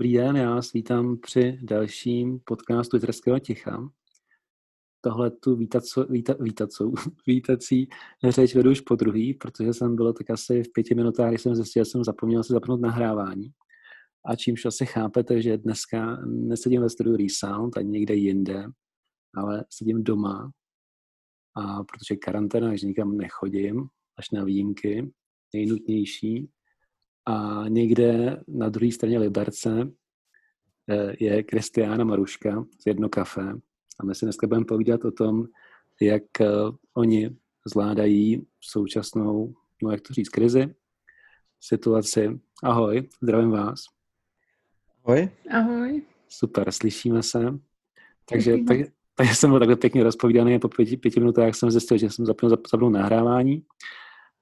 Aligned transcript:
Dobrý 0.00 0.12
den, 0.12 0.36
já 0.36 0.54
vás 0.54 0.72
vítám 0.72 1.18
při 1.18 1.58
dalším 1.62 2.40
podcastu 2.44 2.96
Jitterského 2.96 3.38
ticha. 3.38 3.90
Tohle 5.00 5.30
tu 5.30 5.56
vítaco, 5.56 6.06
víta, 6.10 6.34
vítací 7.26 7.88
řeč 8.28 8.54
vedu 8.54 8.70
už 8.70 8.80
po 8.80 8.94
druhý, 8.94 9.34
protože 9.34 9.74
jsem 9.74 9.96
bylo 9.96 10.12
tak 10.12 10.30
asi 10.30 10.62
v 10.62 10.72
pěti 10.72 10.94
minutách, 10.94 11.28
když 11.28 11.42
jsem 11.42 11.54
zjistil, 11.54 11.84
že 11.84 11.90
jsem 11.90 12.04
zapomněl 12.04 12.42
si 12.42 12.52
zapnout 12.52 12.80
nahrávání. 12.80 13.52
A 14.26 14.36
čímž 14.36 14.64
asi 14.64 14.86
chápete, 14.86 15.42
že 15.42 15.58
dneska 15.58 16.16
nesedím 16.26 16.82
ve 16.82 16.90
studiu 16.90 17.16
Resound 17.16 17.76
ani 17.76 17.90
někde 17.90 18.14
jinde, 18.14 18.64
ale 19.36 19.64
sedím 19.70 20.04
doma. 20.04 20.50
A 21.56 21.84
protože 21.84 22.16
karanténa, 22.16 22.76
že 22.76 22.86
nikam 22.86 23.16
nechodím, 23.16 23.88
až 24.18 24.30
na 24.30 24.44
výjimky, 24.44 25.12
nejnutnější, 25.54 26.50
a 27.30 27.64
někde 27.68 28.40
na 28.48 28.68
druhé 28.68 28.92
straně 28.92 29.18
Liberce 29.18 29.90
eh, 30.90 31.14
je 31.20 31.42
Kristiána 31.42 32.04
Maruška 32.04 32.64
z 32.82 32.86
Jedno 32.86 33.08
kafe. 33.08 33.52
A 34.00 34.04
my 34.04 34.14
si 34.14 34.26
dneska 34.26 34.46
budeme 34.46 34.66
povídat 34.66 35.04
o 35.04 35.10
tom, 35.10 35.44
jak 36.00 36.40
eh, 36.40 36.46
oni 36.94 37.36
zvládají 37.66 38.46
současnou, 38.60 39.54
no 39.82 39.90
jak 39.90 40.00
to 40.00 40.14
říct, 40.14 40.28
krizi, 40.28 40.74
situaci. 41.60 42.40
Ahoj, 42.62 43.08
zdravím 43.22 43.50
vás. 43.50 43.84
Ahoj. 45.04 45.28
Ahoj. 45.50 46.02
Super, 46.28 46.72
slyšíme 46.72 47.22
se. 47.22 47.58
Takže 48.30 48.58
tak, 48.68 48.78
tak 49.14 49.34
jsem 49.34 49.50
byl 49.50 49.58
takhle 49.58 49.76
pěkně 49.76 50.02
rozpovídaný 50.02 50.54
a 50.54 50.58
po 50.58 50.68
pěti, 50.68 50.96
pěti 50.96 51.20
minutách 51.20 51.54
jsem 51.54 51.70
zjistil, 51.70 51.98
že 51.98 52.10
jsem 52.10 52.26
zapnul, 52.26 52.50
zapnul 52.50 52.90
nahrávání 52.90 53.64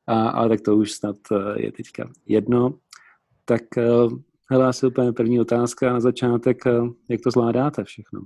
a, 0.09 0.29
ale 0.29 0.49
tak 0.49 0.61
to 0.61 0.77
už 0.77 0.93
snad 0.93 1.17
eh, 1.33 1.63
je 1.63 1.73
teďka 1.73 2.11
jedno. 2.27 2.79
Tak 3.45 3.79
eh, 3.79 3.85
hele, 4.51 4.67
asi 4.67 4.87
úplně 4.87 5.13
první 5.13 5.41
otázka 5.41 5.93
na 5.93 6.01
začátek, 6.01 6.67
eh, 6.67 6.81
jak 7.09 7.21
to 7.21 7.31
zvládáte 7.31 7.85
všechno? 7.85 8.21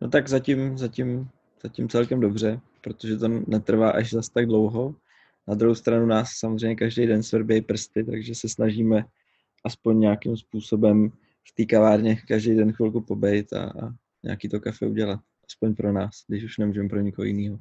No 0.00 0.08
tak 0.08 0.28
zatím, 0.28 0.78
zatím, 0.78 1.28
zatím 1.62 1.88
celkem 1.88 2.20
dobře, 2.20 2.60
protože 2.80 3.16
to 3.16 3.28
netrvá 3.28 3.90
až 3.90 4.12
zas 4.12 4.28
tak 4.28 4.46
dlouho. 4.46 4.94
Na 5.48 5.54
druhou 5.54 5.74
stranu 5.74 6.06
nás 6.06 6.28
samozřejmě 6.38 6.76
každý 6.76 7.06
den 7.06 7.22
svrbějí 7.22 7.62
prsty, 7.62 8.04
takže 8.04 8.34
se 8.34 8.48
snažíme 8.48 9.04
aspoň 9.64 10.00
nějakým 10.00 10.36
způsobem 10.36 11.10
v 11.48 11.54
té 11.54 11.64
kavárně 11.64 12.16
každý 12.16 12.54
den 12.54 12.72
chvilku 12.72 13.00
pobejt 13.00 13.52
a, 13.52 13.64
a 13.64 13.94
nějaký 14.22 14.48
to 14.48 14.60
kafe 14.60 14.86
udělat. 14.86 15.20
Aspoň 15.46 15.74
pro 15.74 15.92
nás, 15.92 16.10
když 16.28 16.44
už 16.44 16.58
nemůžeme 16.58 16.88
pro 16.88 17.00
nikoho 17.00 17.26
jiného. 17.26 17.58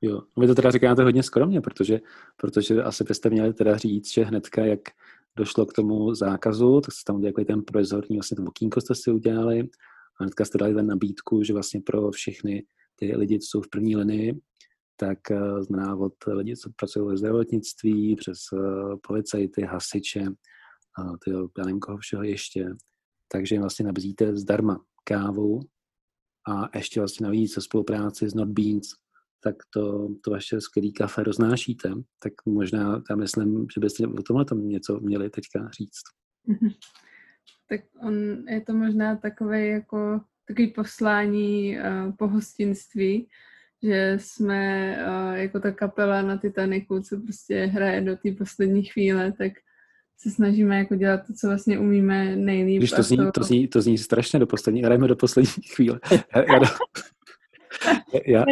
Jo, 0.00 0.22
vy 0.36 0.46
to 0.46 0.54
teda 0.54 0.70
říkáte 0.70 1.02
hodně 1.02 1.22
skromně, 1.22 1.60
protože, 1.60 2.00
protože 2.36 2.82
asi 2.82 3.04
byste 3.04 3.30
měli 3.30 3.54
teda 3.54 3.76
říct, 3.76 4.12
že 4.12 4.24
hnedka, 4.24 4.64
jak 4.64 4.80
došlo 5.36 5.66
k 5.66 5.72
tomu 5.72 6.14
zákazu, 6.14 6.80
tak 6.80 6.92
jste 6.94 7.06
tam 7.06 7.16
udělali 7.16 7.44
ten 7.44 7.62
provizorní 7.62 8.16
vlastně 8.16 8.36
to 8.36 8.42
okýnko 8.42 8.80
jste 8.80 8.94
si 8.94 9.10
udělali 9.10 9.60
a 10.20 10.24
hnedka 10.24 10.44
jste 10.44 10.58
dali 10.58 10.74
ten 10.74 10.86
nabídku, 10.86 11.42
že 11.42 11.52
vlastně 11.52 11.80
pro 11.80 12.10
všechny 12.10 12.66
ty 12.96 13.16
lidi, 13.16 13.38
co 13.38 13.46
jsou 13.46 13.62
v 13.62 13.68
první 13.68 13.96
linii, 13.96 14.40
tak 14.96 15.18
uh, 15.30 15.60
znamená 15.60 15.96
od 15.96 16.14
lidí, 16.26 16.56
co 16.56 16.70
pracují 16.76 17.08
ve 17.08 17.16
zdravotnictví, 17.16 18.16
přes 18.16 18.38
uh, 18.52 18.96
policajty, 19.02 19.62
hasiče, 19.62 20.20
uh, 20.20 21.16
tyjo, 21.24 21.48
já 21.58 21.64
nevím 21.64 21.80
koho 21.80 21.98
všeho 21.98 22.22
ještě, 22.22 22.68
takže 23.28 23.54
jim 23.54 23.62
vlastně 23.62 23.86
nabízíte 23.86 24.36
zdarma 24.36 24.80
kávu 25.04 25.60
a 26.48 26.78
ještě 26.78 27.00
vlastně 27.00 27.24
navíc 27.24 27.52
se 27.52 27.60
spolupráci 27.60 28.28
s 28.28 28.34
Not 28.34 28.48
Beans, 28.48 28.88
tak 29.40 29.56
to, 29.70 30.08
to 30.24 30.30
vaše 30.30 30.60
skvělé 30.60 30.90
kafe 30.90 31.22
roznášíte, 31.22 31.92
tak 32.18 32.32
možná 32.46 33.02
já 33.10 33.16
myslím, 33.16 33.66
že 33.74 33.80
byste 33.80 34.06
o 34.06 34.22
tomhle 34.22 34.44
tam 34.44 34.68
něco 34.68 35.00
měli 35.00 35.30
teďka 35.30 35.68
říct. 35.78 36.02
Mhm. 36.46 36.70
Tak 37.68 37.80
on, 38.02 38.14
je 38.48 38.60
to 38.60 38.74
možná 38.74 39.16
takové 39.16 39.66
jako 39.66 40.20
takový 40.48 40.68
poslání 40.68 41.78
uh, 41.78 42.12
po 42.16 42.28
hostinství, 42.28 43.28
že 43.82 44.16
jsme 44.20 44.92
uh, 45.06 45.34
jako 45.34 45.60
ta 45.60 45.72
kapela 45.72 46.22
na 46.22 46.36
Titaniku, 46.36 47.00
co 47.00 47.20
prostě 47.20 47.64
hraje 47.64 48.00
do 48.00 48.16
té 48.16 48.32
poslední 48.32 48.84
chvíle, 48.84 49.32
tak 49.32 49.52
se 50.20 50.30
snažíme 50.30 50.78
jako 50.78 50.94
dělat 50.94 51.26
to, 51.26 51.32
co 51.32 51.46
vlastně 51.46 51.78
umíme 51.78 52.36
nejlíp. 52.36 52.78
Když 52.78 52.90
to 52.90 53.02
zní, 53.02 53.16
to... 53.16 53.32
to 53.32 53.44
zní, 53.44 53.68
to 53.68 53.82
zní 53.82 53.98
strašně 53.98 54.38
do 54.38 54.46
poslední, 54.46 54.82
hrajeme 54.82 55.08
do 55.08 55.16
poslední 55.16 55.52
chvíle. 55.74 56.00
Já, 58.26 58.44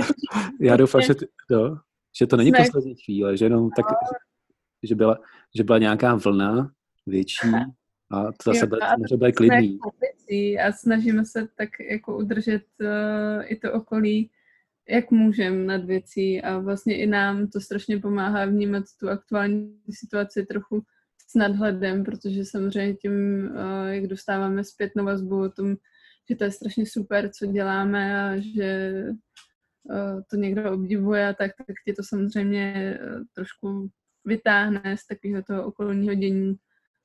já, 0.60 0.76
doufám, 0.76 1.02
že, 1.02 1.14
jo, 1.50 1.76
že 2.18 2.26
to 2.26 2.36
není 2.36 2.52
poslední 2.52 2.94
chvíle, 3.04 3.36
že 3.36 3.44
jenom 3.44 3.70
tak, 3.70 3.86
že 4.82 4.94
byla, 4.94 5.18
že 5.56 5.64
byla 5.64 5.78
nějaká 5.78 6.14
vlna 6.14 6.70
větší 7.06 7.48
a 8.10 8.24
to 8.24 8.52
zase 8.52 8.68
jo, 9.10 9.16
bude 9.16 9.32
klidný. 9.32 9.78
A 10.64 10.72
snažíme 10.72 11.24
se 11.24 11.48
tak 11.56 11.68
jako 11.90 12.16
udržet 12.16 12.62
uh, 12.80 13.44
i 13.44 13.56
to 13.56 13.72
okolí, 13.72 14.30
jak 14.88 15.10
můžeme 15.10 15.64
nad 15.64 15.84
věcí. 15.84 16.42
A 16.42 16.58
vlastně 16.58 16.96
i 16.96 17.06
nám 17.06 17.46
to 17.46 17.60
strašně 17.60 17.98
pomáhá 17.98 18.44
vnímat 18.44 18.84
tu 19.00 19.08
aktuální 19.08 19.80
situaci 19.90 20.46
trochu 20.46 20.82
s 21.28 21.34
nadhledem, 21.34 22.04
protože 22.04 22.44
samozřejmě 22.44 22.94
tím, 22.94 23.12
uh, 23.50 23.88
jak 23.88 24.06
dostáváme 24.06 24.64
zpětnou 24.64 25.04
vazbu 25.04 25.42
o 25.42 25.48
tom, 25.48 25.76
že 26.30 26.36
to 26.36 26.44
je 26.44 26.50
strašně 26.50 26.86
super, 26.86 27.30
co 27.30 27.46
děláme 27.46 28.20
a 28.20 28.36
že 28.36 29.02
uh, 29.84 30.20
to 30.30 30.36
někdo 30.36 30.72
obdivuje, 30.72 31.34
tak, 31.38 31.50
tak 31.66 31.76
tě 31.84 31.92
to 31.92 32.02
samozřejmě 32.02 32.98
uh, 33.02 33.22
trošku 33.34 33.90
vytáhne 34.24 34.96
z 34.98 35.06
takového 35.06 35.42
toho 35.42 35.66
okolního 35.66 36.14
dění, 36.14 36.56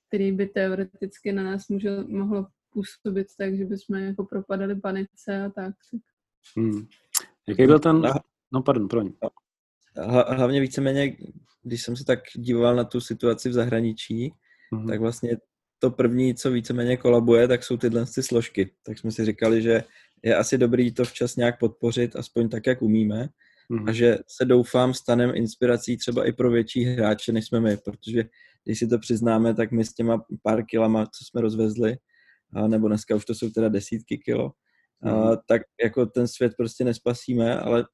který 0.08 0.32
by 0.32 0.46
teoreticky 0.46 1.32
na 1.32 1.44
nás 1.44 1.68
může, 1.68 1.90
mohlo 2.08 2.48
působit 2.74 3.28
tak, 3.38 3.56
že 3.56 3.66
bychom 3.66 3.96
jako 3.96 4.26
propadali 4.26 4.76
panice 4.76 5.42
a 5.46 5.50
tak. 5.50 5.76
Hmm. 6.58 6.88
Jaký 7.48 7.66
byl 7.66 7.80
ten... 7.80 8.02
No, 8.54 8.62
pardon, 8.62 8.88
proň. 8.88 9.14
Hlavně 10.28 10.62
víceméně, 10.62 11.18
když 11.64 11.84
jsem 11.84 11.96
se 11.96 12.06
tak 12.06 12.20
díval 12.36 12.76
na 12.76 12.84
tu 12.84 13.02
situaci 13.02 13.50
v 13.50 13.54
zahraničí, 13.54 14.34
mm-hmm. 14.74 14.88
tak 14.88 15.00
vlastně 15.00 15.38
to 15.82 15.92
první, 15.92 16.36
co 16.36 16.52
víceméně 16.52 16.98
kolabuje, 16.98 17.48
tak 17.48 17.64
jsou 17.64 17.78
tyhle 17.78 18.06
ty 18.16 18.24
složky. 18.24 18.72
Tak 18.84 19.00
jsme 19.00 19.12
si 19.12 19.26
říkali, 19.26 19.62
že 19.62 19.84
je 20.24 20.36
asi 20.36 20.58
dobrý 20.58 20.92
to 20.92 21.06
včas 21.06 21.36
nějak 21.36 21.60
podpořit, 21.60 22.16
aspoň 22.16 22.50
tak, 22.50 22.68
jak 22.68 22.82
umíme. 22.82 23.30
Mm. 23.70 23.90
A 23.90 23.92
že 23.92 24.18
se 24.28 24.46
doufám 24.46 24.94
stanem 24.94 25.32
inspirací 25.36 25.98
třeba 25.98 26.28
i 26.28 26.32
pro 26.32 26.52
větší 26.52 26.84
hráče, 26.84 27.32
než 27.32 27.46
jsme 27.46 27.60
my, 27.60 27.78
protože 27.78 28.24
když 28.64 28.80
si 28.80 28.88
to 28.88 29.00
přiznáme, 29.00 29.54
tak 29.54 29.72
my 29.72 29.86
s 29.86 29.94
těma 29.94 30.26
pár 30.44 30.66
kilama, 30.66 31.06
co 31.06 31.26
jsme 31.26 31.42
rozvezli, 31.42 31.98
a 32.54 32.68
nebo 32.68 32.88
dneska 32.88 33.16
už 33.16 33.26
to 33.26 33.36
jsou 33.36 33.50
teda 33.50 33.70
desítky 33.70 34.18
kilo, 34.18 34.52
mm. 35.02 35.12
a, 35.12 35.36
tak 35.36 35.62
jako 35.84 36.06
ten 36.06 36.28
svět 36.28 36.54
prostě 36.58 36.84
nespasíme, 36.84 37.60
ale 37.60 37.86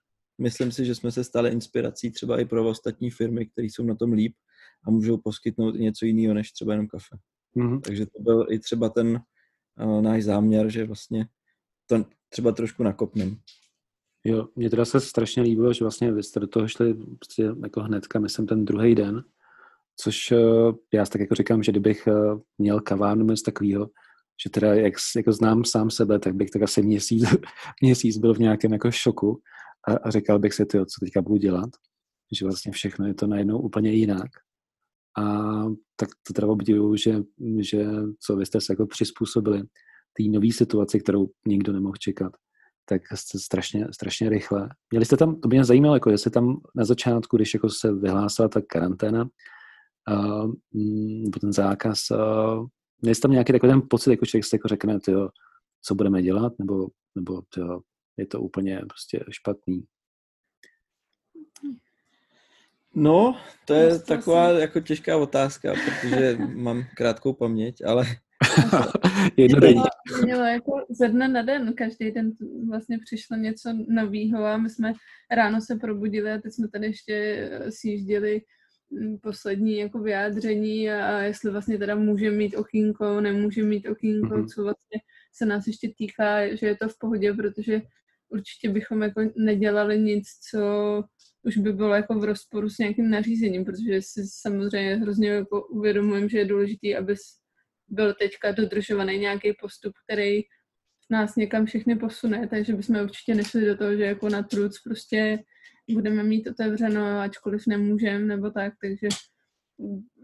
myslím 0.42 0.72
si, 0.72 0.86
že 0.86 0.96
jsme 0.96 1.12
se 1.12 1.24
stali 1.24 1.50
inspirací 1.50 2.12
třeba 2.12 2.40
i 2.40 2.46
pro 2.46 2.70
ostatní 2.70 3.12
firmy, 3.12 3.46
které 3.46 3.66
jsou 3.66 3.84
na 3.84 3.96
tom 3.96 4.12
líp 4.14 4.36
a 4.88 4.92
můžou 4.92 5.18
poskytnout 5.18 5.76
i 5.76 5.80
něco 5.80 6.06
jiného, 6.06 6.34
než 6.34 6.52
třeba 6.52 6.74
jenom 6.74 6.88
kafe. 6.88 7.18
Mm-hmm. 7.58 7.82
Takže 7.82 8.06
to 8.06 8.20
byl 8.20 8.46
i 8.50 8.60
třeba 8.60 8.90
ten 8.90 9.22
uh, 9.84 10.02
náš 10.02 10.24
záměr, 10.24 10.70
že 10.70 10.86
vlastně 10.86 11.28
to 11.88 12.06
třeba 12.30 12.52
trošku 12.52 12.84
nakopnem. 12.84 13.38
Jo, 14.24 14.48
mně 14.56 14.70
teda 14.70 14.86
se 14.86 15.00
strašně 15.00 15.44
líbilo, 15.44 15.74
že 15.74 15.84
vlastně 15.84 16.12
vy 16.12 16.24
jste 16.24 16.40
do 16.40 16.48
toho 16.48 16.68
šli 16.68 16.94
prostě 16.94 17.44
jako 17.64 17.82
hnedka, 17.82 18.20
myslím, 18.20 18.48
ten 18.48 18.66
druhý 18.66 18.96
den, 18.96 19.24
což 20.00 20.32
uh, 20.32 20.76
já 20.94 21.06
tak 21.06 21.22
jako 21.22 21.36
říkám, 21.36 21.64
že 21.64 21.72
kdybych 21.72 22.08
uh, 22.08 22.40
měl 22.58 22.82
kavárnu 22.82 23.26
něco 23.26 23.44
takového, 23.44 23.90
že 24.44 24.50
teda 24.50 24.74
jak 24.74 24.94
jako 25.16 25.32
znám 25.32 25.66
sám 25.66 25.90
sebe, 25.90 26.20
tak 26.20 26.36
bych 26.36 26.50
tak 26.50 26.62
asi 26.62 26.82
měsíc, 26.82 27.24
měsíc 27.82 28.18
byl 28.18 28.34
v 28.34 28.40
nějakém 28.40 28.74
jako 28.74 28.92
šoku 28.92 29.42
a, 29.88 29.94
a 29.94 30.10
říkal 30.12 30.40
bych 30.40 30.54
si, 30.54 30.66
ty, 30.66 30.78
co 30.78 31.00
teďka 31.00 31.22
budu 31.22 31.38
dělat, 31.38 31.70
že 32.38 32.46
vlastně 32.46 32.72
všechno 32.72 33.08
je 33.08 33.14
to 33.14 33.28
najednou 33.28 33.60
úplně 33.60 33.92
jinak. 33.92 34.30
A 35.18 35.24
tak 35.96 36.10
to 36.28 36.34
teda 36.34 36.48
obdivuju, 36.48 36.96
že, 36.96 37.22
že 37.60 37.86
co 38.20 38.36
vy 38.36 38.46
jste 38.46 38.62
se 38.62 38.74
jako 38.74 38.86
přizpůsobili 38.86 39.64
té 40.18 40.24
nové 40.24 40.52
situaci, 40.52 41.00
kterou 41.00 41.28
nikdo 41.48 41.74
nemohl 41.74 41.96
čekat, 41.96 42.34
tak 42.90 43.02
strašně, 43.38 43.88
strašně 43.92 44.30
rychle. 44.30 44.70
Měli 44.92 45.06
jste 45.06 45.18
tam, 45.18 45.40
to 45.40 45.48
mě 45.48 45.66
zajímalo, 45.66 45.96
jako 45.96 46.10
jestli 46.10 46.32
tam 46.32 46.58
na 46.76 46.86
začátku, 46.86 47.38
když 47.38 47.54
jako 47.54 47.70
se 47.70 47.94
vyhlásila 47.94 48.48
ta 48.48 48.62
karanténa, 48.62 49.30
uh, 50.10 50.52
ten 51.42 51.54
zákaz, 51.54 52.00
uh, 52.12 52.68
měli 53.02 53.16
jste 53.16 53.22
tam 53.22 53.32
nějaký 53.32 53.54
takový 53.54 53.72
ten 53.72 53.82
pocit, 53.90 54.12
jako 54.12 54.26
člověk 54.26 54.46
si 54.46 54.56
jako 54.56 54.68
řekne, 54.68 55.00
tyjo, 55.00 55.30
co 55.82 55.96
budeme 55.96 56.22
dělat, 56.22 56.54
nebo, 56.60 56.88
nebo 57.16 57.42
tyjo, 57.54 57.82
je 58.18 58.28
to 58.28 58.42
úplně 58.42 58.82
prostě 58.90 59.26
špatný. 59.30 59.84
No, 63.00 63.38
to 63.66 63.74
je 63.74 63.86
Myslím 63.86 64.06
taková 64.06 64.56
si... 64.56 64.62
jako 64.62 64.80
těžká 64.80 65.18
otázka, 65.18 65.74
protože 65.74 66.38
mám 66.56 66.84
krátkou 66.96 67.34
paměť, 67.34 67.86
ale... 67.86 68.06
Jednodenní. 69.38 69.82
Mělo 70.24 70.44
jako 70.44 70.72
ze 70.90 71.08
dne 71.08 71.28
na 71.28 71.42
den, 71.42 71.74
každý 71.74 72.12
den 72.12 72.32
vlastně 72.70 72.98
přišlo 73.06 73.38
něco 73.38 73.70
nového 73.88 74.46
a 74.46 74.58
my 74.58 74.70
jsme 74.70 74.94
ráno 75.32 75.62
se 75.62 75.76
probudili 75.76 76.32
a 76.32 76.38
teď 76.38 76.54
jsme 76.54 76.68
tady 76.68 76.86
ještě 76.86 77.50
sjížděli 77.70 78.42
mm, 78.92 79.18
poslední 79.18 79.78
jako 79.78 80.00
vyjádření 80.00 80.92
a 80.92 81.20
jestli 81.20 81.52
vlastně 81.52 81.78
teda 81.78 81.96
může 81.96 82.32
mít 82.32 82.56
okýnko, 82.56 83.22
nemůže 83.22 83.64
mít 83.64 83.88
okýnko, 83.88 84.36
mm-hmm. 84.36 84.48
co 84.48 84.64
vlastně 84.64 85.00
se 85.34 85.46
nás 85.46 85.68
ještě 85.68 85.92
týká, 85.98 86.56
že 86.56 86.68
je 86.68 86.76
to 86.76 86.90
v 86.90 87.00
pohodě, 87.00 87.34
protože 87.34 87.82
určitě 88.30 88.70
bychom 88.70 89.02
jako 89.02 89.22
nedělali 89.36 90.00
nic, 90.00 90.28
co 90.50 90.60
už 91.44 91.58
by 91.58 91.74
bylo 91.74 91.96
jako 91.96 92.20
v 92.20 92.24
rozporu 92.24 92.70
s 92.70 92.78
nějakým 92.78 93.10
nařízením, 93.10 93.66
protože 93.66 94.02
si 94.02 94.22
samozřejmě 94.42 94.96
hrozně 94.96 95.30
jako 95.30 95.68
uvědomujem, 95.68 96.30
že 96.30 96.38
je 96.38 96.46
důležité, 96.46 96.96
aby 96.98 97.16
byl 97.88 98.14
teďka 98.14 98.52
dodržovaný 98.52 99.18
nějaký 99.18 99.54
postup, 99.62 99.94
který 100.06 100.42
nás 101.10 101.36
někam 101.36 101.66
všechny 101.66 101.96
posune, 101.96 102.48
takže 102.48 102.74
bychom 102.74 102.96
určitě 102.96 103.36
nešli 103.36 103.66
do 103.66 103.78
toho, 103.78 103.96
že 103.96 104.04
jako 104.04 104.30
na 104.30 104.44
truc 104.44 104.82
prostě 104.84 105.44
budeme 105.92 106.24
mít 106.24 106.48
otevřeno, 106.48 107.20
ačkoliv 107.20 107.64
nemůžeme, 107.68 108.26
nebo 108.26 108.52
tak, 108.52 108.74
takže 108.82 109.08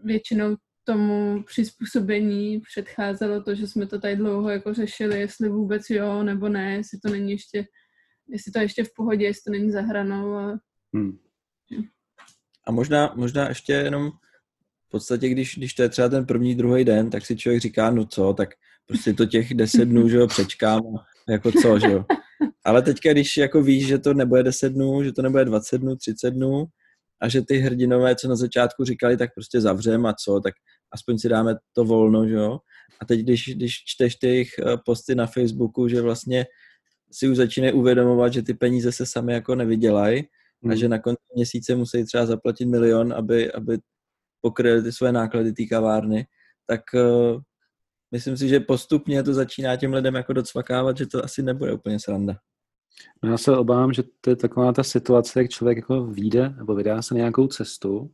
většinou 0.04 0.56
tomu 0.84 1.42
přizpůsobení 1.42 2.60
předcházelo 2.60 3.42
to, 3.42 3.54
že 3.54 3.66
jsme 3.66 3.86
to 3.86 4.00
tady 4.00 4.16
dlouho 4.16 4.50
jako 4.50 4.74
řešili, 4.74 5.20
jestli 5.20 5.48
vůbec 5.48 5.90
jo 5.90 6.22
nebo 6.22 6.48
ne, 6.48 6.74
jestli 6.74 6.98
to 6.98 7.10
není 7.10 7.32
ještě, 7.32 7.66
jestli 8.28 8.52
to 8.52 8.58
ještě 8.58 8.84
v 8.84 8.94
pohodě, 8.96 9.24
jestli 9.24 9.42
to 9.44 9.50
není 9.50 9.70
za 9.70 9.80
hranou. 9.80 10.34
A, 10.34 10.58
hmm. 10.94 11.18
a 12.66 12.72
možná, 12.72 13.12
možná 13.16 13.48
ještě 13.48 13.72
jenom 13.72 14.10
v 14.86 14.90
podstatě, 14.90 15.28
když, 15.28 15.56
když 15.56 15.74
to 15.74 15.82
je 15.82 15.88
třeba 15.88 16.08
ten 16.08 16.26
první, 16.26 16.54
druhý 16.54 16.84
den, 16.84 17.10
tak 17.10 17.26
si 17.26 17.36
člověk 17.36 17.62
říká, 17.62 17.90
no 17.90 18.06
co, 18.06 18.32
tak 18.32 18.48
prostě 18.86 19.12
to 19.12 19.26
těch 19.26 19.54
deset 19.54 19.84
dnů, 19.84 20.08
že 20.08 20.16
jo, 20.16 20.26
přečkám, 20.26 20.82
jako 21.28 21.52
co, 21.52 21.78
že 21.78 21.92
jo. 21.92 22.04
Ale 22.64 22.82
teďka, 22.82 23.12
když 23.12 23.36
jako 23.36 23.62
víš, 23.62 23.86
že 23.86 23.98
to 23.98 24.14
nebude 24.14 24.42
10 24.42 24.68
dnů, 24.72 25.04
že 25.04 25.12
to 25.12 25.22
nebude 25.22 25.44
20 25.44 25.78
dnů, 25.78 25.96
30 25.96 26.30
dnů 26.30 26.64
a 27.20 27.28
že 27.28 27.42
ty 27.42 27.58
hrdinové, 27.58 28.16
co 28.16 28.28
na 28.28 28.36
začátku 28.36 28.84
říkali, 28.84 29.16
tak 29.16 29.34
prostě 29.34 29.60
zavřem 29.60 30.06
a 30.06 30.14
co, 30.14 30.40
tak 30.40 30.54
aspoň 30.92 31.18
si 31.18 31.28
dáme 31.28 31.54
to 31.72 31.84
volno, 31.84 32.28
že 32.28 32.34
jo. 32.34 32.58
A 33.00 33.04
teď, 33.04 33.20
když, 33.20 33.54
když 33.54 33.84
čteš 33.84 34.16
ty 34.16 34.26
jejich 34.26 34.58
eh, 34.58 34.76
posty 34.84 35.14
na 35.14 35.26
Facebooku, 35.26 35.88
že 35.88 36.00
vlastně 36.00 36.46
si 37.12 37.28
už 37.28 37.36
začínají 37.36 37.72
uvědomovat, 37.72 38.32
že 38.32 38.42
ty 38.42 38.54
peníze 38.54 38.92
se 38.92 39.06
sami 39.06 39.32
jako 39.32 39.54
nevydělají 39.54 40.24
hmm. 40.64 40.72
a 40.72 40.74
že 40.74 40.88
na 40.88 40.98
konci 40.98 41.22
měsíce 41.34 41.76
musí 41.76 42.04
třeba 42.04 42.26
zaplatit 42.26 42.66
milion, 42.66 43.12
aby, 43.12 43.52
aby 43.52 43.78
pokryli 44.40 44.82
ty 44.82 44.92
své 44.92 45.12
náklady 45.12 45.52
té 45.52 45.64
kavárny, 45.66 46.26
tak 46.66 46.80
uh, 46.94 47.40
myslím 48.10 48.36
si, 48.36 48.48
že 48.48 48.60
postupně 48.60 49.22
to 49.22 49.34
začíná 49.34 49.76
těm 49.76 49.92
lidem 49.92 50.14
jako 50.14 50.32
docvakávat, 50.32 50.96
že 50.96 51.06
to 51.06 51.24
asi 51.24 51.42
nebude 51.42 51.72
úplně 51.72 52.00
sranda. 52.00 52.36
No 53.22 53.30
já 53.30 53.38
se 53.38 53.56
obávám, 53.56 53.92
že 53.92 54.02
to 54.20 54.30
je 54.30 54.36
taková 54.36 54.72
ta 54.72 54.82
situace, 54.82 55.40
jak 55.42 55.50
člověk 55.50 55.78
jako 55.78 56.06
vyjde 56.06 56.48
nebo 56.48 56.74
vydá 56.74 57.02
se 57.02 57.14
nějakou 57.14 57.46
cestu 57.46 58.10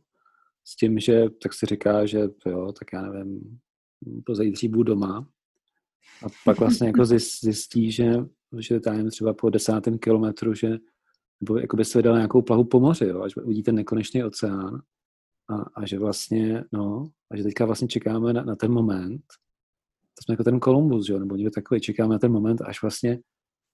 s 0.63 0.75
tím, 0.75 0.99
že 0.99 1.29
tak 1.43 1.53
si 1.53 1.65
říká, 1.65 2.05
že 2.05 2.19
jo, 2.45 2.71
tak 2.71 2.87
já 2.93 3.01
nevím, 3.01 3.59
po 4.25 4.35
zítří 4.35 4.67
budu 4.67 4.83
doma 4.83 5.27
a 6.25 6.27
pak 6.45 6.59
vlastně 6.59 6.87
jako 6.87 7.05
zjistí, 7.05 7.91
že, 7.91 8.13
že 8.59 8.79
tam 8.79 9.09
třeba 9.09 9.33
po 9.33 9.49
desátém 9.49 9.99
kilometru, 9.99 10.53
že 10.53 10.77
nebo 11.41 11.57
jako 11.57 11.77
by 11.77 11.85
se 11.85 11.99
vydal 11.99 12.15
nějakou 12.15 12.41
plahu 12.41 12.63
po 12.63 12.79
moři, 12.79 13.05
jo, 13.05 13.21
až 13.21 13.35
uvidíte 13.35 13.71
nekonečný 13.71 14.23
oceán 14.23 14.81
a, 15.49 15.55
a 15.55 15.85
že 15.85 15.99
vlastně, 15.99 16.63
no, 16.71 17.11
a 17.31 17.37
že 17.37 17.43
teďka 17.43 17.65
vlastně 17.65 17.87
čekáme 17.87 18.33
na, 18.33 18.43
na 18.43 18.55
ten 18.55 18.71
moment, 18.71 19.21
to 20.17 20.23
jsme 20.23 20.33
jako 20.33 20.43
ten 20.43 20.59
Kolumbus, 20.59 21.09
jo, 21.09 21.19
nebo 21.19 21.35
někdo 21.35 21.51
takový, 21.51 21.81
čekáme 21.81 22.13
na 22.13 22.19
ten 22.19 22.31
moment, 22.31 22.61
až 22.61 22.81
vlastně 22.81 23.19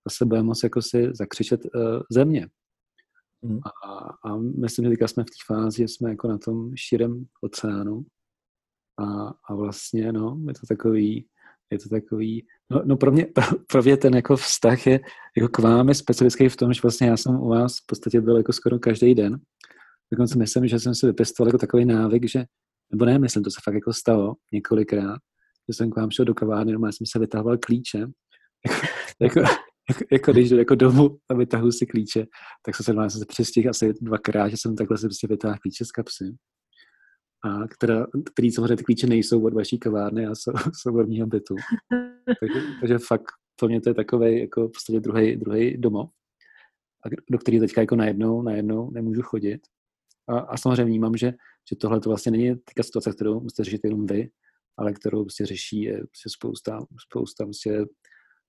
zase 0.07 0.25
budeme 0.25 0.43
moct 0.43 0.63
jako 0.63 0.81
si 0.81 1.09
zakřičet 1.13 1.61
uh, 1.65 2.01
země. 2.11 2.47
Mm. 3.41 3.59
A, 3.85 3.99
a 4.29 4.37
myslím, 4.37 4.85
že 4.85 4.89
teďka 4.89 5.07
jsme 5.07 5.23
v 5.23 5.25
té 5.25 5.53
fázi, 5.53 5.77
že 5.77 5.87
jsme 5.87 6.09
jako 6.09 6.27
na 6.27 6.37
tom 6.37 6.71
širém 6.75 7.25
oceánu 7.41 8.05
a, 8.99 9.33
a 9.49 9.55
vlastně, 9.55 10.11
no, 10.11 10.39
je 10.47 10.53
to 10.53 10.67
takový, 10.67 11.27
je 11.71 11.79
to 11.79 11.89
takový, 11.89 12.45
no, 12.71 12.81
no 12.85 12.97
pro, 12.97 13.11
mě, 13.11 13.27
pro 13.71 13.83
mě 13.83 13.97
ten 13.97 14.15
jako 14.15 14.35
vztah 14.37 14.87
je 14.87 14.99
jako 15.37 15.49
k 15.49 15.59
vám 15.59 15.89
je 15.89 15.95
specifický 15.95 16.49
v 16.49 16.55
tom, 16.55 16.73
že 16.73 16.81
vlastně 16.83 17.07
já 17.07 17.17
jsem 17.17 17.35
u 17.35 17.49
vás 17.49 17.77
v 17.77 17.85
podstatě 17.87 18.21
byl 18.21 18.37
jako 18.37 18.53
skoro 18.53 18.79
každý 18.79 19.15
den. 19.15 19.37
Dokonce 20.11 20.37
myslím, 20.37 20.67
že 20.67 20.79
jsem 20.79 20.95
si 20.95 21.05
vypěstoval 21.05 21.47
jako 21.47 21.57
takový 21.57 21.85
návyk, 21.85 22.29
že, 22.29 22.45
nebo 22.91 23.05
ne, 23.05 23.19
myslím, 23.19 23.43
to 23.43 23.51
se 23.51 23.59
fakt 23.63 23.75
jako 23.75 23.93
stalo 23.93 24.35
několikrát, 24.53 25.17
že 25.69 25.73
jsem 25.73 25.91
k 25.91 25.95
vám 25.95 26.11
šel 26.11 26.25
do 26.25 26.33
kavárny, 26.33 26.71
já 26.71 26.91
jsem 26.91 27.07
se 27.11 27.19
vytahoval 27.19 27.57
klíče, 27.57 27.99
jako, 28.65 28.87
jako, 29.21 29.39
jako, 29.89 30.03
jako 30.11 30.31
když 30.31 30.49
jdu 30.49 30.57
jako 30.57 30.75
domů 30.75 31.17
a 31.29 31.33
vytahuji 31.33 31.71
si 31.71 31.85
klíče, 31.85 32.25
tak 32.65 32.75
jsem 32.75 32.83
se, 32.83 32.93
jsem 32.93 33.19
se 33.19 33.25
přestihl 33.25 33.69
asi 33.69 33.93
dvakrát, 34.01 34.49
že 34.49 34.57
jsem 34.57 34.75
takhle 34.75 34.97
si 34.97 35.07
prostě 35.07 35.27
vytáhl 35.27 35.57
klíče 35.61 35.85
z 35.85 35.91
kapsy. 35.91 36.25
A 37.47 37.67
která, 37.67 38.07
který 38.33 38.51
samozřejmě 38.51 38.75
ty 38.75 38.83
klíče 38.83 39.07
nejsou 39.07 39.45
od 39.45 39.53
vaší 39.53 39.79
kavárny 39.79 40.25
a 40.25 40.33
mého 41.07 41.27
bytu. 41.27 41.55
takže, 42.39 42.61
takže 42.79 42.97
fakt 43.07 43.25
pro 43.59 43.67
mě 43.67 43.81
to 43.81 43.89
je 43.89 43.93
takový 43.93 44.39
jako 44.39 44.67
v 44.67 44.71
podstatě 44.71 44.99
druhý, 44.99 45.35
druhý 45.35 45.77
domov, 45.77 46.09
a 47.05 47.09
do 47.31 47.37
který 47.37 47.59
teďka 47.59 47.81
jako 47.81 47.95
najednou, 47.95 48.41
najednou 48.41 48.91
nemůžu 48.91 49.21
chodit. 49.21 49.61
A, 50.29 50.39
a 50.39 50.57
samozřejmě 50.57 50.83
vnímám, 50.83 51.17
že, 51.17 51.33
že 51.69 51.75
tohle 51.75 51.99
to 51.99 52.09
vlastně 52.09 52.31
není 52.31 52.55
teďka 52.55 52.83
situace, 52.83 53.11
kterou 53.11 53.39
musíte 53.39 53.63
řešit 53.63 53.81
jenom 53.83 54.05
vy, 54.05 54.29
ale 54.77 54.93
kterou 54.93 55.23
prostě 55.23 55.45
řeší 55.45 55.89
prostě 55.91 56.29
spousta, 56.29 56.79
spousta 57.09 57.43
prostě 57.43 57.85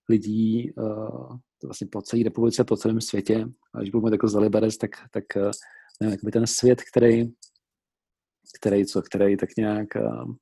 lidí 0.09 0.73
uh, 0.73 1.37
vlastně 1.65 1.87
po 1.93 2.03
celé 2.03 2.23
republice, 2.23 2.65
po 2.65 2.77
celém 2.77 3.01
světě. 3.01 3.47
A 3.75 3.79
když 3.79 3.91
budu 3.91 4.07
mít 4.07 4.13
jako 4.13 4.29
za 4.29 4.41
Liberec, 4.41 4.77
tak, 4.77 4.91
tak 5.11 5.25
uh, 5.37 5.51
nevím, 6.01 6.19
ten 6.33 6.47
svět, 6.47 6.83
který, 6.83 7.25
který, 8.57 8.87
co, 8.87 9.03
který 9.03 9.37
tak 9.37 9.57
nějak 9.57 9.89
uh, 9.97 10.35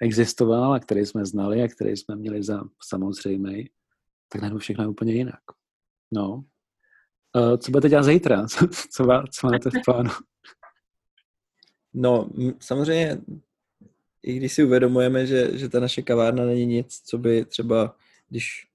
existoval 0.00 0.72
a 0.72 0.80
který 0.80 1.06
jsme 1.06 1.24
znali 1.24 1.62
a 1.62 1.68
který 1.68 1.96
jsme 1.96 2.16
měli 2.16 2.42
za 2.42 2.62
samozřejmý, 2.88 3.70
tak 4.28 4.42
najednou 4.42 4.58
všechno 4.58 4.84
je 4.84 4.88
úplně 4.88 5.12
jinak. 5.12 5.40
No. 6.12 6.44
Uh, 7.36 7.56
co 7.56 7.70
budete 7.70 7.88
dělat 7.88 8.02
zítra? 8.02 8.46
Co, 8.48 8.68
co, 8.68 9.06
co 9.32 9.46
máte 9.46 9.70
v 9.70 9.84
plánu? 9.84 10.10
No, 11.94 12.30
samozřejmě 12.60 13.18
i 14.22 14.36
když 14.36 14.52
si 14.52 14.64
uvědomujeme, 14.64 15.26
že, 15.26 15.58
že 15.58 15.68
ta 15.68 15.80
naše 15.80 16.02
kavárna 16.02 16.44
není 16.44 16.66
nic, 16.66 17.00
co 17.00 17.18
by 17.18 17.44
třeba, 17.44 17.96
když 18.28 18.66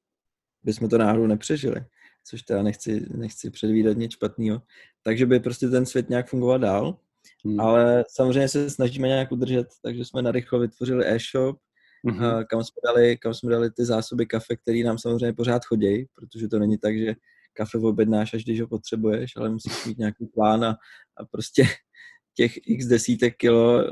bychom 0.64 0.90
to 0.90 0.98
náhodou 0.98 1.28
nepřežili, 1.28 1.86
což 2.24 2.42
teda 2.42 2.64
nechci, 2.64 3.06
nechci 3.16 3.52
předvídat 3.52 3.98
nic 3.98 4.12
špatného, 4.12 4.62
takže 5.04 5.26
by 5.26 5.40
prostě 5.40 5.68
ten 5.68 5.86
svět 5.86 6.10
nějak 6.10 6.30
fungoval 6.30 6.60
dál, 6.60 6.98
hmm. 7.46 7.60
ale 7.60 8.06
samozřejmě 8.10 8.48
se 8.48 8.70
snažíme 8.70 9.08
nějak 9.08 9.32
udržet, 9.32 9.68
takže 9.82 10.06
jsme 10.06 10.22
narychlo 10.22 10.60
vytvořili 10.60 11.06
e-shop, 11.08 11.58
hmm. 12.06 12.20
kam, 12.50 12.64
jsme 12.64 12.80
dali, 12.86 13.18
kam 13.18 13.34
jsme 13.34 13.52
dali 13.52 13.72
ty 13.72 13.86
zásoby 13.86 14.26
kafe, 14.26 14.56
které 14.56 14.84
nám 14.84 14.98
samozřejmě 14.98 15.34
pořád 15.34 15.66
chodí, 15.66 16.06
protože 16.16 16.48
to 16.48 16.60
není 16.60 16.78
tak, 16.78 16.98
že 16.98 17.16
kafe 17.54 17.78
objednáš, 17.78 18.34
až 18.34 18.44
když 18.44 18.62
ho 18.62 18.68
potřebuješ, 18.68 19.32
ale 19.38 19.50
musíš 19.50 19.86
mít 19.86 19.98
nějaký 19.98 20.26
plán 20.26 20.66
a, 20.66 20.78
a 21.18 21.26
prostě 21.32 21.64
těch 22.36 22.58
x 22.68 22.86
desítek 22.86 23.36
kilo 23.38 23.84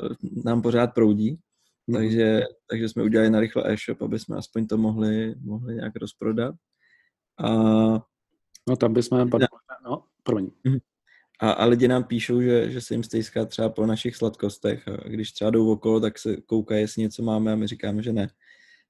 nám 0.45 0.61
pořád 0.61 0.87
proudí, 0.87 1.39
mm. 1.87 1.95
takže, 1.95 2.41
takže 2.69 2.89
jsme 2.89 3.03
udělali 3.03 3.29
na 3.29 3.39
rychle 3.39 3.63
e-shop, 3.65 4.01
aby 4.01 4.19
jsme 4.19 4.37
aspoň 4.37 4.67
to 4.67 4.77
mohli, 4.77 5.35
mohli 5.41 5.75
nějak 5.75 5.93
rozprodat. 5.95 6.55
A, 7.39 7.49
no 8.69 8.75
tam 8.79 8.93
bychom... 8.93 9.29
No. 9.85 10.03
A, 11.43 11.51
a 11.51 11.65
lidi 11.65 11.87
nám 11.87 12.03
píšou, 12.03 12.41
že, 12.41 12.71
že 12.71 12.81
se 12.81 12.93
jim 12.93 13.03
stejská 13.03 13.45
třeba 13.45 13.69
po 13.69 13.85
našich 13.85 14.15
sladkostech 14.15 14.87
a 14.87 15.09
když 15.09 15.31
třeba 15.31 15.51
jdou 15.51 15.71
okolo, 15.71 15.99
tak 15.99 16.19
se 16.19 16.41
koukají, 16.41 16.81
jestli 16.81 17.01
něco 17.01 17.23
máme 17.23 17.53
a 17.53 17.55
my 17.55 17.67
říkáme, 17.67 18.03
že 18.03 18.13
ne. 18.13 18.29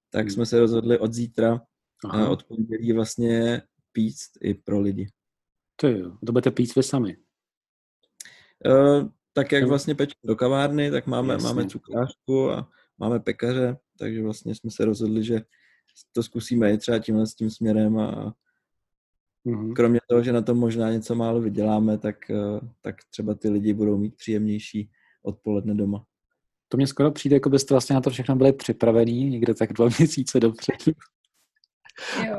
Tak 0.10 0.25
mm. 0.25 0.29
jsme 0.29 0.45
se 0.45 0.60
rozhodli 0.60 1.00
od 1.00 1.13
zítra, 1.13 1.62
Aha. 2.05 2.29
od 2.29 2.43
pondělí 2.43 2.93
vlastně 2.93 3.62
píct 3.91 4.31
i 4.41 4.53
pro 4.53 4.79
lidi. 4.79 5.10
To 5.75 5.88
jo, 5.88 6.17
to 6.25 6.31
budete 6.31 6.51
pít 6.51 6.75
vy 6.75 6.83
sami. 6.83 7.17
Uh, 8.65 9.10
tak 9.33 9.51
jak 9.51 9.63
vlastně 9.63 9.95
pečeme 9.95 10.22
do 10.24 10.36
kavárny, 10.36 10.91
tak 10.91 11.07
máme, 11.07 11.38
máme 11.38 11.67
cukrářku 11.67 12.51
a 12.51 12.69
máme 12.98 13.19
pekaře, 13.19 13.77
takže 13.98 14.24
vlastně 14.24 14.55
jsme 14.55 14.72
se 14.72 14.86
rozhodli, 14.86 15.24
že 15.24 15.41
to 16.12 16.24
zkusíme 16.24 16.74
i 16.74 16.77
třeba 16.77 17.00
tímhle 17.00 17.27
s 17.27 17.36
tím 17.36 17.50
směrem 17.50 17.98
a 17.98 18.36
mm-hmm. 19.45 19.73
kromě 19.73 20.00
toho, 20.09 20.23
že 20.23 20.33
na 20.33 20.41
tom 20.41 20.57
možná 20.57 20.91
něco 20.91 21.15
málo 21.15 21.41
vyděláme, 21.41 21.97
tak, 21.97 22.29
eh, 22.29 22.59
tak 22.81 22.95
třeba 23.09 23.33
ty 23.33 23.50
lidi 23.50 23.73
budou 23.73 23.97
mít 23.97 24.15
příjemnější 24.15 24.89
odpoledne 25.23 25.75
doma. 25.75 26.05
To 26.67 26.77
mě 26.77 26.88
skoro 26.88 27.12
přijde, 27.12 27.35
jako 27.35 27.50
byste 27.50 27.73
vlastně 27.73 27.93
na 27.93 28.01
to 28.01 28.09
všechno 28.09 28.35
byli 28.35 28.53
připravení, 28.53 29.29
někde 29.29 29.53
tak 29.53 29.73
dva 29.73 29.85
měsíce 30.00 30.39
dopředu. 30.39 30.91
Jo. 32.27 32.38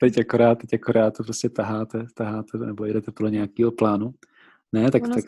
teď 0.00 0.18
akorát, 0.18 0.54
teď 0.54 0.74
akorát 0.74 1.16
to 1.16 1.22
prostě 1.24 1.48
taháte, 1.48 2.06
taháte 2.14 2.58
nebo 2.58 2.84
jedete 2.84 3.12
podle 3.12 3.30
nějakého 3.30 3.72
plánu. 3.72 4.14
Ne, 4.72 4.90
tak, 4.90 5.02
ono 5.02 5.14
tak, 5.14 5.24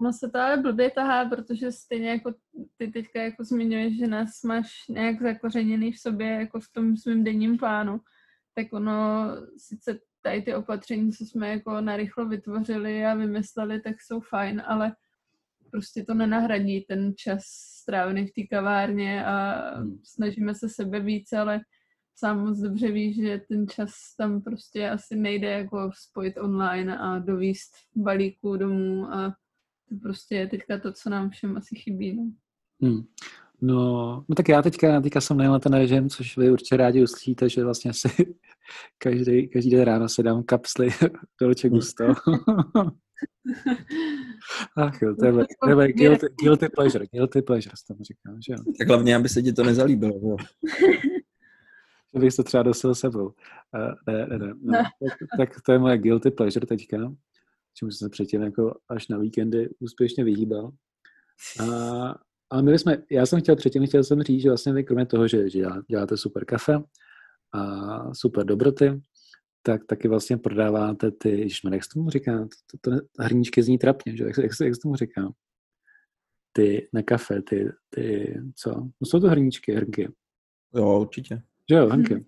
Ono 0.00 0.12
se 0.12 0.28
to 0.28 0.38
ale 0.38 0.56
blbě 0.56 0.90
tahá, 0.90 1.24
protože 1.28 1.72
stejně 1.72 2.08
jako 2.08 2.34
ty 2.76 2.88
teďka 2.88 3.22
jako 3.22 3.44
zmiňuješ, 3.44 3.98
že 3.98 4.06
nás 4.06 4.42
máš 4.42 4.88
nějak 4.88 5.22
zakořeněný 5.22 5.92
v 5.92 5.98
sobě 5.98 6.26
jako 6.26 6.60
v 6.60 6.68
tom 6.72 6.96
svém 6.96 7.24
denním 7.24 7.58
plánu, 7.58 8.00
tak 8.54 8.72
ono 8.72 9.26
sice 9.58 9.98
tady 10.24 10.42
ty 10.42 10.54
opatření, 10.54 11.12
co 11.12 11.24
jsme 11.26 11.48
jako 11.48 11.80
narychlo 11.80 12.26
vytvořili 12.26 13.06
a 13.06 13.14
vymysleli, 13.14 13.80
tak 13.80 13.96
jsou 14.02 14.20
fajn, 14.20 14.62
ale 14.66 14.96
prostě 15.70 16.04
to 16.04 16.14
nenahradí 16.14 16.80
ten 16.80 17.12
čas 17.16 17.42
strávený 17.82 18.26
v 18.26 18.32
té 18.32 18.42
kavárně 18.50 19.24
a 19.24 19.60
hmm. 19.78 19.98
snažíme 20.04 20.54
se 20.54 20.68
sebe 20.68 21.00
víc, 21.00 21.32
ale 21.32 21.60
sám 22.14 22.40
moc 22.40 22.58
dobře 22.58 22.92
víš, 22.92 23.16
že 23.16 23.40
ten 23.48 23.68
čas 23.68 23.92
tam 24.18 24.42
prostě 24.42 24.90
asi 24.90 25.16
nejde 25.16 25.50
jako 25.50 25.90
spojit 25.94 26.38
online 26.38 26.98
a 26.98 27.18
dovíst 27.18 27.72
balíku 27.96 28.56
domů 28.56 29.14
a 29.14 29.36
to 29.88 29.96
prostě 30.02 30.34
je 30.34 30.46
teďka 30.46 30.78
to, 30.78 30.92
co 30.92 31.10
nám 31.10 31.30
všem 31.30 31.56
asi 31.56 31.76
chybí. 31.76 32.16
No. 32.16 32.32
Hmm. 32.82 33.02
No, 33.66 34.24
no 34.28 34.34
tak 34.34 34.48
já 34.48 34.62
teďka, 34.62 35.00
teďka 35.00 35.20
jsem 35.20 35.36
najel 35.36 35.60
ten 35.60 35.74
režim, 35.74 36.10
což 36.10 36.36
vy 36.36 36.50
určitě 36.50 36.76
rádi 36.76 37.02
uslyšíte, 37.02 37.48
že 37.48 37.64
vlastně 37.64 37.92
si 37.94 38.08
každý, 38.98 39.48
každý 39.48 39.70
den 39.70 39.82
ráno 39.82 40.08
si 40.08 40.22
dám 40.22 40.42
kapsly 40.42 40.88
Dolce 41.40 41.68
Gusto. 41.68 42.04
Ach 44.76 45.02
jo, 45.02 45.14
to 45.16 45.26
je, 45.26 45.32
to 45.62 45.80
je 45.80 45.92
guilty, 45.92 46.26
guilty 46.42 46.68
pleasure, 46.68 47.06
guilty 47.06 47.42
pleasure, 47.42 47.74
tam 47.88 47.96
říkám, 47.96 48.42
že 48.42 48.52
jo. 48.52 48.58
Tak 48.78 48.88
hlavně, 48.88 49.16
aby 49.16 49.28
se 49.28 49.42
ti 49.42 49.52
to 49.52 49.64
nezalíbilo, 49.64 50.14
jo. 50.22 50.36
že 52.14 52.20
bych 52.20 52.34
to 52.34 52.42
třeba 52.42 52.62
dosil 52.62 52.94
sebou. 52.94 53.24
Uh, 53.26 53.32
ne, 54.06 54.26
ne, 54.26 54.38
ne. 54.38 54.52
No. 54.62 54.72
Tak, 54.72 54.92
tak, 55.38 55.60
to 55.66 55.72
je 55.72 55.78
moje 55.78 55.98
guilty 55.98 56.30
pleasure 56.30 56.66
teďka, 56.66 56.96
čemu 57.74 57.90
jsem 57.90 58.08
se 58.08 58.08
předtím 58.08 58.42
jako 58.42 58.76
až 58.88 59.08
na 59.08 59.18
víkendy 59.18 59.68
úspěšně 59.78 60.24
vyhýbal. 60.24 60.72
A, 61.60 62.14
ale 62.54 62.62
my 62.62 62.78
jsme, 62.78 63.02
já 63.10 63.26
jsem 63.26 63.40
chtěl 63.40 63.56
předtím, 63.56 63.86
chtěl 63.86 64.04
jsem 64.04 64.22
říct, 64.22 64.42
že 64.42 64.48
vlastně 64.48 64.72
vy 64.72 64.84
kromě 64.84 65.06
toho, 65.06 65.28
že, 65.28 65.50
že 65.50 65.64
děláte 65.88 66.16
super 66.16 66.44
kafe 66.44 66.78
a 67.52 68.14
super 68.14 68.46
dobroty, 68.46 69.00
tak 69.62 69.84
taky 69.84 70.08
vlastně 70.08 70.36
prodáváte 70.36 71.10
ty, 71.10 71.30
ježišmar, 71.30 71.72
jak 71.72 71.84
se 71.84 71.90
tomu 71.94 72.10
říká, 72.10 72.38
to, 72.38 72.90
to, 72.90 73.00
to 73.00 73.22
hrníčky 73.22 73.62
zní 73.62 73.78
trapně, 73.78 74.16
že? 74.16 74.24
Jak, 74.24 74.38
jak, 74.38 74.52
jak 74.64 74.74
se 74.74 74.80
tomu 74.82 74.96
říká? 74.96 75.32
Ty 76.52 76.88
na 76.92 77.02
kafe, 77.02 77.42
ty, 77.42 77.72
ty, 77.90 78.34
co? 78.56 78.70
No 78.70 79.06
jsou 79.06 79.20
to 79.20 79.28
hrníčky, 79.28 79.74
hrnky. 79.74 80.08
Jo, 80.74 81.00
určitě. 81.00 81.42
Že 81.70 81.76
jo, 81.76 81.88
hrnky. 81.88 82.26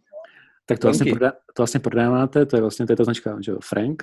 Tak 0.66 0.78
to 0.78 0.86
vlastně, 0.86 1.12
prodá, 1.12 1.30
to 1.30 1.62
vlastně 1.62 1.80
prodáváte, 1.80 2.46
to 2.46 2.56
je 2.56 2.60
vlastně, 2.60 2.86
to 2.86 2.92
je 2.92 2.96
ta 2.96 3.04
značka, 3.04 3.38
že 3.40 3.52
jo, 3.52 3.58
Frank. 3.64 4.02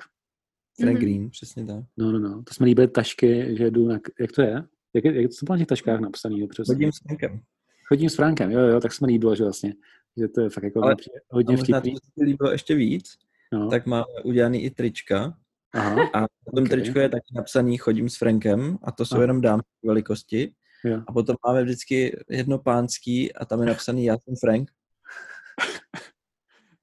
Frank 0.82 0.98
mm-hmm. 0.98 1.01
Green, 1.01 1.30
přesně 1.30 1.65
tak. 1.65 1.86
No, 1.98 2.12
no, 2.12 2.20
no, 2.20 2.44
to 2.44 2.53
jsme 2.53 2.65
líbily 2.65 2.88
tašky, 2.88 3.58
že 3.58 3.72
jdu 3.72 3.88
na, 3.88 4.00
jak 4.20 4.32
to 4.32 4.42
je? 4.42 4.63
Jak, 4.93 5.05
jak 5.05 5.31
to 5.39 5.45
bylo 5.45 5.55
na 5.55 5.57
těch 5.57 5.67
taškách 5.67 6.00
napsaný? 6.00 6.47
Přesně? 6.47 6.75
Chodím 6.75 6.91
s 6.91 7.00
Frankem. 7.07 7.41
Chodím 7.88 8.09
s 8.09 8.15
Frankem, 8.15 8.51
jo, 8.51 8.59
jo, 8.59 8.79
tak 8.79 8.93
jsme 8.93 9.07
líbilo, 9.07 9.35
že 9.35 9.43
vlastně, 9.43 9.73
že 10.17 10.27
to 10.27 10.41
je 10.41 10.50
fakt 10.50 10.63
jako 10.63 10.83
Ale, 10.83 10.95
hodně 11.29 11.57
vtipný. 11.57 11.73
možná 11.81 11.97
to 12.17 12.23
líbilo 12.23 12.51
ještě 12.51 12.75
víc, 12.75 13.17
no. 13.53 13.69
tak 13.69 13.85
máme 13.85 14.05
udělaný 14.23 14.63
i 14.63 14.69
trička. 14.69 15.38
Aha, 15.73 16.09
a 16.13 16.19
na 16.19 16.27
tom 16.55 16.63
okay. 16.63 16.69
tričku 16.69 17.00
je 17.00 17.09
taky 17.09 17.25
napsaný 17.35 17.77
Chodím 17.77 18.09
s 18.09 18.17
Frankem 18.17 18.77
a 18.83 18.91
to 18.91 19.05
jsou 19.05 19.15
Aha. 19.15 19.23
jenom 19.23 19.41
dámské 19.41 19.69
velikosti. 19.85 20.53
Jo. 20.83 21.01
A 21.07 21.13
potom 21.13 21.35
máme 21.47 21.63
vždycky 21.63 22.17
jedno 22.29 22.59
pánský 22.59 23.33
a 23.33 23.45
tam 23.45 23.59
je 23.59 23.65
napsaný 23.65 24.05
Já 24.05 24.17
jsem 24.17 24.35
Frank. 24.35 24.71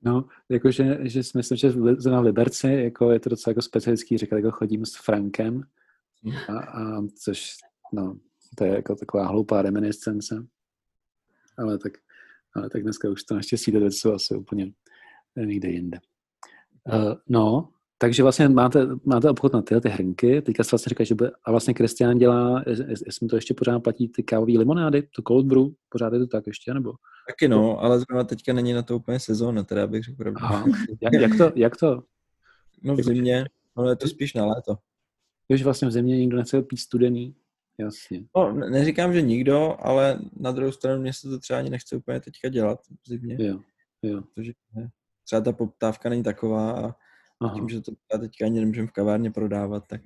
No, 0.02 0.24
jakože 0.48 0.98
že 1.00 1.22
si 1.22 1.38
myslím, 1.38 1.58
že 1.58 1.72
na 2.10 2.20
Liberci 2.20 2.66
jako 2.66 3.10
je 3.10 3.20
to 3.20 3.28
docela 3.28 3.50
jako 3.50 3.62
specifický, 3.62 4.18
říkat, 4.18 4.36
jako 4.36 4.50
chodím 4.50 4.86
s 4.86 4.96
Frankem, 4.96 5.62
hm. 6.24 6.32
a, 6.48 6.58
a, 6.58 7.02
což, 7.24 7.52
no, 7.92 8.18
to 8.56 8.64
je 8.64 8.74
jako 8.74 8.94
taková 8.94 9.26
hloupá 9.26 9.62
reminiscence. 9.62 10.46
Ale 11.58 11.78
tak, 11.78 11.92
ale 12.56 12.70
tak 12.70 12.82
dneska 12.82 13.10
už 13.10 13.22
to 13.24 13.34
naštěstí 13.34 13.72
ty 13.72 13.90
jsou 13.90 14.12
asi 14.12 14.34
úplně 14.34 14.72
někde 15.36 15.68
jinde. 15.68 15.98
Uh, 16.92 17.14
no, 17.28 17.68
takže 17.98 18.22
vlastně 18.22 18.48
máte, 18.48 18.86
máte 19.04 19.30
obchod 19.30 19.52
na 19.52 19.62
ty, 19.62 19.80
ty 19.80 19.88
hrnky, 19.88 20.42
teďka 20.42 20.64
jsi 20.64 20.70
vlastně 20.70 20.90
říkal, 20.90 21.06
že 21.06 21.14
bude, 21.14 21.30
a 21.44 21.50
vlastně 21.50 21.74
Kristián 21.74 22.18
dělá, 22.18 22.64
jestli 23.06 23.28
to 23.28 23.36
ještě 23.36 23.54
pořád 23.54 23.80
platí, 23.80 24.08
ty 24.08 24.22
kávové 24.22 24.52
limonády, 24.52 25.02
to 25.02 25.22
cold 25.28 25.46
brew, 25.46 25.66
pořád 25.88 26.12
je 26.12 26.18
to 26.18 26.26
tak 26.26 26.46
ještě, 26.46 26.74
nebo? 26.74 26.92
Taky 27.28 27.48
no, 27.48 27.80
ale 27.80 27.98
zrovna 27.98 28.24
teďka 28.24 28.52
není 28.52 28.72
na 28.72 28.82
to 28.82 28.96
úplně 28.96 29.20
sezóna, 29.20 29.64
teda 29.64 29.86
bych 29.86 30.04
řekl 30.04 30.16
pravdu. 30.16 30.38
Aha, 30.42 30.64
jak, 31.02 31.12
jak, 31.12 31.36
to, 31.36 31.52
jak 31.54 31.76
to? 31.76 32.02
No 32.82 32.94
v 32.94 33.02
zimě, 33.02 33.44
ale 33.76 33.92
je 33.92 33.96
to 33.96 34.08
spíš 34.08 34.34
na 34.34 34.46
léto. 34.46 34.76
Takže 35.48 35.64
vlastně 35.64 35.88
v 35.88 35.90
zimě 35.90 36.16
nikdo 36.16 36.36
nechce 36.36 36.62
pít 36.62 36.76
studený, 36.76 37.34
jasně. 37.80 38.24
No, 38.36 38.52
neříkám, 38.52 39.12
že 39.12 39.22
nikdo, 39.22 39.76
ale 39.80 40.18
na 40.36 40.52
druhou 40.52 40.72
stranu 40.72 41.00
mě 41.00 41.12
se 41.12 41.28
to 41.28 41.38
třeba 41.38 41.58
ani 41.58 41.70
nechce 41.70 41.96
úplně 41.96 42.20
teďka 42.20 42.48
dělat 42.48 42.80
v 43.02 43.08
zimě. 43.08 43.36
Jo, 43.38 43.60
jo. 44.02 44.22
Protože 44.34 44.52
třeba 45.24 45.40
ta 45.40 45.52
poptávka 45.52 46.08
není 46.08 46.22
taková 46.22 46.70
a 46.70 46.94
Aha. 47.40 47.54
tím, 47.54 47.68
že 47.68 47.80
to 47.80 47.92
teďka 48.20 48.44
ani 48.44 48.60
nemůžeme 48.60 48.88
v 48.88 48.92
kavárně 48.92 49.30
prodávat, 49.30 49.86
tak... 49.86 50.00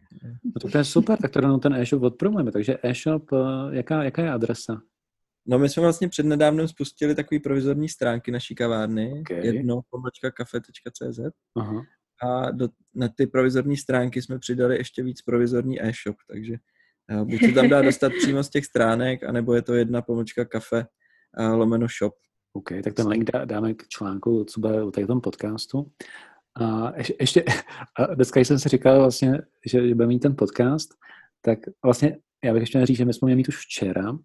No 0.44 0.70
to 0.70 0.78
je 0.78 0.84
super, 0.84 1.18
tak 1.18 1.30
to 1.30 1.40
rovnou 1.40 1.58
ten 1.58 1.74
e-shop 1.74 2.02
odpromujeme. 2.02 2.52
Takže 2.52 2.78
e-shop, 2.82 3.32
eh, 3.32 3.76
jaká, 3.76 4.04
jaká 4.04 4.22
je 4.22 4.30
adresa? 4.30 4.82
No 5.46 5.58
my 5.58 5.68
jsme 5.68 5.82
vlastně 5.82 6.08
přednedávnem 6.08 6.68
spustili 6.68 7.14
takový 7.14 7.40
provizorní 7.40 7.88
stránky 7.88 8.30
naší 8.30 8.54
kavárny, 8.54 9.20
okay. 9.20 9.46
jedno 9.46 9.80
pomlčka 9.90 10.30
kafe.cz 10.30 11.20
a 12.22 12.50
do, 12.50 12.68
na 12.94 13.08
ty 13.08 13.26
provizorní 13.26 13.76
stránky 13.76 14.22
jsme 14.22 14.38
přidali 14.38 14.76
ještě 14.76 15.02
víc 15.02 15.22
provizorní 15.22 15.82
e-shop, 15.82 16.16
takže 16.28 16.56
buď 17.24 17.40
se 17.40 17.52
tam 17.52 17.68
dá 17.68 17.82
dostat 17.82 18.12
přímo 18.12 18.42
z 18.42 18.50
těch 18.50 18.64
stránek, 18.64 19.24
anebo 19.24 19.54
je 19.54 19.62
to 19.62 19.74
jedna 19.74 20.02
pomlčka 20.02 20.44
kafe 20.44 20.86
uh, 21.38 21.54
lomeno 21.54 21.86
shop. 21.98 22.14
OK, 22.52 22.70
tak 22.84 22.94
ten 22.94 23.08
link 23.08 23.30
dá, 23.30 23.44
dáme 23.44 23.74
k 23.74 23.88
článku, 23.88 24.44
co 24.44 24.60
bude 24.60 24.82
o 24.82 24.90
tom 24.90 25.20
podcastu. 25.20 25.86
A 26.60 26.92
ještě, 27.20 27.44
a 27.98 28.14
dneska 28.14 28.40
jsem 28.40 28.58
si 28.58 28.68
říkal 28.68 28.98
vlastně, 28.98 29.32
že, 29.66 29.88
že 29.88 29.94
budeme 29.94 30.08
mít 30.08 30.18
ten 30.18 30.36
podcast, 30.36 30.94
tak 31.40 31.58
vlastně 31.84 32.16
já 32.44 32.52
bych 32.52 32.60
ještě 32.60 32.86
říct, 32.86 32.96
že 32.96 33.04
my 33.04 33.14
jsme 33.14 33.26
měli 33.26 33.36
mít 33.36 33.48
už 33.48 33.56
včera 33.56 34.18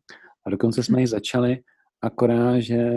a 0.46 0.50
dokonce 0.50 0.84
jsme 0.84 1.02
ji 1.02 1.08
začali, 1.08 1.58
akorát, 2.02 2.60
že 2.60 2.92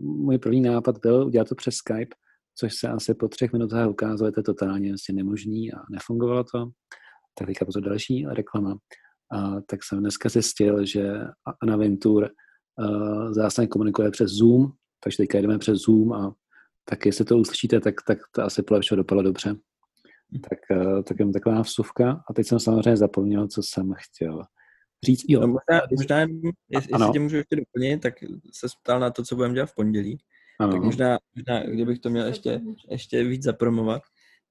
můj 0.00 0.38
první 0.38 0.60
nápad 0.60 0.98
byl 0.98 1.26
udělat 1.26 1.48
to 1.48 1.54
přes 1.54 1.74
Skype, 1.74 2.16
což 2.54 2.74
se 2.74 2.88
asi 2.88 3.14
po 3.14 3.28
třech 3.28 3.52
minutách 3.52 3.88
ukázalo, 3.88 4.28
že 4.28 4.32
to 4.32 4.40
je 4.40 4.44
totálně 4.44 4.88
vlastně 4.88 5.14
nemožný 5.14 5.72
a 5.72 5.76
nefungovalo 5.90 6.44
to. 6.44 6.70
Tak 7.38 7.46
teďka 7.46 7.64
to 7.64 7.80
další 7.80 8.26
reklama. 8.26 8.76
A 9.32 9.60
tak 9.66 9.84
jsem 9.84 10.00
dneska 10.00 10.28
zjistil, 10.28 10.86
že 10.86 11.20
Anaventur 11.62 12.30
uh, 12.78 13.32
zásadně 13.32 13.68
komunikuje 13.68 14.10
přes 14.10 14.30
Zoom, 14.30 14.72
takže 15.00 15.16
teďka 15.16 15.38
jdeme 15.38 15.58
přes 15.58 15.78
Zoom 15.78 16.12
a 16.12 16.34
tak 16.84 17.06
jestli 17.06 17.24
to 17.24 17.38
uslyšíte, 17.38 17.80
tak, 17.80 17.94
tak 18.06 18.18
to 18.32 18.42
asi 18.42 18.62
podle 18.62 18.80
všeho 18.80 18.96
dopadlo 18.96 19.22
dobře. 19.22 19.50
Hm. 19.50 20.40
Tak, 20.50 20.58
uh, 20.80 21.02
tak 21.02 21.18
jen 21.18 21.32
taková 21.32 21.60
vsuvka. 21.60 22.24
A 22.30 22.32
teď 22.32 22.46
jsem 22.46 22.60
samozřejmě 22.60 22.96
zapomněl, 22.96 23.48
co 23.48 23.62
jsem 23.62 23.92
chtěl 23.96 24.42
říct. 25.04 25.24
Jo. 25.28 25.40
No 25.40 25.46
možná, 25.46 25.86
možná 25.98 26.20
jestli, 26.68 26.92
ano. 26.92 27.12
tě 27.12 27.20
můžu 27.20 27.36
ještě 27.36 27.56
doplnit, 27.56 28.00
tak 28.00 28.14
se 28.52 28.66
ptal 28.82 29.00
na 29.00 29.10
to, 29.10 29.22
co 29.22 29.36
budeme 29.36 29.54
dělat 29.54 29.70
v 29.70 29.74
pondělí. 29.74 30.18
Ano. 30.60 30.72
Tak 30.72 30.82
možná, 30.82 31.18
možná, 31.36 31.66
kdybych 31.66 31.98
to 31.98 32.10
měl 32.10 32.26
ještě, 32.26 32.60
ještě 32.90 33.24
víc 33.24 33.42
zapromovat, 33.42 34.02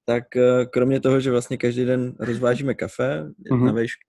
tak 0.04 0.36
eh, 0.36 0.66
kromě 0.66 1.00
toho, 1.00 1.20
že 1.20 1.30
vlastně 1.30 1.56
každý 1.56 1.84
den 1.84 2.14
rozvážíme 2.18 2.74
kafe 2.74 3.24
uh-huh. 3.50 3.64
na 3.64 3.72
vejšku, 3.72 4.00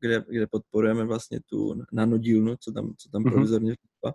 kde, 0.00 0.24
kde 0.28 0.46
podporujeme 0.46 1.04
vlastně 1.04 1.40
tu 1.46 1.82
nanodílnu, 1.92 2.56
co 2.56 2.72
tam, 2.72 2.94
co 2.96 3.08
tam 3.08 3.22
uh-huh. 3.22 3.32
provizorně 3.32 3.72
vznikla, 3.72 4.14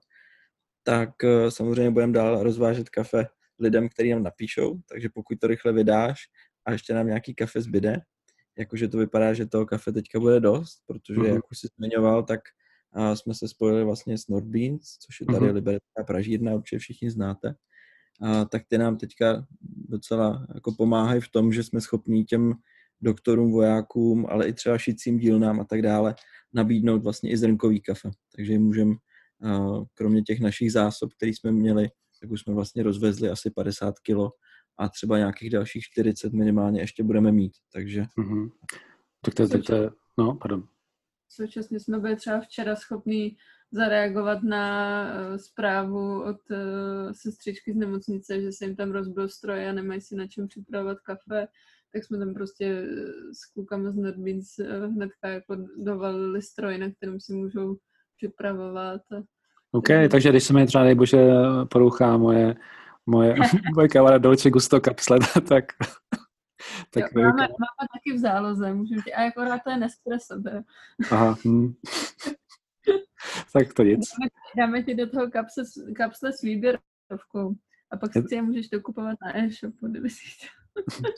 tak 0.84 1.24
eh, 1.24 1.51
samozřejmě 1.51 1.92
budeme 1.92 2.13
dál 2.13 2.44
rozvážet 2.44 2.90
kafe 2.90 3.28
lidem, 3.60 3.90
kteří 3.90 4.12
nám 4.12 4.24
napíšou, 4.24 4.80
takže 4.90 5.10
pokud 5.13 5.40
to 5.40 5.48
rychle 5.48 5.74
vydáš 5.74 6.20
a 6.66 6.72
ještě 6.72 6.94
nám 6.94 7.08
nějaký 7.08 7.36
kafe 7.36 7.62
zbyde, 7.62 8.01
jakože 8.58 8.88
to 8.88 8.98
vypadá, 8.98 9.34
že 9.34 9.46
toho 9.46 9.66
kafe 9.66 9.92
teďka 9.92 10.20
bude 10.20 10.40
dost, 10.40 10.82
protože 10.86 11.20
uh-huh. 11.20 11.36
jak 11.36 11.51
už 11.51 11.60
jsi 11.60 11.68
zmiňoval, 11.78 12.24
tak 12.24 12.40
a 12.94 13.16
jsme 13.16 13.34
se 13.34 13.48
spojili 13.48 13.84
vlastně 13.84 14.18
s 14.18 14.28
Nordbeans, 14.28 14.98
což 14.98 15.20
je 15.20 15.25
tady 15.25 15.40
uh-huh. 15.40 15.54
liberecká 15.54 16.04
pražírna, 16.08 16.54
určitě 16.54 16.80
všichni 16.80 17.12
znáte. 17.12 17.56
A 18.22 18.46
tak 18.46 18.63
ty 18.68 18.78
nám 18.78 18.98
teďka 18.98 19.48
docela 19.62 20.48
jako 20.54 20.72
pomáhají 20.72 21.22
v 21.22 21.30
tom, 21.30 21.54
že 21.54 21.63
jsme 21.63 21.82
schopní 21.82 22.25
těm 22.25 22.54
doktorům, 23.01 23.51
vojákům, 23.51 24.25
ale 24.29 24.48
i 24.48 24.53
třeba 24.53 24.77
šicím 24.77 25.17
dílnám 25.17 25.60
a 25.60 25.65
tak 25.65 25.81
dále 25.81 26.15
nabídnout 26.53 27.03
vlastně 27.03 27.31
i 27.31 27.38
zrnkový 27.38 27.81
kafe. 27.81 28.10
Takže 28.36 28.60
můžeme 28.60 28.96
kromě 29.93 30.22
těch 30.22 30.39
našich 30.39 30.72
zásob, 30.72 31.13
které 31.13 31.29
jsme 31.29 31.51
měli, 31.51 31.89
tak 32.22 32.31
už 32.31 32.41
jsme 32.41 32.53
vlastně 32.53 32.84
rozvezli 32.84 33.29
asi 33.29 33.50
50 33.50 34.00
kilo 34.00 34.31
a 34.77 34.89
třeba 34.89 35.17
nějakých 35.17 35.50
dalších 35.50 35.84
40 35.84 36.34
minimálně 36.34 36.81
ještě 36.81 37.03
budeme 37.03 37.31
mít, 37.31 37.53
takže... 37.74 38.05
Mm-hmm. 38.17 38.50
Tak 39.25 39.34
to, 39.34 39.48
tak 39.48 39.62
to 39.63 39.75
je, 39.75 39.89
no, 40.17 40.36
pardon. 40.41 40.67
Současně 41.29 41.79
jsme 41.79 42.00
byli 42.00 42.15
třeba 42.15 42.39
včera 42.41 42.75
schopni 42.75 43.36
zareagovat 43.72 44.43
na 44.43 45.03
uh, 45.03 45.38
zprávu 45.38 46.24
od 46.24 46.38
uh, 46.51 47.12
sestřičky 47.12 47.74
z 47.74 47.75
nemocnice, 47.75 48.41
že 48.41 48.51
se 48.51 48.65
jim 48.65 48.75
tam 48.75 48.91
rozbil 48.91 49.29
stroj 49.29 49.70
a 49.70 49.74
nemají 49.74 50.01
si 50.01 50.15
na 50.15 50.27
čem 50.27 50.48
připravovat 50.48 51.00
kafe, 51.00 51.48
tak 51.93 52.03
jsme 52.03 52.17
tam 52.17 52.33
prostě 52.33 52.65
eh, 52.65 53.33
s 53.33 53.53
klukama 53.53 53.91
z 53.91 53.95
Nordbeans 53.95 54.48
uh, 54.60 54.93
hnedka 54.95 55.27
jako 55.27 55.55
dovalili 55.77 56.41
stroj, 56.41 56.77
na 56.77 56.91
kterém 56.91 57.19
si 57.19 57.33
můžou 57.33 57.77
připravovat. 58.17 59.01
A, 59.12 59.21
OK, 59.71 59.88
takže 60.12 60.29
když 60.29 60.43
se 60.43 60.53
mi 60.53 60.65
třeba, 60.65 60.83
nejbože, 60.83 61.17
porouchá 61.69 62.17
moje 62.17 62.55
moje, 63.05 63.36
moje 63.75 63.88
kavara 63.88 64.17
Dolce 64.17 64.50
Gusto 64.50 64.81
kapsle, 64.81 65.19
tak, 65.48 65.65
tak 66.89 67.03
jo, 67.15 67.21
máme, 67.21 67.41
máme 67.41 67.88
taky 67.93 68.13
v 68.13 68.19
záloze, 68.19 68.74
můžu 68.74 69.01
ti, 69.01 69.13
a 69.13 69.21
jako 69.21 69.41
to 69.63 69.69
je 69.69 69.77
Nespresso, 69.77 70.41
to 70.41 70.50
je. 70.50 70.63
Aha, 71.12 71.36
hm. 71.45 71.74
tak 73.53 73.74
to 73.74 73.83
nic. 73.83 74.10
Dáme, 74.19 74.29
dáme 74.57 74.83
ti 74.83 74.95
do 74.95 75.10
toho 75.10 75.31
kapsle, 75.31 75.63
kapsle 75.95 76.33
s 76.33 76.41
výběrovkou 76.41 77.55
a 77.91 77.98
pak 77.98 78.13
si 78.13 78.36
je 78.36 78.41
můžeš 78.41 78.69
dokupovat 78.69 79.17
na 79.25 79.38
e-shopu, 79.38 79.88
kdyby 79.88 80.10
si 80.10 80.25
chtěl. 80.25 80.61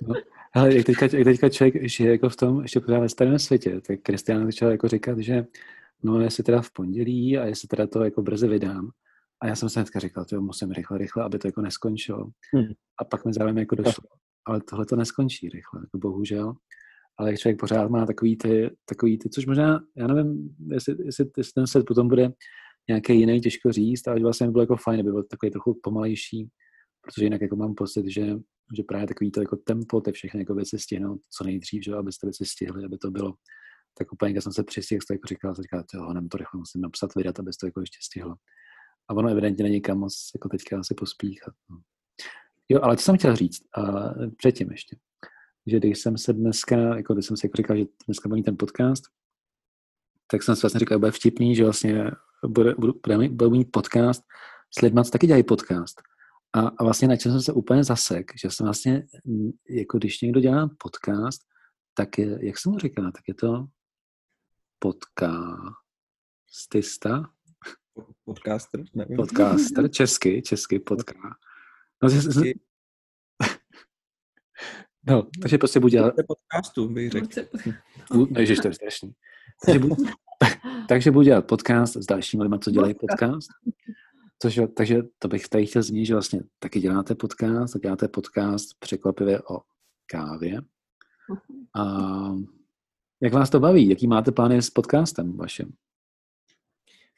No, 0.07 0.15
ale 0.53 0.75
jak 0.75 0.85
teďka, 0.85 1.05
jak 1.05 1.23
teďka 1.23 1.49
člověk 1.49 1.89
žije 1.89 2.11
jako 2.11 2.29
v 2.29 2.35
tom, 2.35 2.61
ještě 2.61 2.79
pořád 2.79 2.99
ve 2.99 3.09
starém 3.09 3.39
světě, 3.39 3.81
tak 3.87 3.99
Kristián 4.01 4.45
začal 4.45 4.71
jako 4.71 4.87
říkat, 4.87 5.19
že 5.19 5.45
no 6.03 6.19
jestli 6.19 6.43
teda 6.43 6.61
v 6.61 6.71
pondělí 6.71 7.37
a 7.37 7.45
jestli 7.45 7.67
teda 7.67 7.87
to 7.87 8.03
jako 8.03 8.21
brzy 8.21 8.47
vydám. 8.47 8.89
A 9.41 9.47
já 9.47 9.55
jsem 9.55 9.69
se 9.69 9.79
hnedka 9.79 9.99
říkal, 9.99 10.25
to 10.25 10.41
musím 10.41 10.71
rychle, 10.71 10.97
rychle, 10.97 11.23
aby 11.23 11.39
to 11.39 11.47
jako 11.47 11.61
neskončilo. 11.61 12.29
Hmm. 12.53 12.65
A 12.99 13.03
pak 13.03 13.25
mi 13.25 13.33
zároveň 13.33 13.57
jako 13.57 13.75
došlo, 13.75 14.03
ale 14.45 14.61
tohle 14.69 14.85
to 14.85 14.95
neskončí 14.95 15.49
rychle, 15.49 15.81
jako 15.81 15.97
bohužel. 15.97 16.53
Ale 17.17 17.29
jak 17.31 17.39
člověk 17.39 17.59
pořád 17.59 17.89
má 17.89 18.05
takový 18.05 18.37
ty, 18.37 18.69
takový 18.85 19.17
ty, 19.17 19.29
což 19.29 19.45
možná, 19.45 19.79
já 19.97 20.07
nevím, 20.07 20.55
jestli, 20.71 20.95
jestli, 21.05 21.25
jestli 21.37 21.53
ten 21.53 21.67
set 21.67 21.85
potom 21.85 22.07
bude 22.07 22.31
nějaký 22.87 23.19
jiný, 23.19 23.41
těžko 23.41 23.71
říct, 23.71 24.07
ale 24.07 24.19
vlastně 24.19 24.47
by 24.47 24.51
bylo 24.51 24.63
jako 24.63 24.75
fajn, 24.75 24.99
aby 24.99 25.11
byl 25.11 25.23
takový 25.23 25.51
trochu 25.51 25.79
pomalejší, 25.83 26.49
protože 27.01 27.25
jinak 27.25 27.41
jako 27.41 27.55
mám 27.55 27.75
pocit, 27.75 28.05
že, 28.07 28.25
že 28.77 28.83
právě 28.83 29.07
takový 29.07 29.31
to 29.31 29.41
jako 29.41 29.55
tempo, 29.55 30.01
ty 30.01 30.11
všechny 30.11 30.39
jako 30.39 30.55
věci 30.55 30.79
stihnout 30.79 31.21
co 31.29 31.43
nejdřív, 31.43 31.83
že 31.83 31.93
abyste 31.93 32.27
věci 32.27 32.45
stihli, 32.45 32.85
aby 32.85 32.97
to 32.97 33.11
bylo 33.11 33.33
tak 33.97 34.13
úplně, 34.13 34.31
když 34.31 34.43
jsem 34.43 34.53
se 34.53 34.63
přistihl, 34.63 35.01
tak 35.07 35.15
jako 35.15 35.27
říkal, 35.27 35.55
jsem 35.55 35.63
říkal, 35.63 35.83
jo, 35.93 36.13
nem 36.13 36.29
to 36.29 36.37
rychle 36.37 36.57
musím 36.57 36.81
napsat, 36.81 37.15
vydat, 37.15 37.39
aby 37.39 37.51
to 37.59 37.65
jako 37.65 37.79
ještě 37.79 37.97
stihlo. 38.01 38.35
A 39.07 39.13
ono 39.13 39.29
evidentně 39.29 39.63
není 39.63 39.81
kam 39.81 39.97
moc 39.97 40.31
jako 40.35 40.49
teďka 40.49 40.79
asi 40.79 40.93
pospíchat. 40.93 41.53
No. 41.69 41.81
Jo, 42.69 42.79
ale 42.83 42.97
co 42.97 43.03
jsem 43.03 43.17
chtěl 43.17 43.35
říct, 43.35 43.61
a 43.77 44.13
předtím 44.37 44.71
ještě, 44.71 44.97
že 45.67 45.77
když 45.77 45.99
jsem 45.99 46.17
se 46.17 46.33
dneska, 46.33 46.77
jako 46.77 47.13
když 47.13 47.25
jsem 47.25 47.37
si 47.37 47.45
jako 47.45 47.57
říkal, 47.57 47.77
že 47.77 47.85
dneska 48.05 48.29
bude 48.29 48.43
ten 48.43 48.57
podcast, 48.57 49.03
tak 50.31 50.43
jsem 50.43 50.55
si 50.55 50.61
vlastně 50.61 50.79
říkal, 50.79 50.95
že 50.95 50.99
bude 50.99 51.11
vtipný, 51.11 51.55
že 51.55 51.63
vlastně 51.63 52.11
bude, 52.47 52.75
budu, 52.75 52.93
bude, 53.07 53.29
bude 53.29 53.49
mít 53.49 53.71
podcast 53.71 54.23
s 54.77 54.81
lidmi, 54.81 55.01
co 55.03 55.11
taky 55.11 55.27
dělají 55.27 55.43
podcast. 55.43 56.01
A, 56.55 56.67
a 56.67 56.83
vlastně 56.83 57.07
na 57.07 57.15
čem 57.15 57.31
jsem 57.31 57.41
se 57.41 57.53
úplně 57.53 57.83
zasek, 57.83 58.31
že 58.41 58.49
jsem 58.49 58.65
vlastně, 58.65 59.07
jako 59.69 59.97
když 59.97 60.21
někdo 60.21 60.39
dělá 60.39 60.69
podcast, 60.77 61.41
tak 61.93 62.17
je, 62.17 62.45
jak 62.45 62.59
se 62.59 62.69
mu 62.69 62.79
říká, 62.79 63.01
tak 63.01 63.21
je 63.27 63.33
to 63.33 63.65
podcastista? 64.79 65.73
Podcaster, 68.25 68.83
nevím. 68.93 69.17
Podcaster, 69.17 69.91
česky, 69.91 70.41
česky 70.41 70.79
podcast. 70.79 71.19
No, 72.03 72.09
česky. 72.09 72.59
no, 75.07 75.27
takže 75.41 75.57
prostě 75.57 75.79
budu 75.79 75.89
dělat... 75.89 76.13
podcastu, 76.27 76.89
bych 76.89 77.11
řekl. 77.11 77.27
Ježiš, 78.37 78.59
to 78.59 78.67
je 78.67 78.73
strašný. 78.73 79.11
Takže 79.65 79.79
budu, 79.79 79.95
takže 80.87 81.11
budu 81.11 81.23
dělat 81.23 81.47
podcast 81.47 81.95
s 81.95 82.05
dalšími 82.05 82.43
lidmi, 82.43 82.59
co 82.59 82.71
dělají 82.71 82.93
podcast. 82.93 83.49
Což, 84.43 84.59
takže 84.75 85.01
to 85.19 85.27
bych 85.27 85.47
tady 85.47 85.65
chtěl 85.65 85.83
zmínit, 85.83 86.05
že 86.05 86.13
vlastně 86.13 86.41
taky 86.59 86.79
děláte 86.79 87.15
podcast, 87.15 87.77
děláte 87.77 88.07
podcast 88.07 88.79
překvapivě 88.79 89.41
o 89.41 89.61
kávě. 90.05 90.61
A 91.75 91.83
jak 93.21 93.33
vás 93.33 93.49
to 93.49 93.59
baví? 93.59 93.89
Jaký 93.89 94.07
máte 94.07 94.31
plány 94.31 94.61
s 94.61 94.69
podcastem 94.69 95.37
vaším? 95.37 95.73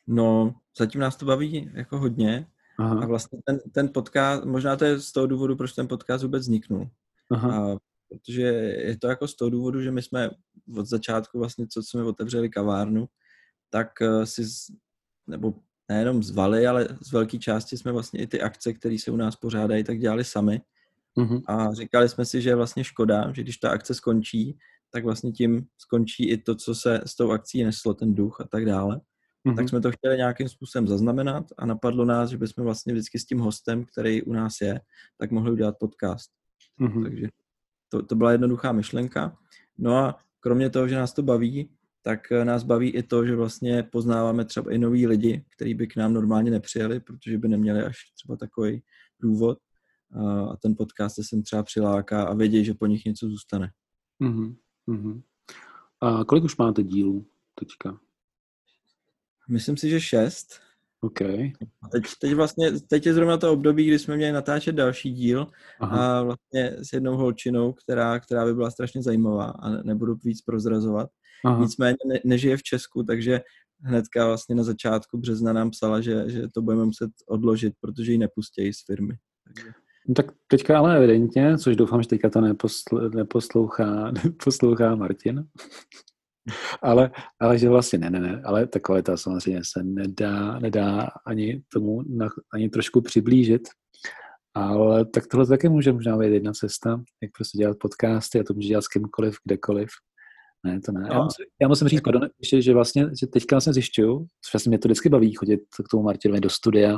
No, 0.07 0.55
zatím 0.77 1.01
nás 1.01 1.15
to 1.15 1.25
baví 1.25 1.71
jako 1.73 1.99
hodně. 1.99 2.47
Aha. 2.79 2.99
A 3.03 3.05
vlastně 3.05 3.39
ten, 3.45 3.59
ten 3.71 3.89
podcast, 3.93 4.45
možná 4.45 4.75
to 4.75 4.85
je 4.85 4.99
z 4.99 5.11
toho 5.11 5.27
důvodu, 5.27 5.55
proč 5.55 5.73
ten 5.73 5.88
podcast 5.88 6.23
vůbec 6.23 6.41
vzniknul. 6.41 6.89
Aha. 7.31 7.73
A 7.73 7.77
protože 8.09 8.41
je 8.41 8.97
to 8.97 9.07
jako 9.07 9.27
z 9.27 9.35
toho 9.35 9.49
důvodu, 9.49 9.81
že 9.81 9.91
my 9.91 10.01
jsme 10.01 10.29
od 10.77 10.85
začátku 10.85 11.39
vlastně, 11.39 11.67
co 11.67 11.83
jsme 11.83 12.03
otevřeli 12.03 12.49
kavárnu, 12.49 13.05
tak 13.69 14.01
eh, 14.01 14.25
si, 14.25 14.43
nebo 15.27 15.53
nejenom 15.89 16.23
zvali, 16.23 16.67
ale 16.67 16.87
z 17.01 17.11
velké 17.11 17.37
části 17.37 17.77
jsme 17.77 17.91
vlastně 17.91 18.19
i 18.19 18.27
ty 18.27 18.41
akce, 18.41 18.73
které 18.73 18.97
se 18.99 19.11
u 19.11 19.15
nás 19.15 19.35
pořádají, 19.35 19.83
tak 19.83 19.99
dělali 19.99 20.23
sami. 20.23 20.61
Uh-huh. 21.17 21.41
A 21.47 21.73
říkali 21.73 22.09
jsme 22.09 22.25
si, 22.25 22.41
že 22.41 22.49
je 22.49 22.55
vlastně 22.55 22.83
škoda, 22.83 23.31
že 23.33 23.41
když 23.43 23.57
ta 23.57 23.69
akce 23.69 23.93
skončí, 23.93 24.57
tak 24.89 25.03
vlastně 25.03 25.31
tím 25.31 25.65
skončí 25.77 26.29
i 26.29 26.37
to, 26.37 26.55
co 26.55 26.75
se 26.75 27.01
s 27.05 27.15
tou 27.15 27.31
akcí 27.31 27.63
neslo, 27.63 27.93
ten 27.93 28.15
duch 28.15 28.41
a 28.41 28.47
tak 28.47 28.65
dále. 28.65 29.01
Mm-hmm. 29.45 29.55
Tak 29.55 29.69
jsme 29.69 29.81
to 29.81 29.91
chtěli 29.91 30.17
nějakým 30.17 30.49
způsobem 30.49 30.87
zaznamenat 30.87 31.45
a 31.57 31.65
napadlo 31.65 32.05
nás, 32.05 32.29
že 32.29 32.37
bychom 32.37 32.63
vlastně 32.63 32.93
vždycky 32.93 33.19
s 33.19 33.25
tím 33.25 33.39
hostem, 33.39 33.85
který 33.85 34.23
u 34.23 34.33
nás 34.33 34.61
je, 34.61 34.81
tak 35.17 35.31
mohli 35.31 35.51
udělat 35.51 35.75
podcast. 35.79 36.31
Mm-hmm. 36.81 37.03
Takže 37.03 37.27
to, 37.89 38.05
to 38.05 38.15
byla 38.15 38.31
jednoduchá 38.31 38.71
myšlenka. 38.71 39.37
No 39.77 39.97
a 39.97 40.19
kromě 40.39 40.69
toho, 40.69 40.87
že 40.87 40.95
nás 40.95 41.13
to 41.13 41.23
baví, 41.23 41.69
tak 42.05 42.31
nás 42.43 42.63
baví 42.63 42.89
i 42.89 43.03
to, 43.03 43.25
že 43.25 43.35
vlastně 43.35 43.83
poznáváme 43.83 44.45
třeba 44.45 44.71
i 44.71 44.77
nový 44.77 45.07
lidi, 45.07 45.45
kteří 45.55 45.73
by 45.73 45.87
k 45.87 45.95
nám 45.95 46.13
normálně 46.13 46.51
nepřijeli, 46.51 46.99
protože 46.99 47.37
by 47.37 47.47
neměli 47.47 47.83
až 47.83 47.97
třeba 48.13 48.37
takový 48.37 48.83
důvod. 49.19 49.57
A 50.51 50.57
ten 50.57 50.75
podcast 50.77 51.15
se 51.15 51.21
sem 51.23 51.43
třeba 51.43 51.63
přiláká 51.63 52.23
a 52.23 52.33
vědí, 52.33 52.65
že 52.65 52.73
po 52.73 52.85
nich 52.85 53.05
něco 53.05 53.27
zůstane. 53.27 53.71
Mm-hmm. 54.21 54.55
Mm-hmm. 54.87 55.21
A 56.01 56.23
kolik 56.23 56.43
už 56.43 56.57
máte 56.57 56.83
dílů 56.83 57.27
teďka? 57.55 57.99
Myslím 59.49 59.77
si, 59.77 59.89
že 59.89 60.01
šest. 60.01 60.61
OK. 61.01 61.21
A 61.21 61.88
teď, 61.91 62.03
teď 62.21 62.34
vlastně, 62.34 62.71
teď 62.89 63.05
je 63.05 63.13
zrovna 63.13 63.38
to 63.38 63.51
období, 63.51 63.88
kdy 63.88 63.99
jsme 63.99 64.17
měli 64.17 64.31
natáčet 64.31 64.75
další 64.75 65.13
díl 65.13 65.47
Aha. 65.79 66.19
a 66.19 66.23
vlastně 66.23 66.71
s 66.81 66.93
jednou 66.93 67.17
holčinou, 67.17 67.73
která, 67.73 68.19
která 68.19 68.45
by 68.45 68.53
byla 68.53 68.71
strašně 68.71 69.03
zajímavá 69.03 69.45
a 69.45 69.69
nebudu 69.69 70.15
víc 70.23 70.41
prozrazovat. 70.41 71.10
Aha. 71.45 71.62
Nicméně 71.62 71.95
ne, 72.08 72.19
nežije 72.23 72.58
v 72.58 72.63
Česku, 72.63 73.03
takže 73.03 73.41
hnedka 73.81 74.27
vlastně 74.27 74.55
na 74.55 74.63
začátku 74.63 75.17
března 75.17 75.53
nám 75.53 75.69
psala, 75.69 76.01
že, 76.01 76.29
že 76.29 76.47
to 76.53 76.62
budeme 76.62 76.86
muset 76.86 77.12
odložit, 77.27 77.73
protože 77.81 78.12
ji 78.12 78.17
nepustějí 78.17 78.73
z 78.73 78.86
firmy. 78.86 79.17
Takže... 79.43 79.69
No 80.08 80.13
tak 80.15 80.25
teďka 80.47 80.79
ale 80.79 80.97
evidentně, 80.97 81.58
což 81.58 81.75
doufám, 81.75 82.01
že 82.01 82.08
teďka 82.10 82.29
to 82.29 82.41
neposl, 82.41 83.10
neposlouchá, 83.15 84.12
neposlouchá 84.23 84.95
Martin, 84.95 85.47
ale, 86.81 87.12
ale 87.39 87.58
že 87.58 87.69
vlastně 87.69 87.99
ne, 87.99 88.10
ne, 88.10 88.19
ne, 88.19 88.41
ale 88.45 88.67
ta 88.67 88.79
kvalita 88.79 89.17
samozřejmě 89.17 89.62
se 89.63 89.84
nedá, 89.84 90.60
nedá 90.60 91.08
ani 91.25 91.62
tomu 91.73 92.01
na, 92.01 92.27
ani 92.53 92.69
trošku 92.69 93.01
přiblížit, 93.01 93.62
ale 94.53 95.05
tak 95.05 95.27
tohle 95.27 95.47
taky 95.47 95.69
může 95.69 95.93
možná 95.93 96.17
být 96.17 96.34
jedna 96.34 96.51
cesta, 96.53 97.01
jak 97.21 97.31
prostě 97.31 97.58
dělat 97.58 97.77
podcasty 97.79 98.39
a 98.39 98.43
to 98.43 98.53
může 98.53 98.67
dělat 98.67 98.81
s 98.81 98.88
kýmkoliv, 98.88 99.38
kdekoliv. 99.43 99.89
Ne, 100.65 100.79
to 100.81 100.91
ne. 100.91 101.01
No. 101.01 101.08
Já, 101.13 101.23
musím, 101.23 101.45
já 101.62 101.67
musím 101.67 101.88
říct, 101.88 102.01
pardon, 102.01 102.29
ještě, 102.39 102.62
že 102.62 102.73
vlastně, 102.73 103.05
že 103.19 103.27
teďka 103.27 103.55
vlastně 103.55 103.73
zjišťuju, 103.73 104.19
což 104.19 104.53
vlastně 104.53 104.69
mě 104.69 104.79
to 104.79 104.88
vždycky 104.88 105.10
baví 105.10 105.34
chodit 105.34 105.60
k 105.86 105.89
tomu 105.91 106.03
Martinovi 106.03 106.41
do 106.41 106.49
studia, 106.49 106.97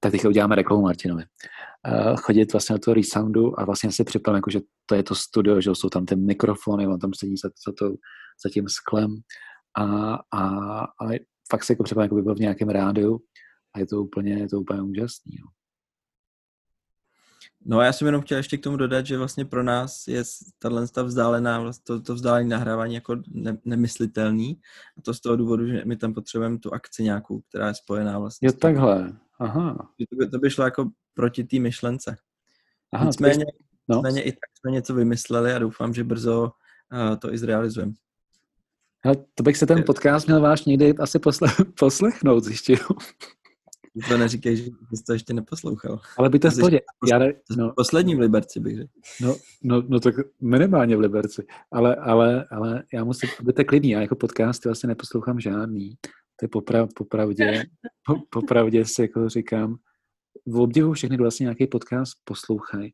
tak 0.00 0.12
teďka 0.12 0.28
uděláme 0.28 0.56
reklamu 0.56 0.82
Martinovi. 0.82 1.24
Uh, 1.88 2.16
chodit 2.16 2.52
vlastně 2.52 2.74
do 2.74 2.78
toho 2.78 2.94
resoundu 2.94 3.60
a 3.60 3.64
vlastně 3.64 3.92
si 3.92 4.04
připravím, 4.04 4.36
jako, 4.36 4.50
že 4.50 4.60
to 4.86 4.94
je 4.94 5.02
to 5.02 5.14
studio, 5.14 5.60
že 5.60 5.70
jsou 5.74 5.88
tam 5.88 6.06
ty 6.06 6.16
mikrofony, 6.16 6.86
on 6.86 6.98
tam 6.98 7.10
sedí 7.14 7.36
za, 7.36 7.48
za, 7.66 7.72
to, 7.78 7.94
za 8.44 8.50
tím 8.52 8.68
sklem 8.68 9.16
a, 9.78 10.14
a, 10.14 10.80
a 10.80 11.06
fakt 11.50 11.64
se 11.64 11.72
jako 11.72 11.82
připravím, 11.82 12.04
jako 12.04 12.14
by 12.14 12.22
byl 12.22 12.34
v 12.34 12.38
nějakém 12.38 12.68
rádiu 12.68 13.18
a 13.74 13.78
je 13.78 13.86
to 13.86 14.02
úplně, 14.02 14.38
je 14.38 14.48
to 14.48 14.60
úplně 14.60 14.82
úžasný. 14.82 15.36
Jo. 15.36 15.46
No 17.68 17.78
a 17.78 17.84
já 17.84 17.92
jsem 17.92 18.06
jenom 18.06 18.22
chtěl 18.22 18.36
ještě 18.36 18.58
k 18.58 18.62
tomu 18.62 18.76
dodat, 18.76 19.06
že 19.06 19.18
vlastně 19.18 19.44
pro 19.44 19.62
nás 19.62 20.08
je 20.08 20.22
tato 20.58 21.04
vzdálená, 21.04 21.60
vlastně 21.60 21.82
to, 21.84 22.00
to 22.00 22.14
vzdálené 22.14 22.48
nahrávání 22.48 22.94
jako 22.94 23.16
ne, 23.28 23.58
nemyslitelný. 23.64 24.60
A 24.98 25.02
to 25.02 25.14
z 25.14 25.20
toho 25.20 25.36
důvodu, 25.36 25.66
že 25.66 25.82
my 25.84 25.96
tam 25.96 26.14
potřebujeme 26.14 26.58
tu 26.58 26.74
akci 26.74 27.02
nějakou, 27.02 27.40
která 27.40 27.68
je 27.68 27.74
spojená 27.74 28.18
vlastně. 28.18 28.48
Je 28.48 28.52
takhle. 28.52 29.12
Aha. 29.38 29.88
To 30.10 30.16
by, 30.16 30.28
to 30.28 30.38
by 30.38 30.50
šlo 30.50 30.64
jako 30.64 30.90
proti 31.14 31.44
té 31.44 31.58
myšlence. 31.58 32.16
Aha, 32.92 33.06
nicméně, 33.06 33.44
no. 33.88 33.96
nicméně 33.96 34.22
i 34.22 34.32
tak 34.32 34.50
jsme 34.58 34.70
něco 34.70 34.94
vymysleli 34.94 35.52
a 35.52 35.58
doufám, 35.58 35.94
že 35.94 36.04
brzo 36.04 36.42
uh, 36.92 37.16
to 37.16 37.32
i 37.32 37.38
zrealizujeme. 37.38 37.92
Ale 39.04 39.16
to 39.34 39.42
bych 39.42 39.56
se 39.56 39.66
ten 39.66 39.84
podcast 39.86 40.26
měl 40.26 40.40
váš 40.40 40.64
někdy 40.64 40.94
asi 40.98 41.18
posle, 41.18 41.48
poslechnout, 41.78 42.44
zjišťuju. 42.44 42.78
To 44.08 44.18
neříkej, 44.18 44.56
že 44.56 44.64
jsi 44.64 45.04
to 45.06 45.12
ještě 45.12 45.32
neposlouchal. 45.32 46.00
Ale 46.18 46.28
by 46.28 46.38
to 46.38 46.50
v 46.50 46.58
pohodě. 46.58 46.80
Já 47.10 47.18
ne, 47.18 47.32
no. 47.56 47.72
Poslední 47.76 48.14
v 48.14 48.18
Liberci 48.18 48.60
bych 48.60 48.76
řekl. 48.76 48.90
No, 49.20 49.36
no, 49.62 49.82
no 49.88 50.00
tak 50.00 50.14
minimálně 50.40 50.96
v 50.96 51.00
Liberci. 51.00 51.46
Ale, 51.72 51.96
ale, 51.96 52.46
ale 52.50 52.82
já 52.92 53.04
musím, 53.04 53.28
buďte 53.42 53.64
klidný, 53.64 53.90
já 53.90 54.00
jako 54.00 54.16
podcast 54.16 54.64
vlastně 54.64 54.86
neposlouchám 54.86 55.40
žádný. 55.40 55.96
To 56.40 56.44
je 56.44 56.48
poprav, 56.48 56.90
popravdě, 56.94 57.64
po, 58.06 58.14
popravdě 58.30 58.84
si 58.84 59.02
jako 59.02 59.28
říkám, 59.28 59.76
v 60.46 60.60
obdivu 60.60 60.92
všechny, 60.92 61.16
kdo 61.16 61.24
vlastně 61.24 61.44
nějaký 61.44 61.66
podcast 61.66 62.12
poslouchají, 62.24 62.92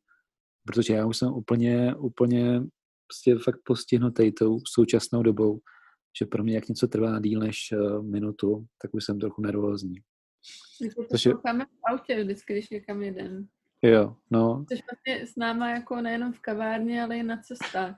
protože 0.67 0.95
já 0.95 1.07
už 1.07 1.17
jsem 1.17 1.29
úplně, 1.29 1.95
úplně 1.95 2.63
prostě 3.07 3.39
fakt 3.45 3.59
postihnutý 3.65 4.33
tou 4.33 4.59
současnou 4.75 5.23
dobou, 5.23 5.61
že 6.19 6.27
pro 6.27 6.45
mě 6.45 6.55
jak 6.55 6.69
něco 6.69 6.89
trvá 6.89 7.21
díl 7.21 7.41
než 7.41 7.59
uh, 7.73 8.03
minutu, 8.03 8.67
tak 8.83 8.95
už 8.95 9.05
jsem 9.05 9.19
trochu 9.19 9.43
nervózní. 9.43 9.97
My 10.83 10.91
to 10.91 11.03
posloucháme 11.11 11.65
v 11.65 11.93
autě 11.93 12.25
vždycky, 12.25 12.53
když 12.53 12.71
někam 12.71 13.03
jeden. 13.03 13.47
Jo, 13.83 14.17
no. 14.31 14.65
Což 14.69 14.81
vlastně 14.91 15.27
s 15.27 15.37
náma 15.37 15.71
jako 15.71 16.01
nejenom 16.01 16.33
v 16.33 16.41
kavárně, 16.41 17.03
ale 17.03 17.17
i 17.17 17.23
na 17.23 17.37
cestách. 17.37 17.97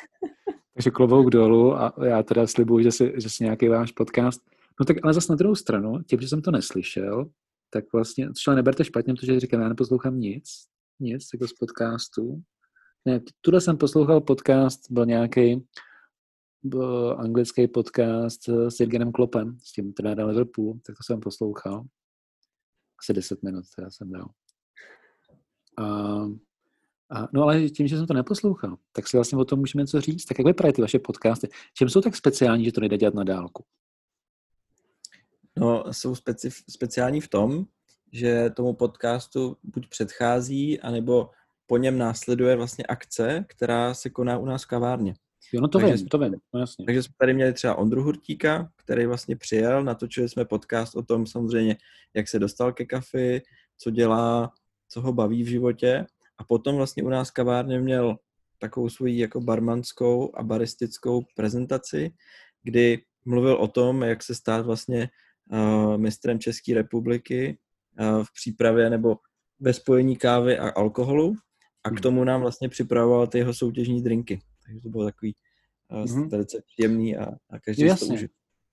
Takže 0.74 0.90
klobouk 0.90 1.30
dolů 1.30 1.74
a 1.74 1.94
já 2.04 2.22
teda 2.22 2.46
slibuju, 2.46 2.82
že 2.82 2.92
si, 2.92 3.12
že 3.16 3.30
si 3.30 3.44
nějaký 3.44 3.68
váš 3.68 3.92
podcast. 3.92 4.40
No 4.80 4.86
tak 4.86 4.96
ale 5.02 5.14
zase 5.14 5.32
na 5.32 5.36
druhou 5.36 5.54
stranu, 5.54 6.02
tím, 6.02 6.20
že 6.20 6.28
jsem 6.28 6.42
to 6.42 6.50
neslyšel, 6.50 7.30
tak 7.70 7.84
vlastně, 7.92 8.28
což 8.32 8.54
neberte 8.54 8.84
špatně, 8.84 9.14
protože 9.14 9.40
říkám, 9.40 9.60
já 9.60 9.68
neposlouchám 9.68 10.20
nic, 10.20 10.44
nic 11.00 11.28
jako 11.34 11.48
z 11.48 11.52
podcastu. 11.52 12.42
Ne, 13.04 13.20
tuhle 13.40 13.60
jsem 13.60 13.76
poslouchal 13.76 14.20
podcast, 14.20 14.80
byl 14.90 15.06
nějaký 15.06 15.66
anglický 17.16 17.68
podcast 17.68 18.48
s 18.48 18.80
Jürgenem 18.80 19.12
Klopem, 19.12 19.58
s 19.58 19.72
tím 19.72 19.92
trenérem 19.92 20.28
Liverpoolu, 20.28 20.80
tak 20.86 20.96
to 20.96 21.02
jsem 21.02 21.20
poslouchal. 21.20 21.84
Asi 22.98 23.12
10 23.12 23.42
minut 23.42 23.64
teda 23.76 23.90
jsem 23.90 24.12
dal. 24.12 24.28
A, 25.78 25.84
a, 27.10 27.28
no 27.32 27.42
ale 27.42 27.68
tím, 27.68 27.86
že 27.86 27.96
jsem 27.96 28.06
to 28.06 28.14
neposlouchal, 28.14 28.76
tak 28.92 29.08
si 29.08 29.16
vlastně 29.16 29.38
o 29.38 29.44
tom 29.44 29.58
můžeme 29.58 29.82
něco 29.82 30.00
říct. 30.00 30.24
Tak 30.24 30.38
jak 30.38 30.46
vypadají 30.46 30.72
ty 30.72 30.82
vaše 30.82 30.98
podcasty? 30.98 31.48
Čem 31.74 31.88
jsou 31.88 32.00
tak 32.00 32.16
speciální, 32.16 32.64
že 32.64 32.72
to 32.72 32.80
nejde 32.80 32.98
dělat 32.98 33.14
na 33.14 33.24
dálku? 33.24 33.64
No, 35.56 35.84
jsou 35.90 36.12
specif- 36.12 36.64
speciální 36.70 37.20
v 37.20 37.28
tom, 37.28 37.66
že 38.12 38.50
tomu 38.50 38.74
podcastu 38.74 39.56
buď 39.62 39.88
předchází, 39.88 40.80
anebo 40.80 41.30
po 41.66 41.76
něm 41.76 41.98
následuje 41.98 42.56
vlastně 42.56 42.84
akce, 42.84 43.44
která 43.48 43.94
se 43.94 44.10
koná 44.10 44.38
u 44.38 44.44
nás 44.44 44.64
v 44.64 44.66
kavárně. 44.66 45.14
Jo, 45.52 45.60
no 45.60 45.68
to 45.68 45.78
takže, 45.78 45.94
vím, 45.94 46.08
to 46.08 46.18
vím, 46.18 46.34
no 46.54 46.60
jasně. 46.60 46.84
Takže 46.84 47.02
jsme 47.02 47.14
tady 47.18 47.34
měli 47.34 47.52
třeba 47.52 47.74
Ondru 47.74 48.02
Hurtíka, 48.02 48.68
který 48.76 49.06
vlastně 49.06 49.36
přijel, 49.36 49.84
natočili 49.84 50.28
jsme 50.28 50.44
podcast 50.44 50.96
o 50.96 51.02
tom 51.02 51.26
samozřejmě, 51.26 51.76
jak 52.14 52.28
se 52.28 52.38
dostal 52.38 52.72
ke 52.72 52.84
kafi, 52.84 53.42
co 53.78 53.90
dělá, 53.90 54.52
co 54.88 55.00
ho 55.00 55.12
baví 55.12 55.42
v 55.42 55.48
životě 55.48 56.06
a 56.38 56.44
potom 56.44 56.76
vlastně 56.76 57.02
u 57.02 57.08
nás 57.08 57.30
kavárně 57.30 57.80
měl 57.80 58.16
takovou 58.58 58.88
svoji 58.88 59.18
jako 59.18 59.40
barmanskou 59.40 60.36
a 60.36 60.42
baristickou 60.42 61.22
prezentaci, 61.36 62.14
kdy 62.62 63.02
mluvil 63.24 63.54
o 63.54 63.68
tom, 63.68 64.02
jak 64.02 64.22
se 64.22 64.34
stát 64.34 64.66
vlastně 64.66 65.08
uh, 65.52 65.96
mistrem 65.96 66.38
České 66.38 66.74
republiky 66.74 67.58
uh, 68.00 68.24
v 68.24 68.32
přípravě 68.32 68.90
nebo 68.90 69.16
ve 69.60 69.72
spojení 69.72 70.16
kávy 70.16 70.58
a 70.58 70.68
alkoholu 70.68 71.34
a 71.84 71.88
k 71.88 71.92
hmm. 71.92 72.02
tomu 72.02 72.24
nám 72.24 72.40
vlastně 72.40 72.68
připravoval 72.68 73.26
ty 73.26 73.38
jeho 73.38 73.54
soutěžní 73.54 74.02
drinky. 74.02 74.40
Takže 74.66 74.80
to 74.80 74.88
bylo 74.88 75.04
takový 75.04 75.34
uh, 75.88 76.04
mm-hmm. 76.04 76.28
velice 76.28 76.62
příjemný 76.66 77.16
a, 77.16 77.24
a 77.50 77.60
každý 77.60 77.82
Jasně. 77.82 78.06
to 78.06 78.14
užil. 78.14 78.28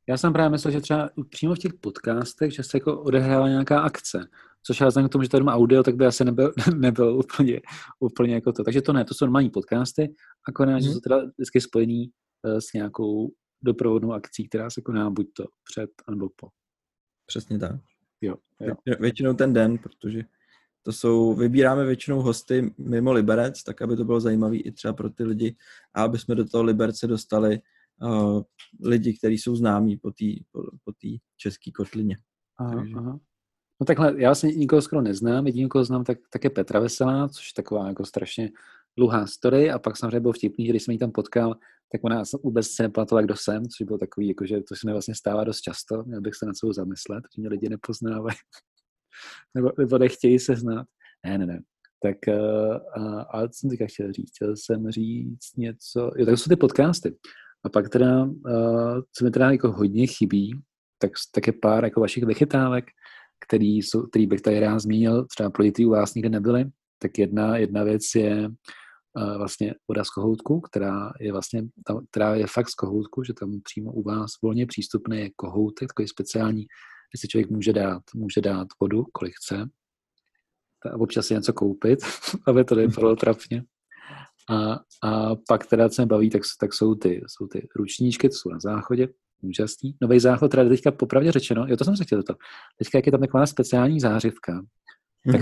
Já 0.10 0.18
jsem 0.18 0.34
právě 0.34 0.50
myslel, 0.50 0.72
že 0.72 0.82
třeba 0.82 1.10
přímo 1.30 1.56
v 1.56 1.60
těch 1.60 1.74
podcastech, 1.74 2.54
že 2.54 2.64
se 2.64 2.78
jako 2.78 3.02
odehrává 3.02 3.50
nějaká 3.50 3.82
akce, 3.82 4.28
což 4.64 4.80
já 4.80 4.88
vzhledem 4.88 5.10
k 5.10 5.12
tomu, 5.12 5.24
že 5.24 5.30
to 5.30 5.38
je 5.38 5.44
audio, 5.44 5.84
tak 5.84 5.96
by 5.96 6.06
asi 6.06 6.26
nebyl, 6.26 6.54
nebyl 6.76 7.16
úplně, 7.16 7.62
úplně 8.00 8.34
jako 8.34 8.52
to. 8.52 8.64
Takže 8.64 8.82
to 8.82 8.94
ne, 8.94 9.06
to 9.06 9.14
jsou 9.14 9.26
normální 9.26 9.50
podcasty, 9.50 10.16
akorát, 10.48 10.74
mm. 10.74 10.82
že 10.82 10.88
mhm. 10.88 10.94
jsou 10.94 11.00
teda 11.00 11.26
vždycky 11.38 11.62
spojený 11.62 12.12
uh, 12.44 12.58
s 12.60 12.74
nějakou 12.74 13.32
doprovodnou 13.62 14.14
akcí, 14.14 14.48
která 14.48 14.70
se 14.70 14.82
koná 14.82 15.10
buď 15.10 15.28
to 15.34 15.46
před, 15.64 15.90
nebo 16.10 16.30
po. 16.36 16.48
Přesně 17.26 17.60
tak. 17.60 17.82
Jo, 18.22 18.36
jo. 18.60 18.76
Většinou 19.00 19.34
ten 19.34 19.54
den, 19.54 19.78
protože 19.78 20.24
to 20.84 20.92
jsou, 20.92 21.34
vybíráme 21.34 21.86
většinou 21.86 22.22
hosty 22.22 22.74
mimo 22.78 23.12
Liberec, 23.12 23.64
tak 23.64 23.82
aby 23.82 23.96
to 23.96 24.06
bylo 24.06 24.20
zajímavé 24.20 24.56
i 24.56 24.72
třeba 24.72 24.94
pro 24.94 25.10
ty 25.10 25.24
lidi 25.24 25.56
a 25.94 26.04
aby 26.04 26.20
jsme 26.20 26.36
do 26.36 26.46
toho 26.46 26.64
Liberce 26.64 27.08
dostali 27.08 27.60
uh, 28.02 28.42
lidi, 28.84 29.18
kteří 29.18 29.38
jsou 29.38 29.56
známí 29.56 29.98
po 29.98 30.12
té 30.12 30.26
po, 30.52 30.62
po 30.84 30.92
české 31.38 31.72
kotlině. 31.72 32.18
Aha, 32.58 32.76
Takže. 32.76 32.94
aha. 32.98 33.20
No 33.82 33.86
takhle, 33.86 34.14
já 34.18 34.30
vlastně 34.30 34.52
nikoho 34.52 34.82
skoro 34.82 35.02
neznám, 35.02 35.48
jediný, 35.48 35.70
koho 35.70 35.86
znám, 35.86 36.04
tak, 36.04 36.18
tak 36.30 36.44
je 36.44 36.50
Petra 36.50 36.80
Veselá, 36.80 37.30
což 37.30 37.48
je 37.48 37.64
taková 37.64 37.88
jako 37.88 38.06
strašně 38.06 38.52
dlouhá 38.98 39.28
story 39.28 39.72
a 39.72 39.80
pak 39.80 39.98
samozřejmě 39.98 40.20
bylo 40.20 40.34
vtipný, 40.34 40.66
že 40.66 40.72
když 40.72 40.84
jsem 40.84 40.92
ji 40.92 40.98
tam 40.98 41.12
potkal, 41.12 41.56
tak 41.92 42.04
ona 42.04 42.24
vůbec 42.44 42.68
se 42.68 42.84
nepamatovala, 42.84 43.22
kdo 43.22 43.36
jsem, 43.36 43.66
což 43.66 43.86
bylo 43.86 43.98
takový, 43.98 44.28
jako, 44.28 44.46
že 44.46 44.62
to 44.62 44.76
se 44.76 44.88
mi 44.88 44.92
vlastně 44.92 45.16
stává 45.16 45.44
dost 45.44 45.62
často, 45.62 46.04
měl 46.04 46.22
bych 46.22 46.36
se 46.36 46.46
na 46.46 46.54
co 46.54 46.74
zamyslet, 46.74 47.24
že 47.36 47.42
mě 47.42 47.50
lidi 47.50 47.70
nepoznávají 47.70 48.38
nebo, 49.56 49.72
nebo 49.78 49.98
nechtějí 49.98 50.40
se 50.40 50.56
znát. 50.56 50.86
Ne, 51.26 51.38
ne, 51.38 51.46
ne. 51.46 51.60
Tak, 52.04 52.18
uh, 52.28 53.24
ale 53.30 53.50
co 53.50 53.60
jsem 53.60 53.70
teďka 53.70 53.86
chtěl 53.88 54.12
říct? 54.12 54.36
Chtěl 54.36 54.56
jsem 54.56 54.92
říct 54.92 55.56
něco, 55.58 56.12
jo, 56.18 56.26
tak 56.26 56.38
jsou 56.38 56.50
ty 56.50 56.56
podcasty. 56.56 57.16
A 57.66 57.70
pak 57.70 57.90
teda, 57.90 58.24
uh, 58.24 59.02
co 59.18 59.26
mi 59.26 59.32
teda 59.32 59.52
jako 59.52 59.72
hodně 59.72 60.08
chybí, 60.08 60.62
tak, 60.98 61.12
tak 61.36 61.48
je 61.48 61.54
pár 61.62 61.84
jako 61.84 62.00
vašich 62.00 62.24
vychytávek, 62.24 62.86
který, 63.48 63.78
jsou, 63.78 64.08
který 64.08 64.28
bych 64.28 64.42
tady 64.42 64.60
rád 64.60 64.80
zmínil, 64.80 65.26
třeba 65.26 65.50
pro 65.50 65.64
lidi 65.64 65.86
u 65.86 65.90
vás 65.90 66.14
nikde 66.14 66.30
nebyly. 66.30 66.66
Tak 67.02 67.18
jedna, 67.18 67.58
jedna 67.58 67.84
věc 67.84 68.02
je 68.16 68.48
uh, 68.48 69.38
vlastně 69.38 69.76
voda 69.88 70.04
z 70.04 70.10
kohoutku, 70.10 70.62
která 70.62 71.12
je 71.20 71.32
vlastně, 71.32 71.64
tam, 71.86 72.06
která 72.12 72.36
je 72.36 72.48
fakt 72.48 72.70
z 72.70 72.74
kohoutku, 72.74 73.24
že 73.24 73.34
tam 73.34 73.60
přímo 73.64 73.92
u 73.92 74.04
vás 74.04 74.32
volně 74.44 74.66
přístupný 74.66 75.20
je 75.20 75.30
kohoutek, 75.36 75.88
takový 75.88 76.08
speciální 76.08 76.66
že 77.16 77.20
si 77.20 77.28
člověk 77.28 77.50
může 77.50 77.74
dát, 77.74 78.04
může 78.16 78.42
dát 78.42 78.68
vodu, 78.82 79.06
kolik 79.14 79.34
chce, 79.36 79.70
a 80.86 80.96
občas 80.96 81.28
si 81.28 81.34
něco 81.34 81.54
koupit, 81.54 82.00
aby 82.48 82.64
to 82.64 82.76
nevypadalo 82.76 83.16
trapně. 83.16 83.64
A, 84.50 84.80
a 85.04 85.36
pak 85.48 85.68
teda, 85.68 85.90
co 85.90 86.02
mě 86.02 86.08
baví, 86.08 86.30
tak, 86.30 86.42
tak 86.60 86.74
jsou, 86.74 86.96
ty, 86.96 87.22
jsou 87.28 87.48
ty 87.48 87.68
ručníčky, 87.76 88.30
to 88.30 88.36
jsou 88.36 88.50
na 88.50 88.60
záchodě, 88.60 89.08
úžasný. 89.42 89.96
Nový 90.02 90.20
záchod, 90.20 90.52
teda 90.52 90.70
teďka 90.70 90.92
popravdě 90.92 91.32
řečeno, 91.32 91.66
jo, 91.68 91.78
to 91.78 91.84
jsem 91.84 91.98
se 91.98 92.04
chtěl 92.04 92.24
to. 92.24 92.36
Teďka, 92.78 92.98
jak 92.98 93.06
je 93.06 93.12
tam 93.12 93.22
taková 93.22 93.46
speciální 93.46 94.00
zářivka, 94.00 94.62
tak 95.32 95.42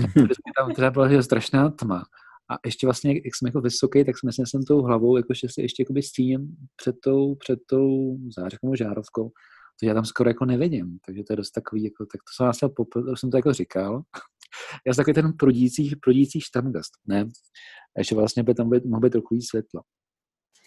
tam 0.56 0.74
teda 0.74 0.90
byla 0.90 1.08
že 1.08 1.22
strašná 1.22 1.70
tma. 1.70 2.04
A 2.50 2.54
ještě 2.66 2.86
vlastně, 2.86 3.12
jak 3.12 3.34
jsem 3.34 3.46
jako 3.46 3.60
vysoký, 3.60 4.04
tak 4.04 4.14
jsem 4.18 4.46
jsem 4.46 4.62
tou 4.62 4.82
hlavou, 4.82 5.16
jakože 5.16 5.48
si 5.50 5.62
ještě 5.62 5.82
jakoby 5.82 6.02
stíním 6.02 6.56
před 6.76 6.96
tou, 7.04 7.34
před 7.34 7.58
tou 7.66 8.16
zářivkou, 8.36 8.74
žárovkou 8.74 9.30
to 9.80 9.86
já 9.86 9.94
tam 9.94 10.04
skoro 10.04 10.30
jako 10.30 10.44
nevidím, 10.44 10.98
takže 11.06 11.22
to 11.24 11.32
je 11.32 11.36
dost 11.36 11.50
takový, 11.50 11.84
jako, 11.84 12.06
tak 12.06 12.20
to 12.22 12.32
jsem 12.36 12.46
vás 12.46 12.58
popl- 12.58 13.16
jsem 13.16 13.30
to 13.30 13.36
jako 13.36 13.52
říkal. 13.52 14.02
Já 14.86 14.94
jsem 14.94 15.04
takový 15.04 15.14
ten 15.14 15.32
prudící, 15.32 15.96
prudící 15.96 16.40
štamgast, 16.40 16.92
ne? 17.06 17.20
A 17.96 18.00
ještě 18.00 18.14
vlastně 18.14 18.42
by 18.42 18.54
tam 18.54 18.70
být, 18.70 18.84
mohlo 18.84 19.00
být 19.00 19.10
trochu 19.10 19.40
světlo. 19.40 19.80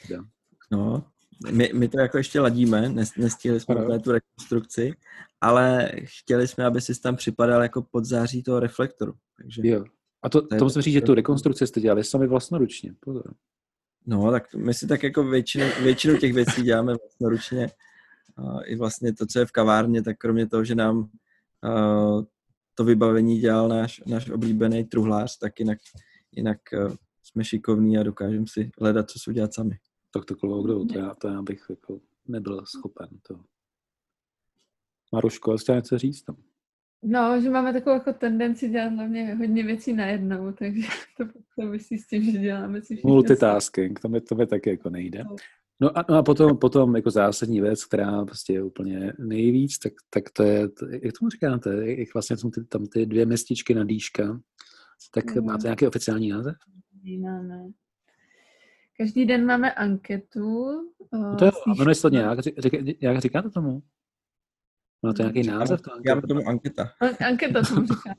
Ja. 0.09 0.23
No, 0.71 1.03
my, 1.51 1.71
my 1.73 1.87
to 1.87 1.99
jako 1.99 2.17
ještě 2.17 2.39
ladíme, 2.39 2.89
nestihli 3.17 3.59
jsme 3.59 3.75
no. 3.75 3.99
tu 3.99 4.11
rekonstrukci, 4.11 4.93
ale 5.41 5.91
chtěli 6.03 6.47
jsme, 6.47 6.65
aby 6.65 6.81
si 6.81 7.01
tam 7.01 7.15
připadal 7.15 7.61
jako 7.61 7.81
pod 7.81 8.05
září 8.05 8.43
toho 8.43 8.59
reflektoru. 8.59 9.13
Takže 9.37 9.61
jo. 9.65 9.85
A 10.23 10.29
to, 10.29 10.47
to, 10.47 10.63
musím 10.63 10.81
říct, 10.81 10.93
že 10.93 11.01
tu 11.01 11.13
rekonstrukci 11.13 11.67
jste 11.67 11.81
dělali 11.81 12.03
sami 12.03 12.27
vlastnoručně. 12.27 12.95
Pozor. 12.99 13.33
No, 14.07 14.31
tak 14.31 14.53
my 14.55 14.73
si 14.73 14.87
tak 14.87 15.03
jako 15.03 15.23
většinu, 15.23 15.65
většinu 15.83 16.17
těch 16.17 16.33
věcí 16.33 16.63
děláme 16.63 16.93
vlastnoručně 16.93 17.69
i 18.65 18.75
vlastně 18.75 19.13
to, 19.13 19.25
co 19.25 19.39
je 19.39 19.45
v 19.45 19.51
kavárně, 19.51 20.03
tak 20.03 20.17
kromě 20.17 20.47
toho, 20.47 20.63
že 20.63 20.75
nám 20.75 21.09
to 22.75 22.83
vybavení 22.83 23.39
dělal 23.39 23.67
náš, 23.67 24.01
náš 24.07 24.29
oblíbený 24.29 24.83
truhlář, 24.83 25.37
tak 25.37 25.59
jinak, 25.59 25.77
jinak 26.31 26.57
jsme 27.23 27.43
šikovní 27.43 27.97
a 27.97 28.03
dokážeme 28.03 28.45
si 28.47 28.71
hledat, 28.79 29.09
co 29.09 29.19
si 29.19 29.29
udělat 29.29 29.53
sami. 29.53 29.77
Tak 30.13 30.25
to 30.25 30.35
klobouk 30.35 30.67
dolů, 30.67 30.85
to 30.85 30.99
já, 30.99 31.15
to 31.15 31.27
já 31.27 31.41
bych 31.41 31.65
jako 31.69 31.99
nebyl 32.27 32.65
schopen. 32.65 33.09
To. 33.27 33.39
Maruško, 35.11 35.57
jste 35.57 35.75
něco 35.75 35.97
říct 35.97 36.21
tam? 36.21 36.35
No, 37.03 37.41
že 37.41 37.49
máme 37.49 37.73
takovou 37.73 37.93
jako 37.95 38.13
tendenci 38.13 38.69
dělat 38.69 38.93
hlavně 38.93 39.35
hodně 39.35 39.63
věcí 39.63 39.93
najednou, 39.93 40.51
takže 40.51 40.87
to, 41.17 41.25
to 41.55 41.67
myslí 41.67 41.97
s 41.97 42.07
tím, 42.07 42.23
že 42.23 42.37
děláme 42.37 42.81
si 42.81 43.01
Multitasking, 43.03 43.99
to 43.99 44.09
mi, 44.09 44.21
to 44.21 44.35
mi 44.35 44.47
taky 44.47 44.69
jako 44.69 44.89
nejde. 44.89 45.23
No. 45.81 45.87
No 45.87 45.97
a, 45.97 46.05
no 46.09 46.17
a 46.17 46.23
potom, 46.23 46.57
potom 46.57 46.95
jako 46.95 47.11
zásadní 47.11 47.61
věc, 47.61 47.85
která 47.85 48.25
prostě 48.25 48.53
je 48.53 48.63
úplně 48.63 49.13
nejvíc, 49.19 49.77
tak, 49.77 49.93
tak 50.09 50.23
to 50.33 50.43
je, 50.43 50.69
jak 50.91 51.17
tomu 51.19 51.29
říkáte, 51.29 51.91
jak 51.91 52.13
vlastně 52.13 52.37
jsou 52.37 52.49
ty, 52.49 52.63
tam 52.63 52.85
ty 52.85 53.05
dvě 53.05 53.25
mestičky 53.25 53.75
na 53.75 53.83
dýška, 53.83 54.39
tak 55.13 55.35
no. 55.35 55.41
máte 55.41 55.63
nějaký 55.63 55.87
oficiální 55.87 56.29
název? 56.29 56.55
Máme. 57.21 57.63
Každý 58.97 59.25
den 59.25 59.45
máme 59.45 59.73
anketu. 59.73 60.67
No 61.13 61.35
to 61.35 61.45
je, 61.45 61.51
jmenuje 61.77 61.95
se 61.95 62.01
to 62.01 62.09
nějak, 62.09 62.39
jak 63.01 63.19
říkáte 63.19 63.49
tomu? 63.49 63.83
Má 65.03 65.13
to 65.13 65.21
nějaký 65.21 65.43
název? 65.43 65.81
To 65.81 65.91
Já 66.05 66.21
tomu 66.21 66.47
anketa. 66.47 66.91
Anketa 67.27 67.61
tomu 67.61 67.87
říká. 67.87 68.15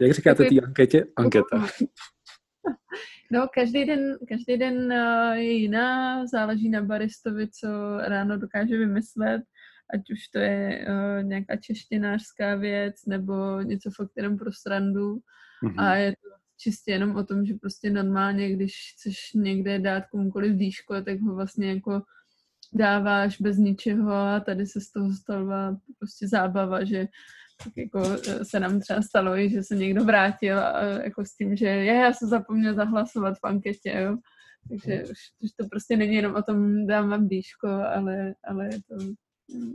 jak 0.00 0.12
říkáte 0.12 0.44
té 0.44 0.60
anketě? 0.60 1.04
Anketa. 1.16 1.66
No, 3.32 3.48
každý 3.54 3.84
den, 3.84 4.18
každý 4.28 4.56
den 4.56 4.92
eh, 4.92 5.36
je 5.36 5.52
jiná, 5.52 6.26
záleží 6.26 6.68
na 6.68 6.82
baristovi, 6.82 7.48
co 7.48 7.98
ráno 7.98 8.38
dokáže 8.38 8.78
vymyslet, 8.78 9.42
ať 9.94 10.00
už 10.12 10.28
to 10.28 10.38
je 10.38 10.86
uh, 10.88 11.24
nějaká 11.24 11.56
češtinářská 11.56 12.54
věc 12.54 13.06
nebo 13.06 13.60
něco 13.60 13.90
fakt 13.90 14.10
jenom 14.16 14.38
pro 14.38 14.52
srandu. 14.52 15.18
Mm-hmm. 15.64 15.74
A 15.78 15.94
je 15.94 16.12
to 16.12 16.28
čistě 16.58 16.92
jenom 16.92 17.16
o 17.16 17.24
tom, 17.24 17.46
že 17.46 17.54
prostě 17.54 17.90
normálně, 17.90 18.52
když 18.52 18.94
chceš 18.94 19.32
někde 19.34 19.78
dát 19.78 20.04
komukoliv 20.10 20.56
dýško, 20.56 21.02
tak 21.02 21.20
ho 21.20 21.34
vlastně 21.34 21.68
jako 21.68 22.02
dáváš 22.72 23.40
bez 23.40 23.58
ničeho 23.58 24.12
a 24.12 24.40
tady 24.40 24.66
se 24.66 24.80
z 24.80 24.90
toho 24.90 25.12
stala 25.12 25.80
prostě 25.98 26.28
zábava, 26.28 26.84
že 26.84 27.06
tak 27.64 27.76
jako 27.76 28.02
eh, 28.28 28.44
se 28.44 28.60
nám 28.60 28.80
třeba 28.80 29.02
stalo, 29.02 29.48
že 29.48 29.62
se 29.62 29.76
někdo 29.76 30.04
vrátil 30.04 30.58
a 30.58 30.80
jako 30.82 31.24
s 31.24 31.36
tím, 31.36 31.56
že 31.56 31.66
já, 31.66 31.94
já 31.94 32.12
se 32.12 32.26
zapomněl 32.26 32.74
zahlasovat 32.74 33.34
v 33.34 33.46
anketě, 33.46 33.92
jo. 34.04 34.16
Takže 34.68 35.02
už, 35.02 35.18
už 35.44 35.50
to 35.60 35.66
prostě 35.70 35.96
není 35.96 36.14
jenom 36.14 36.34
o 36.34 36.42
tom 36.42 36.86
dám 36.86 37.08
vám 37.08 37.28
dýško, 37.28 37.68
ale, 37.68 38.34
ale 38.44 38.64
je 38.64 38.78
to 38.88 38.96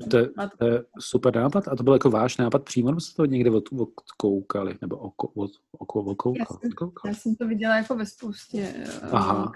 to 0.09 0.17
je, 0.17 0.29
to 0.57 0.67
je 0.67 0.83
super 0.99 1.35
nápad. 1.35 1.67
A 1.67 1.75
to 1.75 1.83
byl 1.83 1.93
jako 1.93 2.09
váš 2.09 2.37
nápad 2.37 2.63
přímo, 2.63 2.89
nebo 2.89 2.99
jste 2.99 3.15
to 3.15 3.25
někde 3.25 3.51
od, 3.51 3.63
odkoukali? 3.79 4.77
Nebo 4.81 4.97
oko, 4.97 5.27
od, 5.27 5.51
oko, 5.71 6.03
odkoukali? 6.03 6.39
Já, 6.39 6.45
jsem, 6.45 6.91
já 7.05 7.13
jsem 7.13 7.35
to 7.35 7.47
viděla 7.47 7.77
jako 7.77 7.95
ve 7.95 8.05
spoustě 8.05 8.73
eh, 8.77 9.09
Aha. 9.11 9.51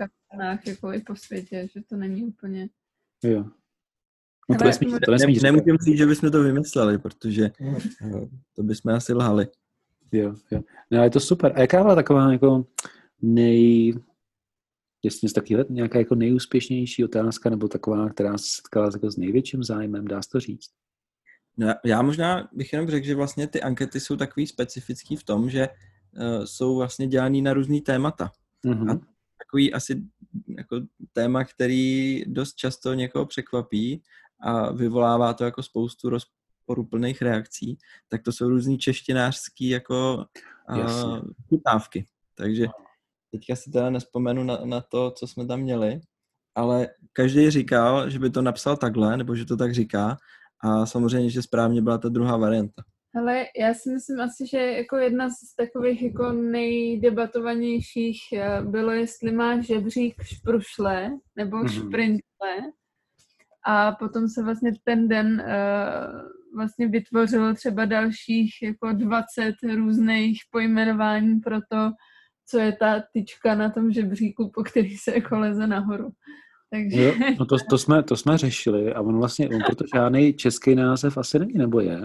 jako 0.68 0.94
i 0.94 1.02
po 1.02 1.16
světě, 1.16 1.68
že 1.74 1.82
to 1.90 1.96
není 1.96 2.24
úplně... 2.24 2.70
Jo. 3.24 3.46
No 4.52 4.58
to, 4.58 4.66
nesmí, 4.66 4.94
to 5.06 5.12
nesmí 5.12 5.34
ne, 5.34 5.52
Nemůžeme 5.52 5.78
říct, 5.86 5.98
že 5.98 6.06
bychom 6.06 6.32
to 6.32 6.44
vymysleli, 6.44 6.98
protože 6.98 7.52
eh, 7.62 8.28
to 8.56 8.64
bychom 8.64 8.94
asi 8.94 9.14
lhali. 9.14 9.48
Jo, 10.12 10.36
jo. 10.52 10.62
No, 10.92 11.04
je 11.04 11.10
to 11.10 11.20
super. 11.20 11.54
A 11.56 11.60
jaká 11.60 11.84
byla 11.84 11.96
taková 11.96 12.32
jako 12.32 12.66
nej, 13.22 13.94
jestli 15.04 15.26
něco 15.26 15.34
takového, 15.34 15.66
nějaká 15.70 16.00
jako 16.00 16.16
nejúspěšnější 16.16 17.04
otázka 17.04 17.50
nebo 17.50 17.68
taková, 17.68 18.10
která 18.10 18.38
se 18.38 18.46
setkala 18.48 18.90
jako 18.94 19.12
s 19.12 19.18
největším 19.18 19.64
zájmem, 19.64 20.08
dá 20.08 20.22
se 20.22 20.30
to 20.30 20.40
říct? 20.40 20.70
No, 21.58 21.74
já 21.86 22.02
možná 22.02 22.50
bych 22.52 22.74
jenom 22.74 22.90
řekl, 22.90 23.06
že 23.06 23.16
vlastně 23.16 23.48
ty 23.48 23.62
ankety 23.62 24.00
jsou 24.00 24.16
takový 24.16 24.48
specifický 24.48 25.16
v 25.16 25.24
tom, 25.24 25.50
že 25.50 25.68
uh, 25.68 26.46
jsou 26.46 26.76
vlastně 26.76 27.08
dělaný 27.08 27.42
na 27.42 27.54
různý 27.54 27.82
témata. 27.82 28.32
Mm-hmm. 28.66 28.92
A 28.92 29.00
takový 29.38 29.74
asi 29.74 30.04
jako 30.58 30.82
téma, 31.14 31.44
který 31.44 32.24
dost 32.28 32.56
často 32.56 32.94
někoho 32.94 33.26
překvapí 33.26 34.02
a 34.42 34.72
vyvolává 34.72 35.34
to 35.34 35.44
jako 35.44 35.64
spoustu 35.64 36.10
rozporuplných 36.10 37.22
reakcí, 37.22 37.78
tak 38.10 38.22
to 38.22 38.32
jsou 38.32 38.50
různý 38.50 38.78
češtinářský 38.78 39.70
jako 39.70 40.26
uh, 40.70 41.20
Takže 42.36 42.68
teďka 43.32 43.56
si 43.56 43.72
teda 43.72 43.90
nespomenu 43.90 44.44
na, 44.44 44.58
na 44.66 44.82
to, 44.82 45.12
co 45.12 45.28
jsme 45.28 45.46
tam 45.46 45.60
měli, 45.60 46.02
ale 46.56 46.88
každý 47.14 47.50
říkal, 47.50 48.10
že 48.10 48.20
by 48.20 48.30
to 48.30 48.42
napsal 48.42 48.78
takhle, 48.78 49.18
nebo 49.18 49.36
že 49.36 49.46
to 49.46 49.58
tak 49.58 49.74
říká 49.74 50.18
a 50.64 50.86
samozřejmě, 50.86 51.30
že 51.30 51.42
správně 51.42 51.82
byla 51.82 51.98
ta 51.98 52.10
druhá 52.10 52.38
varianta. 52.38 52.84
Ale 53.16 53.46
já 53.60 53.74
si 53.74 53.90
myslím 53.90 54.22
asi, 54.22 54.48
že 54.48 54.58
jako 54.58 54.98
jedna 54.98 55.30
z 55.30 55.56
takových 55.58 56.02
jako 56.02 56.32
nejdebatovanějších 56.32 58.20
eh, 58.34 58.62
bylo, 58.62 58.92
jestli 58.92 59.32
má 59.32 59.62
žebřík 59.62 60.24
šprušle 60.24 61.12
nebo 61.36 61.58
mm-hmm. 61.58 61.90
A 63.66 63.92
potom 63.92 64.28
se 64.28 64.44
vlastně 64.44 64.72
ten 64.84 65.08
den 65.08 65.44
uh, 65.46 66.56
vlastně 66.56 66.88
vytvořilo 66.88 67.54
třeba 67.54 67.86
dalších 67.86 68.52
jako 68.64 68.92
20 68.92 69.56
různých 69.76 70.42
pojmenování 70.52 71.40
pro 71.40 71.58
to, 71.72 71.92
co 72.50 72.60
je 72.60 72.72
ta 72.72 73.04
tyčka 73.14 73.56
na 73.56 73.70
tom 73.70 73.92
žebříku, 73.92 74.52
po 74.54 74.64
který 74.64 74.98
se 74.98 75.14
jako 75.16 75.40
leze 75.40 75.68
nahoru. 75.68 76.10
Takže... 76.70 77.04
Jo, 77.04 77.14
no 77.40 77.46
to, 77.46 77.56
to, 77.70 77.78
jsme, 77.78 78.04
to 78.04 78.16
jsme 78.18 78.38
řešili 78.38 78.94
a 78.94 79.02
on 79.02 79.18
vlastně, 79.18 79.50
on 79.50 79.62
proto 79.66 79.84
žádný 79.96 80.34
český 80.34 80.76
název 80.76 81.18
asi 81.18 81.40
není, 81.40 81.54
nebo 81.54 81.80
je? 81.80 82.00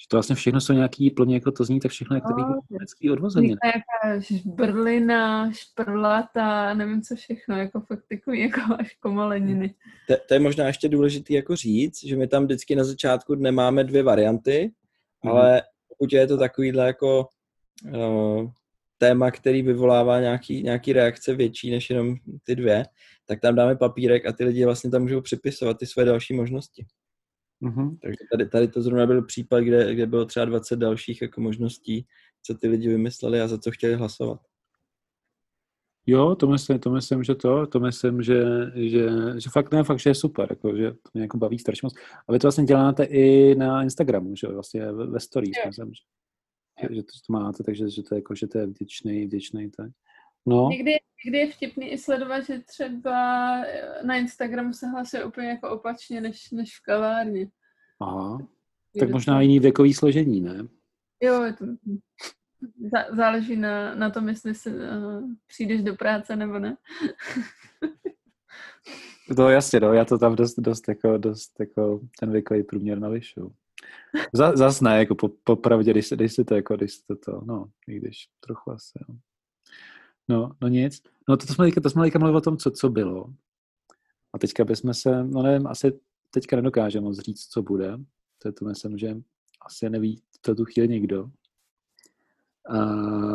Že 0.00 0.08
to 0.08 0.16
vlastně 0.16 0.36
všechno 0.36 0.60
jsou 0.60 0.72
nějaký, 0.72 1.10
plně 1.10 1.34
jako 1.34 1.52
to 1.52 1.64
zní, 1.64 1.80
tak 1.80 1.90
všechno 1.90 2.16
je 2.16 2.20
takový 2.20 2.42
no, 2.42 2.60
německý 2.70 3.10
odvození. 3.10 3.48
Nějaká 3.48 4.20
šbrlina, 4.20 5.52
šprlata, 5.52 6.74
nevím 6.74 7.02
co 7.02 7.16
všechno, 7.16 7.56
jako 7.56 7.80
fakt 7.80 8.04
takový 8.08 8.40
jako 8.40 8.60
až 8.78 8.94
komaleniny. 8.94 9.74
To, 10.08 10.14
to, 10.28 10.34
je 10.34 10.40
možná 10.40 10.66
ještě 10.66 10.88
důležité 10.88 11.34
jako 11.34 11.56
říct, 11.56 12.04
že 12.04 12.16
my 12.16 12.28
tam 12.28 12.44
vždycky 12.44 12.76
na 12.76 12.84
začátku 12.84 13.34
nemáme 13.34 13.84
dvě 13.84 14.02
varianty, 14.02 14.72
mm. 15.22 15.30
ale 15.30 15.62
pokud 15.88 16.12
je 16.12 16.26
to 16.26 16.38
takovýhle 16.38 16.86
jako 16.86 17.28
uh, 17.84 18.50
téma, 18.98 19.30
který 19.30 19.62
vyvolává 19.62 20.20
nějaký, 20.20 20.62
nějaký 20.62 20.92
reakce 20.92 21.34
větší 21.34 21.70
než 21.70 21.90
jenom 21.90 22.16
ty 22.44 22.56
dvě, 22.56 22.84
tak 23.26 23.40
tam 23.40 23.54
dáme 23.54 23.76
papírek 23.76 24.26
a 24.26 24.32
ty 24.32 24.44
lidi 24.44 24.64
vlastně 24.64 24.90
tam 24.90 25.02
můžou 25.02 25.20
připisovat 25.20 25.78
ty 25.78 25.86
své 25.86 26.04
další 26.04 26.34
možnosti. 26.34 26.86
Mm-hmm. 27.66 27.98
Takže 28.02 28.18
tady, 28.32 28.48
tady 28.48 28.68
to 28.68 28.82
zrovna 28.82 29.06
byl 29.06 29.22
případ, 29.22 29.60
kde, 29.60 29.94
kde 29.94 30.06
bylo 30.06 30.24
třeba 30.24 30.44
20 30.46 30.76
dalších 30.76 31.22
jako 31.22 31.40
možností, 31.40 32.06
co 32.42 32.54
ty 32.54 32.68
lidi 32.68 32.88
vymysleli 32.88 33.40
a 33.40 33.48
za 33.48 33.58
co 33.58 33.70
chtěli 33.70 33.94
hlasovat. 33.94 34.40
Jo, 36.08 36.34
to 36.34 36.46
myslím, 36.46 36.78
to 36.78 36.90
myslím, 36.90 37.24
že 37.24 37.34
to, 37.34 37.66
to 37.66 37.80
myslím, 37.80 38.22
že, 38.22 38.44
že, 38.74 39.08
že 39.38 39.50
fakt, 39.52 39.72
ne, 39.72 39.84
fakt, 39.84 40.00
že 40.00 40.10
je 40.10 40.14
super, 40.14 40.46
jako, 40.50 40.76
že 40.76 40.90
to 40.90 41.10
mě 41.14 41.22
jako 41.22 41.38
baví 41.38 41.58
strašně 41.58 41.86
moc. 41.86 41.94
A 42.28 42.32
vy 42.32 42.38
to 42.38 42.46
vlastně 42.46 42.64
děláte 42.64 43.04
i 43.04 43.54
na 43.54 43.82
Instagramu, 43.82 44.36
že 44.36 44.46
vlastně 44.46 44.92
ve, 44.92 45.06
ve 45.06 45.20
stories, 45.20 45.56
myslím, 45.66 45.94
že 45.94 46.00
že 46.90 47.02
to, 47.02 47.12
to 47.26 47.32
máte, 47.32 47.64
takže 47.64 47.90
že 47.90 48.02
to, 48.02 48.14
je, 48.14 48.18
jako, 48.18 48.34
že 48.34 48.46
to 48.46 48.58
je 48.58 48.66
vděčný, 48.66 49.26
vděčný 49.26 49.70
tak. 49.70 49.90
No. 50.46 50.68
Někdy, 50.70 50.92
někdy 51.24 51.38
je 51.38 51.50
vtipný 51.52 51.92
i 51.92 51.98
sledovat, 51.98 52.40
že 52.40 52.58
třeba 52.58 53.50
na 54.02 54.16
Instagramu 54.16 54.72
se 54.72 54.86
hlasuje 54.86 55.24
úplně 55.24 55.48
jako 55.48 55.70
opačně, 55.70 56.20
než, 56.20 56.50
než 56.50 56.78
v 56.78 56.82
kavárně. 56.82 57.48
Aha, 58.00 58.38
tak 59.00 59.10
možná 59.10 59.40
jiný 59.40 59.60
věkový 59.60 59.94
složení, 59.94 60.40
ne? 60.40 60.68
Jo, 61.22 61.42
je 61.42 61.52
to, 61.52 61.64
záleží 63.12 63.56
na, 63.56 63.94
na 63.94 64.10
tom, 64.10 64.28
jestli 64.28 64.54
si, 64.54 64.70
uh, 64.70 65.30
přijdeš 65.46 65.82
do 65.82 65.94
práce 65.94 66.36
nebo 66.36 66.58
ne. 66.58 66.76
to 69.36 69.48
jasně, 69.48 69.80
no, 69.80 69.92
já 69.92 70.04
to 70.04 70.18
tam 70.18 70.36
dost, 70.36 70.54
dost, 70.58 70.88
jako, 70.88 71.18
dost 71.18 71.60
jako 71.60 72.00
ten 72.20 72.32
věkový 72.32 72.62
průměr 72.62 72.98
navyšu. 72.98 73.52
Zas 74.32 74.80
ne, 74.80 74.98
jako 74.98 75.14
po, 75.14 75.28
popravdě, 75.44 75.90
když, 75.90 76.08
když 76.12 76.32
si 76.32 76.44
to, 76.44 76.54
jako, 76.54 76.76
když 76.76 76.98
to, 76.98 77.16
to, 77.16 77.40
no, 77.44 77.66
i 77.88 77.96
když 77.96 78.16
trochu 78.40 78.70
asi, 78.70 78.98
no. 79.08 79.16
No, 80.28 80.52
no 80.60 80.68
nic. 80.68 81.02
No 81.28 81.36
to, 81.36 81.46
to 81.46 81.54
jsme 81.54 81.72
to 81.72 81.90
jsme 81.90 82.04
teďka 82.04 82.18
mluvili 82.18 82.36
o 82.36 82.40
tom, 82.40 82.56
co, 82.56 82.70
co 82.70 82.88
bylo. 82.88 83.34
A 84.32 84.38
teďka 84.38 84.64
bychom 84.64 84.94
se, 84.94 85.24
no 85.24 85.42
nevím, 85.42 85.66
asi 85.66 86.00
teďka 86.30 86.56
nedokážeme 86.56 87.04
moc 87.04 87.18
říct, 87.18 87.46
co 87.46 87.62
bude. 87.62 87.98
To 88.38 88.48
je 88.48 88.52
to 88.52 88.64
myslím, 88.64 88.98
že 88.98 89.16
asi 89.66 89.90
neví 89.90 90.22
to 90.40 90.54
tu 90.54 90.64
chvíli 90.64 90.88
nikdo. 90.88 91.30
A... 92.68 92.76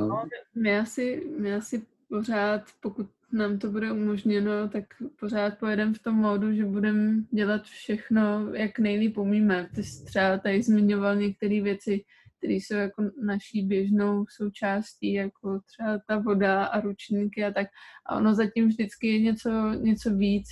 No, 0.08 0.24
my, 0.56 0.80
asi, 0.80 1.32
my 1.40 1.56
asi 1.56 1.86
pořád, 2.10 2.62
pokud 2.82 3.08
nám 3.32 3.60
to 3.60 3.72
bude 3.72 3.92
umožněno, 3.92 4.70
tak 4.70 4.84
pořád 5.20 5.58
pojedeme 5.60 5.94
v 5.94 6.00
tom 6.00 6.16
módu, 6.16 6.54
že 6.54 6.66
budeme 6.66 7.24
dělat 7.32 7.64
všechno, 7.64 8.54
jak 8.54 8.80
nejlíp 8.80 9.18
umíme. 9.18 9.70
Ty 9.76 9.84
jsi 9.84 10.06
třeba 10.06 10.38
tady 10.38 10.64
zmiňoval 10.64 11.16
některé 11.16 11.62
věci, 11.62 12.04
které 12.42 12.54
jsou 12.54 12.76
jako 12.76 13.04
naší 13.24 13.68
běžnou 13.68 14.26
součástí, 14.30 15.14
jako 15.14 15.60
třeba 15.60 16.00
ta 16.08 16.18
voda 16.18 16.64
a 16.66 16.80
ručníky 16.80 17.46
a 17.46 17.52
tak. 17.52 17.68
A 18.06 18.18
ono 18.18 18.36
zatím 18.36 18.68
vždycky 18.68 19.08
je 19.08 19.20
něco, 19.20 19.50
něco 19.70 20.16
víc. 20.16 20.48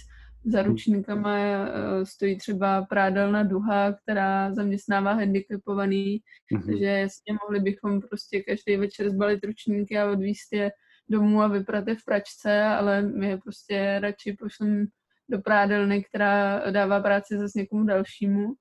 Za 0.45 0.62
hmm. 0.62 0.71
ručníkama 0.71 1.38
eh, 1.38 2.06
stojí 2.06 2.38
třeba 2.38 2.82
prádelna 2.82 3.43
duha, 3.43 3.93
která 3.93 4.54
zaměstnává 4.54 5.13
handicapovaný, 5.13 6.21
mm-hmm. 6.54 6.65
takže 6.65 6.86
jasně 6.86 7.34
mohli 7.43 7.60
bychom 7.60 8.02
prostě 8.02 8.41
každý 8.41 8.78
večer 8.78 9.10
zbalit 9.10 9.43
ručníky 9.43 9.97
a 9.97 10.12
odvíst 10.12 10.54
je 10.54 10.71
domů 11.10 11.41
a 11.41 11.47
vyprat 11.47 11.88
je 11.88 11.95
v 11.95 12.06
pračce, 12.06 12.63
ale 12.63 13.02
my 13.02 13.30
je 13.30 13.38
prostě 13.38 13.99
radši 14.02 14.34
pošlem 14.39 14.86
do 15.30 15.39
prádelny, 15.39 16.04
která 16.04 16.63
dává 16.71 16.99
práci 16.99 17.38
zase 17.38 17.60
někomu 17.60 17.84
dalšímu. 17.84 18.54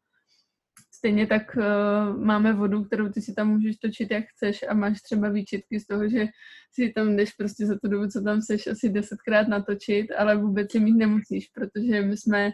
Stejně 0.99 1.27
tak 1.27 1.57
uh, 1.57 2.25
máme 2.25 2.53
vodu, 2.53 2.85
kterou 2.85 3.09
ty 3.09 3.21
si 3.23 3.35
tam 3.35 3.49
můžeš 3.49 3.77
točit, 3.77 4.11
jak 4.11 4.25
chceš 4.25 4.65
a 4.69 4.75
máš 4.75 5.03
třeba 5.03 5.29
výčitky 5.29 5.81
z 5.81 5.87
toho, 5.87 6.09
že 6.09 6.27
si 6.73 6.93
tam 6.93 7.17
jdeš 7.17 7.33
prostě 7.33 7.67
za 7.67 7.79
tu 7.79 7.89
dobu, 7.89 8.07
co 8.09 8.23
tam 8.23 8.43
seš, 8.43 8.67
asi 8.67 8.89
desetkrát 8.89 9.49
natočit, 9.49 10.11
ale 10.19 10.37
vůbec 10.37 10.73
si 10.73 10.81
mít 10.81 10.97
nemusíš, 10.97 11.49
protože 11.55 12.03
my 12.03 12.17
jsme 12.17 12.51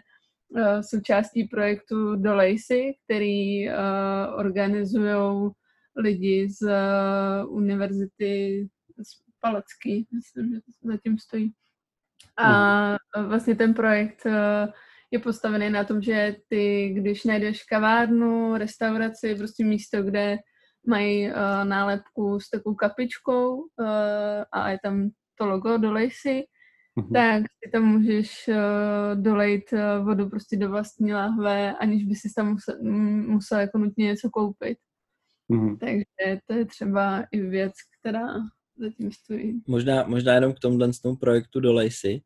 uh, 0.48 0.80
součástí 0.80 1.44
projektu 1.44 2.16
do 2.16 2.34
Lacey, 2.34 2.94
který 3.04 3.68
uh, 3.68 3.74
organizují 4.36 5.50
lidi 5.96 6.48
z 6.50 6.62
uh, 6.62 7.56
univerzity 7.56 8.68
Palacký, 9.40 10.06
myslím, 10.14 10.54
že 10.54 10.60
zatím 10.82 11.18
stojí. 11.18 11.52
A 12.36 12.48
mhm. 12.90 13.28
vlastně 13.28 13.56
ten 13.56 13.74
projekt 13.74 14.26
eh, 14.26 14.66
je 15.14 15.18
postavený 15.18 15.70
na 15.70 15.84
tom, 15.84 16.02
že 16.02 16.36
ty, 16.48 16.88
když 16.88 17.24
najdeš 17.24 17.62
kavárnu, 17.62 18.56
restauraci, 18.56 19.34
prostě 19.34 19.64
místo, 19.64 20.02
kde 20.02 20.38
mají 20.86 21.28
uh, 21.28 21.34
nálepku 21.64 22.40
s 22.40 22.50
takovou 22.50 22.74
kapičkou 22.74 23.56
uh, 23.56 23.86
a 24.52 24.70
je 24.70 24.78
tam 24.82 25.10
to 25.38 25.46
logo, 25.46 25.78
dolej 25.78 26.10
si, 26.10 26.42
mm-hmm. 26.98 27.12
tak 27.12 27.42
si 27.42 27.70
tam 27.70 27.84
můžeš 27.84 28.48
uh, 28.48 29.22
dolejt 29.22 29.72
uh, 29.72 30.06
vodu 30.06 30.28
prostě 30.28 30.56
do 30.56 30.68
vlastní 30.68 31.14
lahve, 31.14 31.74
aniž 31.74 32.04
by 32.04 32.14
si 32.14 32.28
tam 32.36 32.52
musel, 32.52 32.74
musel 33.26 33.58
jako 33.60 33.78
nutně 33.78 34.04
něco 34.06 34.30
koupit. 34.30 34.78
Mm-hmm. 35.50 35.78
Takže 35.78 36.40
to 36.46 36.54
je 36.54 36.64
třeba 36.64 37.24
i 37.32 37.40
věc, 37.40 37.72
která 38.00 38.26
zatím 38.76 39.12
stojí. 39.12 39.62
Možná, 39.68 40.04
možná 40.06 40.34
jenom 40.34 40.52
k 40.52 40.58
tomhle 40.58 40.90
tomu 41.02 41.16
projektu 41.16 41.60
do 41.60 41.72
Lacey, 41.72 42.20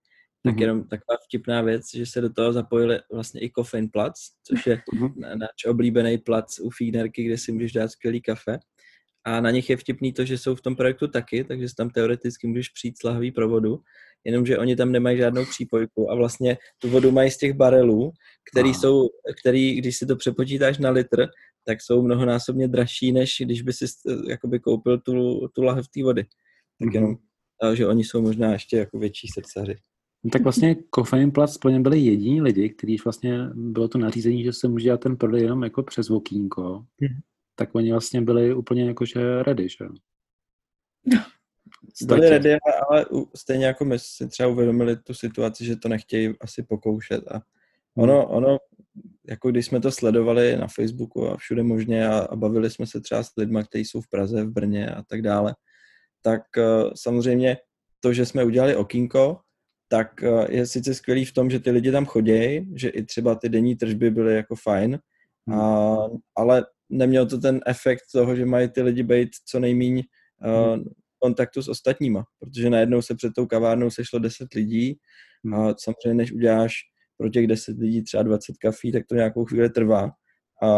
tak 0.45 0.55
mm-hmm. 0.55 0.61
jenom 0.61 0.85
taková 0.85 1.19
vtipná 1.25 1.63
věc, 1.63 1.85
že 1.95 2.07
se 2.07 2.21
do 2.21 2.33
toho 2.33 2.53
zapojili 2.53 3.01
vlastně 3.13 3.41
i 3.41 3.51
Coffin 3.51 3.89
Platz, 3.89 4.21
což 4.45 4.67
je 4.67 4.83
mm-hmm. 4.95 5.39
náš 5.39 5.65
oblíbený 5.69 6.19
plac 6.19 6.59
u 6.61 6.71
Fínerky, 6.71 7.25
kde 7.25 7.39
si 7.39 7.53
můžeš 7.53 7.73
dát 7.73 7.89
skvělý 7.89 8.21
kafe. 8.21 8.59
A 9.25 9.41
na 9.41 9.51
nich 9.51 9.71
je 9.71 9.77
vtipný 9.77 10.13
to, 10.13 10.25
že 10.25 10.39
jsou 10.39 10.55
v 10.55 10.63
tom 10.63 10.77
projektu 10.77 11.09
taky, 11.09 11.45
takže 11.45 11.67
tam 11.77 11.91
teoreticky 11.91 12.47
můžeš 12.47 12.69
přijít 12.69 12.99
s 12.99 13.03
lahví 13.03 13.33
provodu, 13.33 13.81
jenomže 14.25 14.59
oni 14.59 14.77
tam 14.77 14.93
nemají 14.93 15.19
žádnou 15.19 15.45
přípojku 15.45 16.11
a 16.11 16.15
vlastně 16.15 16.59
tu 16.79 16.89
vodu 16.91 17.11
mají 17.11 17.31
z 17.31 17.39
těch 17.39 17.53
barelů, 17.53 18.13
který, 18.53 18.75
jsou, 18.75 19.09
který 19.41 19.75
když 19.75 19.97
si 19.97 20.07
to 20.07 20.17
přepočítáš 20.17 20.79
na 20.79 20.91
litr, 20.91 21.27
tak 21.65 21.83
jsou 21.83 22.03
mnohonásobně 22.03 22.69
dražší, 22.69 23.13
než 23.13 23.37
když 23.41 23.63
by 23.63 23.73
si 23.73 23.85
eh, 23.85 24.31
jakoby 24.31 24.61
koupil 24.61 24.99
tu, 24.99 25.49
tu 25.49 25.63
lahev 25.63 25.89
té 25.89 26.03
vody. 26.03 26.25
Tak 26.25 26.89
mm-hmm. 26.89 26.95
jenom, 26.95 27.17
že 27.75 27.87
oni 27.87 28.05
jsou 28.05 28.23
možná 28.23 28.53
ještě 28.53 28.77
jako 28.77 28.99
větší 28.99 29.29
srdcaři. 29.29 29.77
No, 30.25 30.31
tak 30.31 30.43
vlastně 30.43 30.77
Coffee 30.95 31.31
Platz 31.31 31.59
pro 31.59 31.71
ně 31.71 31.81
byli 31.81 32.01
jediní 32.01 32.43
lidi, 32.43 32.69
kteří 32.69 32.97
vlastně 33.05 33.49
bylo 33.55 33.89
to 33.89 33.99
nařízení, 33.99 34.45
že 34.45 34.53
se 34.53 34.69
může 34.69 34.85
dělat 34.85 35.01
ten 35.01 35.17
prodej 35.17 35.43
jenom 35.43 35.63
jako 35.63 35.83
přes 35.83 36.11
okýnko. 36.11 36.85
Mm. 37.01 37.09
Tak 37.55 37.75
oni 37.75 37.93
vlastně 37.93 38.21
byli 38.21 38.55
úplně 38.55 38.87
jakože 38.87 39.43
ready, 39.43 39.69
že? 39.69 39.85
Byli 42.07 42.29
ready, 42.29 42.57
ale 42.89 43.07
stejně 43.37 43.67
jako 43.67 43.85
my 43.85 43.99
si 43.99 44.29
třeba 44.29 44.49
uvědomili 44.49 44.97
tu 44.97 45.15
situaci, 45.15 45.65
že 45.65 45.77
to 45.77 45.89
nechtějí 45.89 46.35
asi 46.41 46.63
pokoušet 46.63 47.29
a 47.29 47.43
ono, 47.97 48.21
hmm. 48.21 48.37
ono 48.37 48.59
jako 49.29 49.51
když 49.51 49.67
jsme 49.67 49.81
to 49.81 49.91
sledovali 49.91 50.57
na 50.57 50.67
Facebooku 50.69 51.29
a 51.29 51.37
všude 51.37 51.63
možně 51.63 52.09
a, 52.09 52.19
a 52.19 52.37
bavili 52.37 52.71
jsme 52.71 52.87
se 52.87 53.01
třeba 53.01 53.23
s 53.23 53.37
lidmi, 53.37 53.61
kteří 53.65 53.85
jsou 53.85 54.01
v 54.01 54.09
Praze, 54.09 54.45
v 54.45 54.51
Brně 54.51 54.91
a 54.91 55.03
tak 55.03 55.23
dále, 55.23 55.55
tak 56.23 56.43
uh, 56.57 56.91
samozřejmě 56.95 57.57
to, 58.01 58.13
že 58.13 58.27
jsme 58.27 58.45
udělali 58.45 58.77
okýnko, 58.77 59.41
tak 59.89 60.23
uh, 60.23 60.47
je 60.49 60.67
sice 60.67 60.95
skvělý 60.95 61.25
v 61.25 61.33
tom, 61.33 61.51
že 61.51 61.61
ty 61.61 61.71
lidi 61.71 61.93
tam 61.93 62.07
chodí, 62.07 62.69
že 62.75 62.89
i 62.89 63.03
třeba 63.03 63.35
ty 63.35 63.49
denní 63.49 63.77
tržby 63.77 64.11
byly 64.11 64.35
jako 64.35 64.57
fajn, 64.57 64.99
hmm. 65.47 65.61
a, 65.61 65.97
ale 66.37 66.67
neměl 66.89 67.27
to 67.27 67.39
ten 67.39 67.61
efekt 67.67 68.03
toho, 68.13 68.37
že 68.37 68.47
mají 68.47 68.69
ty 68.69 68.83
lidi 68.83 69.03
být 69.03 69.29
co 69.47 69.61
nejméně 69.61 70.03
uh, 70.45 70.75
hmm 70.75 70.85
kontaktu 71.19 71.63
s 71.63 71.69
ostatníma, 71.69 72.25
protože 72.39 72.71
najednou 72.71 73.03
se 73.03 73.15
před 73.15 73.33
tou 73.35 73.47
kavárnou 73.47 73.91
sešlo 73.91 74.19
10 74.19 74.55
lidí 74.55 74.99
a 75.53 75.57
hmm. 75.57 75.75
samozřejmě 75.79 76.15
než 76.15 76.33
uděláš 76.33 76.75
pro 77.17 77.29
těch 77.29 77.47
10 77.47 77.79
lidí 77.79 78.03
třeba 78.03 78.23
20 78.23 78.57
kafí, 78.57 78.93
tak 78.93 79.07
to 79.07 79.15
nějakou 79.15 79.45
chvíli 79.45 79.71
trvá 79.71 80.11
a 80.63 80.69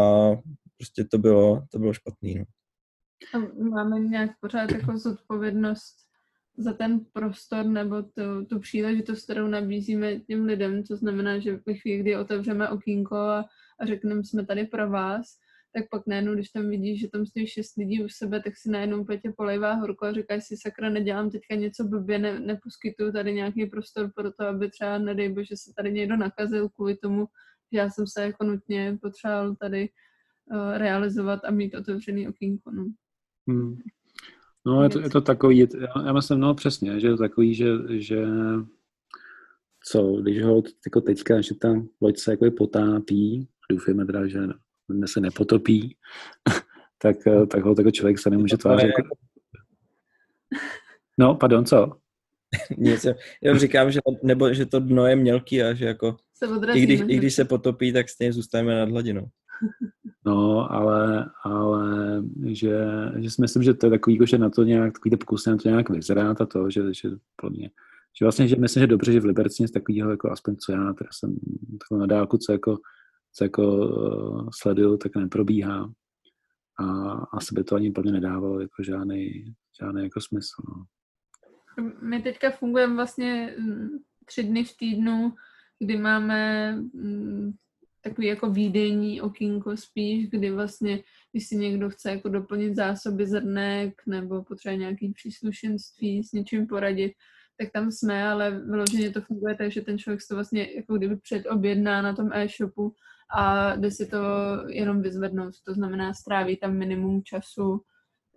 prostě 0.77 1.03
to 1.11 1.17
bylo, 1.17 1.61
to 1.71 1.79
bylo 1.79 1.93
špatný. 1.93 2.35
No. 2.35 2.45
A 3.33 3.63
máme 3.63 3.99
nějak 3.99 4.31
pořád 4.39 4.71
jako 4.71 4.97
zodpovědnost 4.97 5.95
za 6.61 6.73
ten 6.73 6.99
prostor 7.13 7.65
nebo 7.65 8.01
tu, 8.01 8.45
tu 8.49 8.59
příležitost, 8.59 9.23
kterou 9.23 9.47
nabízíme 9.47 10.19
těm 10.19 10.45
lidem, 10.45 10.83
co 10.83 10.95
znamená, 10.95 11.39
že 11.39 11.59
ve 11.67 11.73
chvíli, 11.73 11.99
kdy 11.99 12.17
otevřeme 12.17 12.69
okýnko 12.69 13.15
a, 13.15 13.45
a 13.79 13.85
řekneme, 13.85 14.23
jsme 14.23 14.45
tady 14.45 14.65
pro 14.65 14.89
vás, 14.89 15.25
tak 15.73 15.89
pak 15.91 16.07
najednou, 16.07 16.33
když 16.33 16.49
tam 16.49 16.69
vidíš, 16.69 16.99
že 16.99 17.07
tam 17.09 17.25
stojí 17.25 17.47
šest 17.47 17.77
lidí 17.77 18.03
u 18.03 18.09
sebe, 18.09 18.41
tak 18.41 18.57
si 18.57 18.69
najednou 18.69 19.05
Petě 19.05 19.33
polejvá 19.37 19.73
horko 19.73 20.05
a 20.05 20.13
říkáš 20.13 20.43
si, 20.43 20.57
sakra, 20.57 20.89
nedělám 20.89 21.29
teďka 21.29 21.55
něco 21.55 21.83
blbě, 21.83 22.19
ne, 22.19 22.39
neposkytuju 22.39 23.11
tady 23.11 23.33
nějaký 23.33 23.65
prostor 23.65 24.11
pro 24.15 24.31
to, 24.31 24.45
aby 24.45 24.69
třeba, 24.69 24.97
nedej 24.97 25.29
bože, 25.29 25.57
se 25.57 25.71
tady 25.77 25.91
někdo 25.91 26.17
nakazil 26.17 26.69
kvůli 26.69 26.97
tomu, 26.97 27.27
že 27.71 27.79
já 27.79 27.89
jsem 27.89 28.07
se 28.07 28.23
jako 28.23 28.43
nutně 28.43 28.97
potřeboval 29.01 29.55
tady 29.55 29.89
uh, 30.51 30.77
realizovat 30.77 31.39
a 31.45 31.51
mít 31.51 31.75
otevřený 31.75 32.27
okýnko. 32.27 32.71
No. 32.71 32.85
Hmm. 33.47 33.77
No, 34.65 34.83
je 34.83 34.89
to, 34.89 34.99
je 34.99 35.09
to 35.09 35.21
takový, 35.21 35.59
já, 35.59 35.67
já 36.05 36.13
myslím, 36.13 36.39
no 36.39 36.55
přesně, 36.55 36.99
že 36.99 37.07
je 37.07 37.11
to 37.11 37.17
takový, 37.17 37.55
že, 37.55 37.65
že 37.89 38.25
co, 39.83 40.15
když 40.21 40.43
ho 40.43 40.63
jako 40.85 41.01
teďka, 41.01 41.41
že 41.41 41.55
tam 41.55 41.87
loď 42.01 42.17
se 42.17 42.31
jako 42.31 42.51
potápí, 42.51 43.47
doufujeme 43.69 44.05
teda, 44.05 44.27
že 44.27 44.39
se 45.05 45.19
nepotopí, 45.19 45.95
tak, 47.01 47.27
eh, 47.27 47.45
tak 47.45 47.63
ho 47.63 47.75
takový 47.75 47.91
člověk 47.91 48.19
se 48.19 48.29
nemůže 48.29 48.57
tvářit. 48.57 48.87
Jako... 48.87 49.15
No, 51.17 51.35
pardon, 51.35 51.65
co? 51.65 51.91
Nic, 52.77 53.05
já 53.43 53.57
říkám, 53.57 53.91
že, 53.91 53.99
nebo, 54.23 54.53
že 54.53 54.65
to 54.65 54.79
dno 54.79 55.05
je 55.05 55.15
mělký 55.15 55.63
a 55.63 55.73
že 55.73 55.85
jako 55.85 56.17
i, 56.73 56.81
když, 56.81 57.01
i 57.07 57.17
když 57.17 57.35
se 57.35 57.45
potopí, 57.45 57.93
tak 57.93 58.09
stejně 58.09 58.33
zůstaneme 58.33 58.75
nad 58.75 58.89
hladinou. 58.89 59.27
No, 60.25 60.71
ale, 60.71 61.29
ale 61.43 61.83
že, 62.45 62.85
že 63.17 63.29
si 63.29 63.41
myslím, 63.41 63.63
že 63.63 63.73
to 63.73 63.85
je 63.85 63.89
takový, 63.89 64.15
jako, 64.15 64.25
že 64.25 64.37
na 64.37 64.49
to 64.49 64.63
nějak, 64.63 64.93
takový 64.93 65.17
pokusy 65.17 65.49
na 65.49 65.57
to 65.57 65.69
nějak 65.69 65.89
vyzerát 65.89 66.41
a 66.41 66.45
to, 66.45 66.69
že, 66.69 66.93
že 66.93 67.09
pro 67.35 67.49
mě, 67.49 67.69
že 68.19 68.25
vlastně, 68.25 68.47
že 68.47 68.55
myslím, 68.55 68.81
že 68.81 68.87
dobře, 68.87 69.11
že 69.11 69.19
v 69.19 69.25
Liberci 69.25 69.63
nic 69.63 69.71
takového, 69.71 70.11
jako 70.11 70.31
aspoň 70.31 70.55
co 70.55 70.71
já, 70.71 70.93
teda 70.93 71.09
jsem 71.13 71.35
na 71.91 72.05
dálku, 72.05 72.37
co 72.37 72.51
jako 72.51 72.77
co 73.33 73.43
jako 73.43 73.63
uh, 73.63 74.49
sleduju, 74.53 74.97
tak 74.97 75.15
neprobíhá. 75.15 75.91
A 76.79 77.13
asi 77.13 77.55
by 77.55 77.63
to 77.63 77.75
ani 77.75 77.91
plně 77.91 78.11
nedávalo 78.11 78.59
jako 78.59 78.83
žádný, 78.83 79.55
žádný 79.81 80.03
jako 80.03 80.21
smysl. 80.21 80.61
No. 80.69 80.85
My 82.01 82.21
teďka 82.21 82.51
fungujeme 82.51 82.95
vlastně 82.95 83.55
tři 84.25 84.43
dny 84.43 84.63
v 84.63 84.77
týdnu, 84.77 85.33
kdy 85.79 85.97
máme 85.97 86.71
mm, 86.75 87.51
takový 88.01 88.27
jako 88.27 88.49
výdejní 88.49 89.21
okýnko 89.21 89.77
spíš, 89.77 90.29
kdy 90.29 90.51
vlastně, 90.51 91.03
když 91.31 91.47
si 91.47 91.55
někdo 91.55 91.89
chce 91.89 92.11
jako 92.11 92.29
doplnit 92.29 92.75
zásoby 92.75 93.27
zrnek 93.27 94.01
nebo 94.07 94.43
potřebuje 94.43 94.77
nějaký 94.77 95.13
příslušenství 95.13 96.23
s 96.23 96.31
něčím 96.31 96.67
poradit, 96.67 97.13
tak 97.57 97.71
tam 97.71 97.91
jsme, 97.91 98.27
ale 98.27 98.51
vyloženě 98.51 99.11
to 99.11 99.21
funguje 99.21 99.55
tak, 99.55 99.71
že 99.71 99.81
ten 99.81 99.97
člověk 99.97 100.21
se 100.21 100.27
to 100.27 100.35
vlastně 100.35 100.73
jako 100.75 100.97
kdyby 100.97 101.15
předobjedná 101.15 102.01
na 102.01 102.15
tom 102.15 102.29
e-shopu 102.33 102.93
a 103.35 103.75
jde 103.75 103.91
si 103.91 104.05
to 104.05 104.17
jenom 104.67 105.01
vyzvednout. 105.01 105.53
To 105.65 105.73
znamená, 105.73 106.13
stráví 106.13 106.57
tam 106.57 106.77
minimum 106.77 107.23
času, 107.23 107.81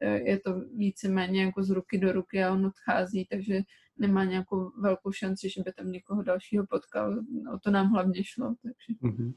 e, 0.01 0.31
je 0.31 0.41
to 0.41 0.61
víceméně 0.77 1.45
jako 1.45 1.63
z 1.63 1.71
ruky 1.71 1.99
do 1.99 2.13
ruky 2.13 2.45
a 2.45 2.53
on 2.53 2.67
odchází, 2.67 3.27
takže 3.31 3.61
nemá 3.99 4.25
nějakou 4.25 4.71
velkou 4.81 5.13
šanci, 5.13 5.51
že 5.51 5.63
by 5.63 5.73
tam 5.73 5.93
někoho 5.93 6.23
dalšího 6.23 6.67
potkal. 6.67 7.19
O 7.55 7.59
to 7.59 7.71
nám 7.71 7.87
hlavně 7.87 8.25
šlo, 8.25 8.55
takže 8.63 9.01
mm-hmm. 9.03 9.35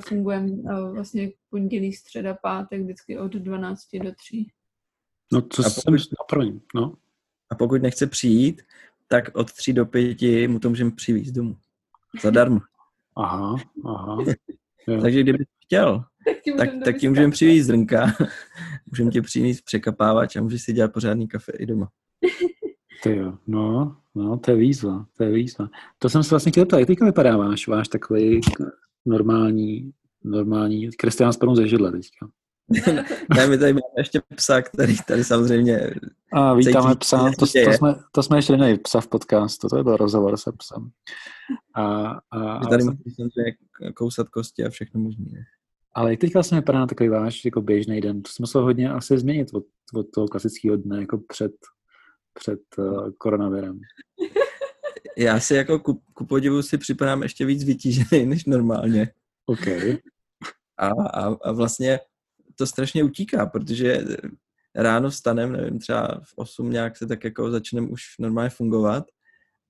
Fungujeme 0.00 0.48
e, 0.48 0.92
vlastně 0.92 1.30
pondělí, 1.50 1.92
středa, 1.92 2.34
pátek, 2.42 2.82
vždycky 2.82 3.18
od 3.18 3.32
12 3.32 3.80
do 4.04 4.12
3. 4.14 4.46
No, 5.32 5.42
co 5.42 5.66
a 5.66 5.70
pokud, 5.70 5.82
jsem, 5.82 5.94
no, 5.94 6.24
první, 6.28 6.60
no. 6.74 6.94
A 7.50 7.54
pokud 7.54 7.82
nechce 7.82 8.06
přijít, 8.06 8.62
tak 9.08 9.24
od 9.34 9.52
3 9.52 9.72
do 9.72 9.86
5 9.86 10.48
mu 10.48 10.58
to 10.58 10.68
můžeme 10.68 10.90
přivést 10.90 11.30
domů. 11.30 11.56
Zadarmo. 12.22 12.60
Aha, 13.16 13.56
aha. 13.84 14.24
Takže 15.02 15.22
kdyby 15.22 15.44
chtěl, 15.64 16.04
tak 16.24 16.42
ti 16.42 16.50
můžeme 16.52 16.72
tak, 16.72 16.84
tak 16.84 17.02
můžeme 17.02 17.30
přivést 17.30 17.66
zrnka, 17.66 18.06
můžeme 18.90 19.10
ti 19.10 19.20
přinést 19.20 19.60
překapávač 19.60 20.36
a 20.36 20.42
můžeš 20.42 20.62
si 20.62 20.72
dělat 20.72 20.92
pořádný 20.92 21.28
kafe 21.28 21.52
i 21.58 21.66
doma. 21.66 21.88
Ty 23.02 23.16
jo, 23.16 23.38
no, 23.46 23.96
no, 24.14 24.38
to 24.38 24.50
je 24.50 24.56
výzva, 24.56 25.06
to 25.16 25.24
je 25.24 25.30
výzva. 25.30 25.68
To 25.98 26.08
jsem 26.08 26.22
se 26.22 26.30
vlastně 26.30 26.52
chtěl 26.52 26.66
ptát, 26.66 26.78
jak 26.78 26.86
teďka 26.86 27.04
vypadá 27.04 27.36
váš, 27.36 27.68
váš 27.68 27.88
takový 27.88 28.40
normální, 29.06 29.92
normální 30.24 30.88
křesťan 30.88 31.32
s 31.32 31.38
ze 31.54 31.68
židle 31.68 31.92
teďka? 31.92 32.28
ne, 33.36 33.46
my 33.46 33.58
tady 33.58 33.72
máme 33.72 33.94
ještě 33.98 34.20
psa, 34.36 34.62
který 34.62 34.96
tady 35.08 35.24
samozřejmě... 35.24 35.94
A 36.32 36.54
vítáme 36.54 36.96
psa, 36.96 37.30
to, 37.38 37.46
to, 37.46 37.46
jsme, 37.46 37.94
to 38.12 38.22
jsme 38.22 38.38
ještě 38.38 38.52
neměli 38.52 38.78
psa 38.78 39.00
v 39.00 39.08
podcastu, 39.08 39.68
to 39.68 39.84
byl 39.84 39.96
rozhovor 39.96 40.36
se 40.36 40.52
psem. 40.58 40.90
A, 41.74 42.10
a, 42.30 42.58
my 42.58 42.66
tady 42.66 42.82
a 42.84 42.86
samozřejmě 43.16 43.52
kousat 43.94 44.28
kosti 44.28 44.64
a 44.64 44.70
všechno 44.70 45.00
možné. 45.00 45.24
Ale 45.94 46.12
i 46.12 46.16
teď 46.16 46.34
vlastně 46.34 46.58
vypadá 46.58 46.86
takový 46.86 47.08
váš 47.08 47.44
jako 47.44 47.62
běžný 47.62 48.00
den. 48.00 48.22
To 48.22 48.30
jsme 48.30 48.46
se 48.46 48.58
hodně 48.58 48.90
asi 48.90 49.18
změnit 49.18 49.54
od, 49.54 49.64
od 49.94 50.06
toho 50.14 50.28
klasického 50.28 50.76
dne, 50.76 51.00
jako 51.00 51.18
před, 51.28 51.52
před 52.34 52.60
uh, 52.78 53.10
koronavirem. 53.18 53.80
Já 55.18 55.40
si 55.40 55.54
jako 55.54 55.78
ku, 55.78 56.02
ku 56.14 56.26
podivu 56.26 56.62
si 56.62 56.78
připadám 56.78 57.22
ještě 57.22 57.46
víc 57.46 57.64
vytížený 57.64 58.26
než 58.26 58.44
normálně. 58.44 59.12
OK. 59.46 59.66
A, 60.78 60.88
a, 60.88 61.36
a 61.44 61.52
vlastně 61.52 62.00
to 62.54 62.66
strašně 62.66 63.04
utíká, 63.04 63.46
protože 63.46 64.04
ráno 64.74 65.10
stanem, 65.10 65.52
nevím, 65.52 65.78
třeba 65.78 66.20
v 66.24 66.32
8 66.36 66.70
nějak 66.70 66.96
se 66.96 67.06
tak 67.06 67.24
jako 67.24 67.50
začneme 67.50 67.88
už 67.88 68.02
normálně 68.18 68.50
fungovat 68.50 69.04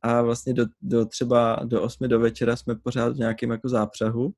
a 0.03 0.22
vlastně 0.22 0.55
do, 0.55 0.66
do 0.82 1.07
třeba 1.07 1.61
do 1.64 1.82
8 1.82 2.09
do 2.09 2.20
večera 2.20 2.57
jsme 2.57 2.74
pořád 2.74 3.12
v 3.12 3.18
nějakém 3.18 3.51
jako 3.51 3.68
zápřahu 3.68 4.32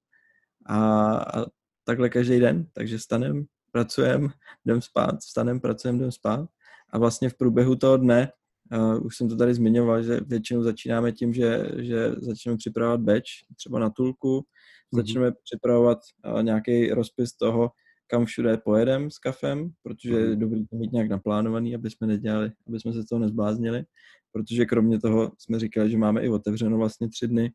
a, 0.66 1.14
a 1.16 1.46
takhle 1.84 2.08
každý 2.08 2.40
den, 2.40 2.66
takže 2.72 2.98
stanem, 2.98 3.44
pracujeme, 3.72 4.28
jdem 4.64 4.82
spát, 4.82 5.22
stanem, 5.22 5.60
pracujeme, 5.60 5.98
jdem 5.98 6.12
spát 6.12 6.48
a 6.90 6.98
vlastně 6.98 7.28
v 7.30 7.34
průběhu 7.34 7.76
toho 7.76 7.96
dne 7.96 8.32
Uh, 8.72 9.06
už 9.06 9.16
jsem 9.16 9.28
to 9.28 9.36
tady 9.36 9.54
zmiňoval, 9.54 10.02
že 10.02 10.20
většinou 10.26 10.62
začínáme 10.62 11.12
tím, 11.12 11.34
že, 11.34 11.64
že 11.76 12.12
začneme 12.18 12.56
připravovat 12.58 13.00
beč, 13.00 13.24
třeba 13.56 13.78
na 13.78 13.90
tulku, 13.90 14.40
mm-hmm. 14.40 14.96
začneme 14.96 15.32
připravovat 15.44 15.98
uh, 16.34 16.42
nějaký 16.42 16.90
rozpis 16.90 17.32
toho, 17.32 17.70
kam 18.10 18.24
všude 18.24 18.56
pojedem 18.56 19.10
s 19.10 19.18
kafem, 19.18 19.70
protože 19.82 20.14
je 20.14 20.28
Mhm. 20.30 20.38
dobrý 20.38 20.66
to 20.66 20.76
mít 20.76 20.92
nějak 20.92 21.08
naplánovaný, 21.08 21.74
aby 21.74 21.90
jsme 21.90 22.06
nedělali, 22.06 22.52
aby 22.68 22.80
jsme 22.80 22.92
se 22.92 23.02
z 23.02 23.06
toho 23.06 23.18
nezbláznili, 23.18 23.84
protože 24.32 24.64
kromě 24.66 25.00
toho 25.00 25.32
jsme 25.38 25.58
říkali, 25.58 25.90
že 25.90 25.98
máme 25.98 26.20
i 26.20 26.28
otevřeno 26.28 26.76
vlastně 26.76 27.08
tři 27.08 27.28
dny, 27.28 27.52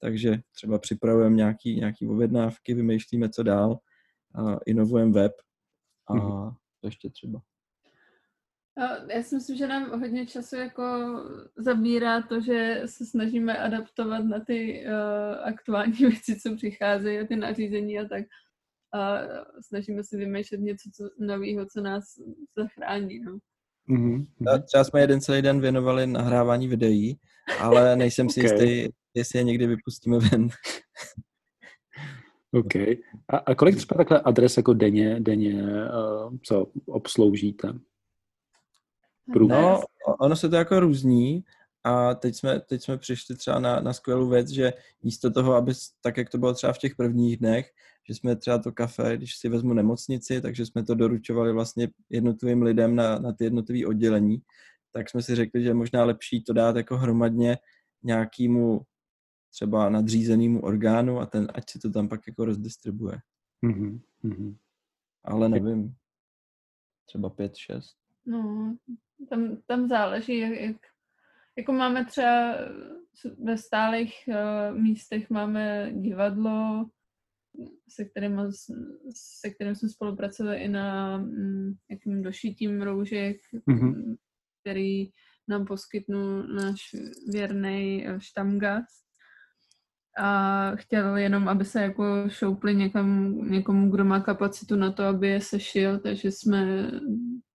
takže 0.00 0.38
třeba 0.54 0.78
připravujeme 0.78 1.36
nějaký, 1.36 1.76
nějaký 1.76 2.08
objednávky, 2.08 2.74
vymýšlíme, 2.74 3.28
co 3.28 3.42
dál, 3.42 3.78
a 4.34 4.56
inovujeme 4.66 5.12
web 5.12 5.32
a 6.08 6.14
Mhm. 6.14 6.50
to 6.80 6.86
ještě 6.86 7.10
třeba. 7.10 7.40
A 8.78 9.12
Já 9.12 9.22
si 9.22 9.34
myslím, 9.34 9.56
že 9.56 9.66
nám 9.66 10.00
hodně 10.00 10.26
času 10.26 10.56
jako 10.56 10.82
zabírá 11.56 12.22
to, 12.22 12.40
že 12.40 12.82
se 12.86 13.06
snažíme 13.06 13.58
adaptovat 13.58 14.24
na 14.24 14.40
ty 14.40 14.84
uh, 14.86 15.48
aktuální 15.48 15.92
věci, 15.92 16.40
co 16.40 16.56
přicházejí 16.56 17.18
a 17.18 17.26
ty 17.26 17.36
nařízení 17.36 17.98
a 17.98 18.08
tak. 18.08 18.24
A 18.94 19.18
snažíme 19.60 20.04
se 20.04 20.16
vymýšlet 20.16 20.60
něco 20.60 20.90
co, 20.96 21.24
nového, 21.26 21.66
co 21.66 21.80
nás 21.80 22.04
zachrání. 22.56 23.20
No. 23.20 23.38
Mhm. 23.86 24.26
A 24.54 24.58
Třeba 24.58 24.84
jsme 24.84 25.00
jeden 25.00 25.20
celý 25.20 25.42
den 25.42 25.60
věnovali 25.60 26.06
nahrávání 26.06 26.68
videí, 26.68 27.18
ale 27.60 27.96
nejsem 27.96 28.30
si 28.30 28.40
Ok. 28.40 28.44
jistý, 28.44 28.88
jestli 29.14 29.38
je 29.38 29.42
někdy 29.42 29.66
vypustíme 29.66 30.18
ven. 30.18 30.48
OK. 32.52 32.74
A, 33.28 33.36
a 33.46 33.54
kolik 33.54 33.76
třeba 33.76 33.96
takhle 33.96 34.20
adres 34.20 34.56
jako 34.56 34.72
denně, 34.72 35.20
denně 35.20 35.64
uh, 35.64 36.36
co 36.42 36.66
obsloužíte? 36.86 37.72
Průměr. 39.32 39.60
No, 39.60 39.80
ono 40.20 40.36
se 40.36 40.48
to 40.48 40.56
jako 40.56 40.80
různí 40.80 41.44
a 41.84 42.14
teď 42.14 42.34
jsme, 42.34 42.60
teď 42.60 42.82
jsme 42.82 42.98
přišli 42.98 43.36
třeba 43.36 43.58
na, 43.58 43.80
na 43.80 43.92
skvělou 43.92 44.28
věc, 44.28 44.48
že 44.48 44.72
místo 45.02 45.30
toho, 45.30 45.54
aby 45.54 45.72
tak, 46.00 46.16
jak 46.16 46.30
to 46.30 46.38
bylo 46.38 46.54
třeba 46.54 46.72
v 46.72 46.78
těch 46.78 46.96
prvních 46.96 47.36
dnech, 47.36 47.70
že 48.08 48.14
jsme 48.14 48.36
třeba 48.36 48.58
to 48.58 48.72
kafe, 48.72 49.16
když 49.16 49.36
si 49.36 49.48
vezmu 49.48 49.74
nemocnici, 49.74 50.40
takže 50.40 50.66
jsme 50.66 50.84
to 50.84 50.94
doručovali 50.94 51.52
vlastně 51.52 51.88
jednotlivým 52.10 52.62
lidem 52.62 52.96
na, 52.96 53.18
na 53.18 53.32
ty 53.32 53.44
jednotlivé 53.44 53.86
oddělení, 53.86 54.42
tak 54.92 55.10
jsme 55.10 55.22
si 55.22 55.34
řekli, 55.34 55.62
že 55.62 55.68
je 55.68 55.74
možná 55.74 56.04
lepší 56.04 56.44
to 56.44 56.52
dát 56.52 56.76
jako 56.76 56.96
hromadně 56.96 57.58
nějakému 58.02 58.80
třeba 59.50 59.88
nadřízenému 59.88 60.60
orgánu 60.60 61.20
a 61.20 61.26
ten, 61.26 61.48
ať 61.54 61.70
si 61.70 61.78
to 61.78 61.90
tam 61.90 62.08
pak 62.08 62.20
jako 62.26 62.44
rozdistribuje. 62.44 63.18
Mhm. 63.62 64.00
Mhm. 64.22 64.56
Ale 65.24 65.48
nevím, 65.48 65.94
třeba 67.06 67.30
pět, 67.30 67.56
šest. 67.56 67.96
No, 68.28 68.76
tam, 69.28 69.56
tam 69.66 69.88
záleží, 69.88 70.38
jak, 70.38 70.52
jak, 70.52 70.76
jako 71.56 71.72
máme 71.72 72.04
třeba 72.04 72.54
ve 73.44 73.58
stálých 73.58 74.14
uh, 74.28 74.78
místech 74.78 75.30
máme 75.30 75.92
divadlo, 75.92 76.86
se 77.88 78.04
kterým, 78.04 78.40
se 79.14 79.50
kterým 79.50 79.74
jsme 79.74 79.88
spolupracovali 79.88 80.58
i 80.58 80.68
na 80.68 81.18
mm, 81.18 81.72
jakým 81.90 82.22
došitím 82.22 82.82
roužek, 82.82 83.36
Mhm. 83.66 83.86
mm, 83.86 84.16
který 84.60 85.10
nám 85.48 85.64
poskytnul 85.66 86.42
náš 86.42 86.80
věrný 87.32 88.06
štamgast. 88.18 89.07
A 90.18 90.72
chtěl 90.76 91.16
jenom, 91.16 91.48
aby 91.48 91.64
se 91.64 91.82
jako 91.82 92.24
šoupli 92.28 92.74
někam, 92.74 93.38
někomu, 93.50 93.90
kdo 93.90 94.04
má 94.04 94.20
kapacitu 94.20 94.76
na 94.76 94.92
to, 94.92 95.04
aby 95.04 95.28
je 95.28 95.40
sešil, 95.40 95.98
takže 95.98 96.30
jsme 96.30 96.90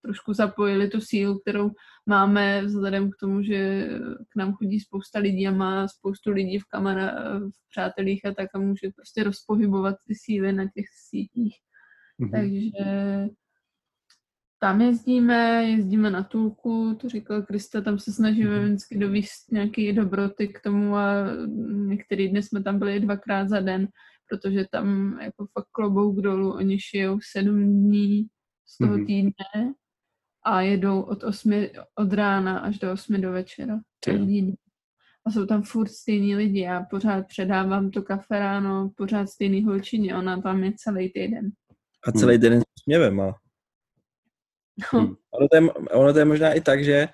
trošku 0.02 0.34
zapojili 0.34 0.88
tu 0.88 1.02
sílu, 1.02 1.40
kterou 1.40 1.72
máme 2.06 2.62
vzhledem 2.62 3.12
k 3.12 3.16
tomu, 3.20 3.44
že 3.44 3.90
k 4.30 4.36
nám 4.36 4.54
chodí 4.54 4.80
spousta 4.80 5.20
lidí 5.20 5.48
a 5.48 5.52
má 5.52 5.88
spoustu 5.88 6.32
lidí 6.32 6.60
v 6.60 6.66
kamera, 6.66 7.40
v 7.40 7.70
přátelích 7.70 8.26
a 8.26 8.34
tak 8.34 8.50
a 8.54 8.60
může 8.60 8.90
prostě 8.96 9.24
rozpohybovat 9.24 9.96
ty 10.08 10.16
síly 10.16 10.54
na 10.54 10.64
těch 10.64 10.86
sítích. 11.10 11.56
Mhm. 12.20 12.32
Takže 12.32 12.86
tam 14.64 14.82
jezdíme, 14.82 15.64
jezdíme 15.64 16.10
na 16.10 16.24
Tulku, 16.24 16.98
to 17.02 17.10
říkal 17.10 17.42
Krista, 17.42 17.82
tam 17.82 18.00
se 18.00 18.14
snažíme 18.14 18.60
Mhm. 18.60 18.66
vždycky 18.66 18.98
dovíst 18.98 19.52
nějaký 19.52 19.94
dobroty 19.94 20.48
k 20.48 20.60
tomu 20.62 20.96
a 20.96 21.14
některý 21.88 22.30
dny 22.30 22.44
jsme 22.44 22.64
tam 22.64 22.80
byli 22.80 23.00
dvakrát 23.00 23.50
za 23.50 23.60
den, 23.60 23.88
protože 24.30 24.66
tam 24.72 25.18
jako 25.22 25.46
fakt 25.54 25.68
klobouk 25.72 26.22
dolů, 26.22 26.54
oni 26.54 26.80
šijou 26.80 27.20
sedm 27.32 27.64
dní 27.64 28.28
z 28.68 28.78
toho 28.78 28.98
Mhm. 28.98 29.06
týdne 29.06 29.74
a 30.46 30.62
jedou 30.62 31.02
od 31.02 31.24
osmi 31.24 31.72
od 31.96 32.14
rána 32.14 32.60
až 32.60 32.80
do 32.80 32.92
osmi 32.92 33.18
do 33.18 33.32
večera. 33.32 33.80
A 35.26 35.32
jsou 35.32 35.46
tam 35.46 35.64
furt 35.64 35.90
stejní 35.90 36.36
lidi. 36.36 36.60
Já 36.60 36.84
pořád 36.90 37.28
předávám 37.28 37.92
to 37.92 38.02
kafe 38.02 38.40
ráno, 38.40 38.92
pořád 38.98 39.30
stejný 39.30 39.64
holčině, 39.64 40.16
ona 40.16 40.42
tam 40.42 40.64
je 40.64 40.74
celý 40.78 41.10
týden. 41.14 41.52
A 42.08 42.12
celý 42.12 42.38
den 42.38 42.62
s 42.62 42.64
směvem 42.84 43.16
má. 43.16 43.43
Hmm. 44.82 45.16
Ono 45.32 45.48
to, 45.48 45.56
je, 45.56 45.62
ono 45.72 46.14
to 46.14 46.20
je 46.20 46.26
možná 46.26 46.54
i 46.54 46.62
tak, 46.62 46.84
že 46.84 47.08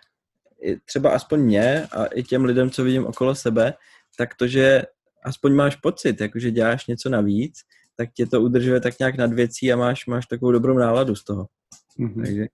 třeba 0.86 1.10
aspoň 1.10 1.40
mě 1.40 1.88
a 1.92 2.06
i 2.06 2.24
těm 2.24 2.46
lidem, 2.46 2.70
co 2.70 2.84
vidím 2.84 3.06
okolo 3.06 3.36
sebe, 3.36 3.74
tak 4.18 4.36
to, 4.36 4.48
že 4.48 4.84
aspoň 5.24 5.56
máš 5.56 5.76
pocit, 5.76 6.22
jako 6.22 6.40
že 6.40 6.52
děláš 6.52 6.88
něco 6.88 7.10
navíc, 7.10 7.60
tak 7.96 8.10
tě 8.14 8.26
to 8.26 8.42
udržuje 8.42 8.80
tak 8.80 9.00
nějak 9.00 9.18
nad 9.18 9.34
věcí 9.34 9.74
a 9.74 9.76
máš, 9.76 10.06
máš 10.06 10.26
takovou 10.26 10.52
dobrou 10.52 10.78
náladu 10.78 11.16
z 11.16 11.24
toho. 11.24 11.48
Mhm. 11.98 12.24
Takže 12.24 12.48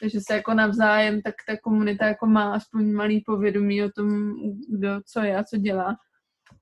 Takže 0.00 0.20
se 0.20 0.34
jako 0.34 0.54
navzájem, 0.54 1.22
tak 1.22 1.34
ta 1.48 1.56
komunita 1.62 2.06
jako 2.06 2.26
má 2.26 2.54
aspoň 2.54 2.92
malý 2.92 3.20
povědomí 3.26 3.82
o 3.84 3.90
tom, 3.90 4.34
kdo 4.68 5.00
co 5.06 5.20
je 5.20 5.36
a 5.36 5.44
co 5.44 5.56
dělá. 5.56 5.96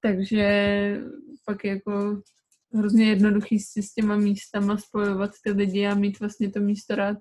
Takže 0.00 0.46
pak 1.44 1.64
je 1.64 1.70
jako 1.70 2.22
hrozně 2.74 3.08
jednoduchý 3.08 3.58
si 3.58 3.82
s 3.82 3.92
těma 3.92 4.16
místama 4.16 4.76
spojovat 4.76 5.30
ty 5.44 5.50
lidi 5.50 5.86
a 5.86 5.94
mít 5.94 6.20
vlastně 6.20 6.50
to 6.50 6.60
místo 6.60 6.94
rád 6.94 7.18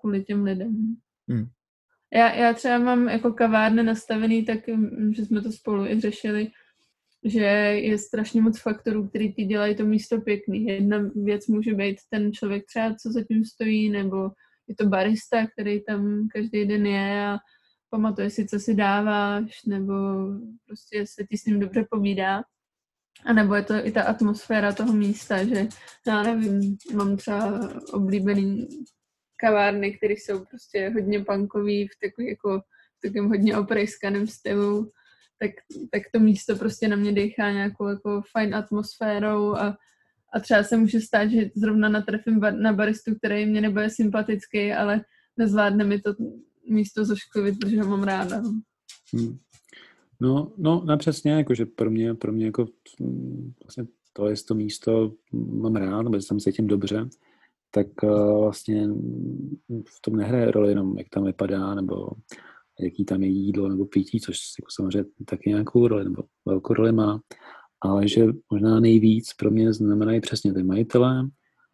kvůli 0.00 0.24
těm 0.24 0.44
lidem. 0.44 0.96
Hmm. 1.28 1.46
Já, 2.14 2.34
já 2.34 2.54
třeba 2.54 2.78
mám 2.78 3.08
jako 3.08 3.32
kavárny 3.32 3.82
nastavený 3.82 4.44
tak, 4.44 4.58
že 5.12 5.26
jsme 5.26 5.42
to 5.42 5.52
spolu 5.52 5.86
i 5.86 6.00
řešili, 6.00 6.50
že 7.24 7.44
je 7.44 7.98
strašně 7.98 8.42
moc 8.42 8.60
faktorů, 8.60 9.08
který 9.08 9.32
ti 9.34 9.44
dělají 9.44 9.76
to 9.76 9.84
místo 9.84 10.20
pěkný. 10.20 10.66
Jedna 10.66 11.10
věc 11.14 11.46
může 11.46 11.74
být 11.74 11.96
ten 12.10 12.32
člověk 12.32 12.66
třeba, 12.66 12.94
co 12.94 13.12
zatím 13.12 13.44
stojí, 13.44 13.90
nebo 13.90 14.30
je 14.68 14.74
to 14.76 14.86
barista, 14.86 15.46
který 15.46 15.82
tam 15.84 16.28
každý 16.32 16.64
den 16.64 16.86
je 16.86 17.26
a 17.26 17.38
pamatuje 17.90 18.30
si, 18.30 18.46
co 18.46 18.58
si 18.58 18.74
dáváš, 18.74 19.64
nebo 19.64 19.94
prostě 20.66 21.06
se 21.06 21.24
ti 21.24 21.36
s 21.36 21.44
ním 21.44 21.60
dobře 21.60 21.86
povídá. 21.90 22.42
A 23.24 23.32
nebo 23.32 23.54
je 23.54 23.62
to 23.62 23.74
i 23.74 23.92
ta 23.92 24.02
atmosféra 24.02 24.72
toho 24.72 24.92
místa, 24.92 25.44
že 25.44 25.68
já 26.06 26.22
nevím, 26.22 26.76
mám 26.94 27.16
třeba 27.16 27.68
oblíbený 27.92 28.68
kavárny, 29.40 29.92
které 29.92 30.14
jsou 30.14 30.44
prostě 30.44 30.88
hodně 30.88 31.24
punkový, 31.24 31.88
v 31.88 32.20
jako 32.28 32.62
takovém 33.02 33.28
hodně 33.28 33.56
oprejskaném 33.56 34.26
stylu, 34.26 34.92
tak, 35.38 35.50
tak 35.90 36.02
to 36.12 36.20
místo 36.20 36.56
prostě 36.56 36.88
na 36.88 36.96
mě 36.96 37.12
dechá 37.12 37.50
nějakou 37.50 37.88
jako 37.88 38.22
fajn 38.30 38.54
atmosférou 38.54 39.56
a, 39.56 39.78
a 40.32 40.40
třeba 40.40 40.62
se 40.62 40.76
může 40.76 41.00
stát, 41.00 41.30
že 41.30 41.50
zrovna 41.56 41.88
natrefím 41.88 42.40
bar, 42.40 42.54
na 42.54 42.72
baristu, 42.72 43.14
který 43.14 43.46
mě 43.46 43.60
nebude 43.60 43.90
sympatický, 43.90 44.72
ale 44.72 45.04
nezvládne 45.36 45.84
mi 45.84 46.00
to 46.00 46.14
místo 46.70 47.04
zošklivit, 47.04 47.58
protože 47.60 47.82
ho 47.82 47.88
mám 47.88 48.02
ráda. 48.02 48.42
Hmm. 49.14 49.38
No, 50.20 50.52
no, 50.58 50.82
no 50.86 50.98
přesně, 50.98 51.32
jakože 51.32 51.66
pro 51.66 51.90
mě, 51.90 52.14
pro 52.14 52.32
mě 52.32 52.46
jako 52.46 52.66
mm, 53.00 53.52
vlastně 53.64 53.86
to 54.12 54.28
je 54.28 54.34
to 54.48 54.54
místo, 54.54 55.12
mám 55.32 55.76
rád, 55.76 56.06
jsem 56.14 56.40
se 56.40 56.52
tím 56.52 56.66
dobře, 56.66 57.08
tak 57.70 57.86
uh, 58.02 58.40
vlastně 58.40 58.88
v 59.68 60.00
tom 60.00 60.16
nehraje 60.16 60.50
roli 60.50 60.68
jenom, 60.68 60.98
jak 60.98 61.08
tam 61.08 61.24
vypadá, 61.24 61.74
nebo 61.74 62.08
jaký 62.80 63.04
tam 63.04 63.22
je 63.22 63.28
jídlo 63.28 63.68
nebo 63.68 63.86
pití, 63.86 64.20
což 64.20 64.38
jako 64.60 64.70
samozřejmě 64.70 65.10
taky 65.26 65.50
nějakou 65.50 65.88
roli 65.88 66.04
nebo 66.04 66.22
velkou 66.44 66.74
roli 66.74 66.92
má, 66.92 67.20
ale 67.80 68.08
že 68.08 68.26
možná 68.52 68.80
nejvíc 68.80 69.34
pro 69.34 69.50
mě 69.50 69.72
znamenají 69.72 70.20
přesně 70.20 70.54
ty 70.54 70.62
majitelé, 70.62 71.28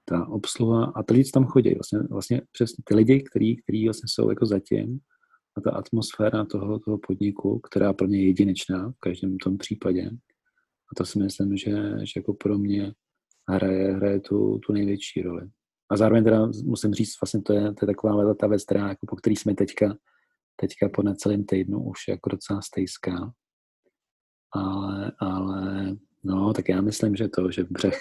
ta 0.08 0.28
obsluha 0.28 0.84
a 0.84 1.02
ty 1.02 1.14
lidi, 1.14 1.30
tam 1.30 1.44
chodí, 1.44 1.74
vlastně, 1.74 1.98
vlastně 2.10 2.42
přesně 2.52 2.84
ty 2.84 2.94
lidi, 2.94 3.22
který, 3.22 3.56
který 3.56 3.84
vlastně 3.84 4.08
jsou 4.08 4.30
jako 4.30 4.46
zatím 4.46 5.00
a 5.56 5.60
ta 5.60 5.70
atmosféra 5.70 6.44
toho, 6.44 6.78
toho 6.78 6.98
podniku, 6.98 7.58
která 7.58 7.92
pro 7.92 8.06
mě 8.06 8.18
je 8.18 8.26
jedinečná 8.26 8.90
v 8.90 9.00
každém 9.00 9.36
tom 9.36 9.58
případě. 9.58 10.10
A 10.92 10.94
to 10.96 11.04
si 11.04 11.18
myslím, 11.18 11.56
že, 11.56 11.72
že 11.98 12.12
jako 12.16 12.34
pro 12.34 12.58
mě 12.58 12.92
hraje, 13.48 13.92
hraje 13.92 14.20
tu, 14.20 14.58
tu 14.66 14.72
největší 14.72 15.22
roli. 15.22 15.50
A 15.90 15.96
zároveň 15.96 16.24
teda 16.24 16.46
musím 16.64 16.94
říct, 16.94 17.20
vlastně 17.20 17.42
to 17.42 17.52
je, 17.52 17.60
to 17.60 17.84
je 17.84 17.86
taková 17.86 18.34
ta 18.34 18.46
věc, 18.46 18.64
která, 18.64 18.88
jako 18.88 19.06
po 19.06 19.16
který 19.16 19.36
jsme 19.36 19.54
teďka, 19.54 19.96
teďka 20.56 20.88
po 20.88 21.02
necelém 21.02 21.44
týdnu 21.44 21.84
už 21.84 21.98
jako 22.08 22.30
docela 22.30 22.62
stejská. 22.62 23.32
Ale, 24.52 25.12
ale 25.18 25.96
no, 26.26 26.52
tak 26.52 26.68
já 26.68 26.80
myslím, 26.80 27.16
že 27.16 27.28
to, 27.28 27.50
že 27.50 27.64
břeh... 27.70 27.98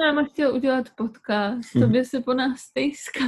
Já 0.00 0.24
chtěl 0.24 0.54
udělat 0.54 0.86
podcast, 0.96 1.72
to 1.72 1.88
by 1.88 2.04
se 2.04 2.20
po 2.20 2.34
nás 2.34 2.58
stejská. 2.58 3.24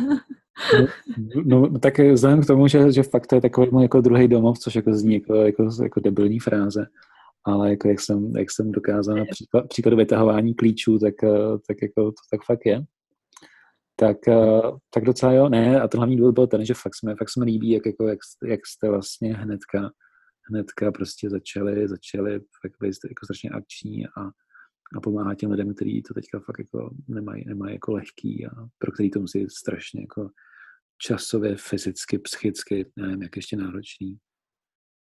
No, 1.45 1.69
no, 1.69 1.79
tak 1.79 1.99
vzhledem 1.99 2.43
k 2.43 2.47
tomu, 2.47 2.69
že, 2.69 2.93
že 2.93 3.03
fakt 3.03 3.27
to 3.27 3.35
je 3.35 3.41
takový 3.41 3.69
můj 3.73 3.83
jako 3.83 4.01
druhý 4.01 4.29
domov, 4.29 4.59
což 4.59 4.75
jako 4.75 4.95
zní 4.95 5.15
jako, 5.15 5.35
jako, 5.35 5.69
jako 5.83 6.01
debilní 6.01 6.39
fráze, 6.39 6.87
ale 7.45 7.71
jako 7.71 7.89
jak 7.89 8.01
jsem, 8.01 8.37
jak 8.37 8.51
jsem 8.51 8.73
dokázal 8.73 9.17
na 9.17 9.25
příklad, 9.31 9.69
příkladu 9.69 9.97
vytahování 9.97 10.55
klíčů, 10.55 10.99
tak, 10.99 11.15
tak 11.69 11.77
jako 11.83 12.05
to 12.05 12.23
tak 12.31 12.45
fakt 12.47 12.67
je. 12.67 12.85
Tak, 13.97 14.17
tak 14.95 15.05
docela 15.05 15.33
jo, 15.33 15.49
ne, 15.49 15.81
a 15.81 15.89
ten 15.89 15.99
hlavní 15.99 16.17
důvod 16.17 16.35
byl 16.35 16.47
ten, 16.47 16.65
že 16.65 16.75
fakt 16.75 16.95
jsme, 16.95 17.17
fakt 17.17 17.31
jsme 17.31 17.45
líbí, 17.45 17.71
jak, 17.71 17.87
jako, 17.87 18.09
jak, 18.09 18.19
jak 18.47 18.61
jste 18.67 18.89
vlastně 18.89 19.35
hnedka, 19.35 19.91
hnedka 20.51 20.93
prostě 20.93 21.31
začali, 21.31 21.89
začali 21.89 22.41
fakt 22.63 22.77
být 22.81 22.95
jako 23.09 23.27
strašně 23.27 23.51
akční 23.51 24.07
a, 24.07 24.23
a 24.97 25.01
pomáhat 25.03 25.35
těm 25.35 25.51
lidem, 25.51 25.75
kteří 25.75 26.03
to 26.03 26.15
teďka 26.15 26.41
fakt 26.41 26.59
jako 26.59 26.95
nemají, 27.09 27.45
nemají 27.47 27.75
jako 27.75 27.93
lehký 27.93 28.47
a 28.47 28.51
pro 28.79 28.93
který 28.93 29.11
to 29.11 29.21
musí 29.21 29.47
strašně 29.49 30.01
jako 30.01 30.31
časově, 30.99 31.57
fyzicky, 31.57 32.19
psychicky, 32.19 32.93
nevím, 32.97 33.23
jak 33.23 33.37
ještě 33.37 33.57
náročný. 33.57 34.19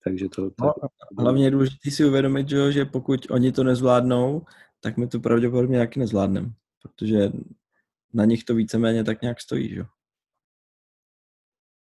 Takže 0.04 0.30
to... 0.30 0.50
to 0.50 0.66
no, 0.66 0.72
hlavně 1.20 1.45
je 1.45 1.52
důležité 1.52 1.91
si 1.91 2.06
uvědomit, 2.06 2.50
že, 2.50 2.72
že 2.72 2.86
pokud 2.86 3.32
oni 3.32 3.52
to 3.52 3.64
nezvládnou, 3.64 4.45
tak 4.80 4.97
my 4.97 5.08
to 5.08 5.20
pravděpodobně 5.20 5.74
nějaký 5.74 6.00
nezvládneme, 6.00 6.50
protože 6.82 7.32
na 8.14 8.26
nich 8.26 8.43
to 8.43 8.56
víceméně 8.56 9.04
tak 9.04 9.22
nějak 9.22 9.41
stojí, 9.41 9.76
že? 9.76 9.84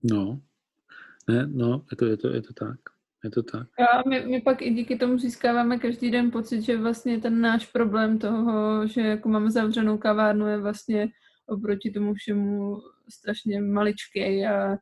No, 0.03 0.41
ne, 1.29 1.47
no, 1.47 1.85
je 1.91 1.97
to, 1.97 2.07
je 2.07 2.17
to, 2.17 2.29
je 2.29 2.43
to 2.43 2.53
tak. 2.53 2.93
Je 3.25 3.31
to 3.31 3.43
tak. 3.43 3.66
A 3.81 4.09
my, 4.09 4.27
my 4.27 4.41
pak 4.41 4.62
i 4.62 4.70
díky 4.70 4.97
tomu 4.97 5.18
získáváme 5.18 5.79
každý 5.79 6.11
den 6.11 6.31
pocit, 6.31 6.62
že 6.62 6.77
vlastně 6.77 7.20
ten 7.20 7.41
náš 7.41 7.66
problém 7.66 8.18
toho, 8.18 8.87
že 8.87 9.01
jako 9.01 9.29
máme 9.29 9.51
zavřenou 9.51 9.99
kavárnu, 9.99 10.47
je 10.49 10.59
vlastně 10.59 11.09
oproti 11.47 11.91
tomu 11.91 12.14
všemu 12.14 12.79
strašně 13.09 13.61
maličký 13.61 14.47
a 14.47 14.77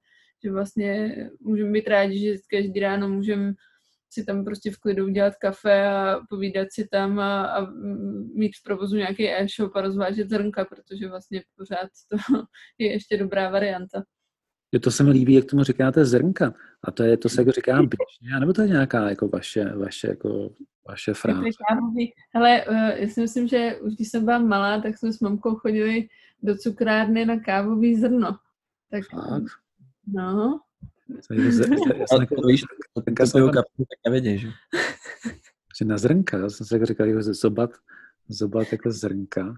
že 0.44 0.52
vlastně 0.52 1.16
můžeme 1.40 1.70
být 1.70 1.88
rádi, 1.88 2.18
že 2.18 2.38
každý 2.50 2.80
ráno 2.80 3.08
můžeme 3.08 3.52
si 4.10 4.24
tam 4.24 4.44
prostě 4.44 4.70
v 4.70 4.78
klidu 4.78 5.04
udělat 5.04 5.34
kafe 5.36 5.86
a 5.86 6.20
povídat 6.30 6.68
si 6.70 6.88
tam 6.88 7.18
a, 7.18 7.44
a 7.44 7.66
mít 8.34 8.52
v 8.56 8.62
provozu 8.64 8.96
nějaký 8.96 9.30
e-shop 9.30 9.76
a 9.76 9.80
rozvážet 9.80 10.28
zrnka, 10.28 10.64
protože 10.64 11.08
vlastně 11.08 11.42
pořád 11.56 11.88
to 12.10 12.16
je 12.78 12.92
ještě 12.92 13.16
dobrá 13.16 13.50
varianta. 13.50 14.02
Je 14.72 14.80
to 14.80 14.90
se 14.90 15.04
mi 15.04 15.10
líbí, 15.10 15.34
jak 15.34 15.44
tomu 15.44 15.64
říkáte 15.64 16.04
zrnka. 16.04 16.54
A 16.84 16.90
to 16.90 17.02
je, 17.02 17.16
to 17.16 17.28
se 17.28 17.40
jako 17.40 17.52
říká 17.52 17.72
běžně, 17.72 18.40
nebo 18.40 18.52
to 18.52 18.62
je 18.62 18.68
nějaká 18.68 19.08
jako 19.08 19.28
vaše, 19.28 19.64
vaše, 19.64 20.08
jako 20.08 20.50
vaše 20.88 21.14
fráze? 21.14 21.48
Hele, 22.34 22.64
eh, 22.66 23.00
já 23.00 23.08
si 23.08 23.20
myslím, 23.20 23.48
že 23.48 23.76
už 23.82 23.94
když 23.94 24.08
jsem 24.08 24.24
byla 24.24 24.38
malá, 24.38 24.80
tak 24.80 24.98
jsme 24.98 25.12
s 25.12 25.20
mamkou 25.20 25.54
chodili 25.54 26.08
do 26.42 26.56
cukrárny 26.56 27.24
na 27.24 27.40
kávový 27.40 27.96
zrno. 27.96 28.36
Tak, 28.90 29.04
Fakt? 29.10 29.44
no. 30.06 30.60
Víš, 32.46 32.64
teďka 33.04 33.26
svého 33.26 33.50
kapku 33.52 33.78
tak 33.78 33.98
nevědí, 34.12 34.38
že? 34.38 34.48
Že 35.78 35.84
na 35.84 35.98
zrnka, 35.98 36.38
já 36.38 36.50
jsem 36.50 36.66
si 36.66 36.74
jako 36.74 36.86
říkal, 36.86 37.06
že 37.06 37.22
zobat, 37.22 37.70
zobat 38.28 38.72
jako 38.72 38.92
zrnka. 38.92 39.54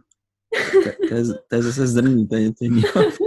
To, 1.08 1.14
je, 1.14 1.24
to 1.48 1.56
je 1.56 1.62
zase 1.62 1.86
zrní, 1.86 2.28
to 2.28 2.36
je 2.36 2.42
něco 2.42 2.64
jiného. 2.64 3.02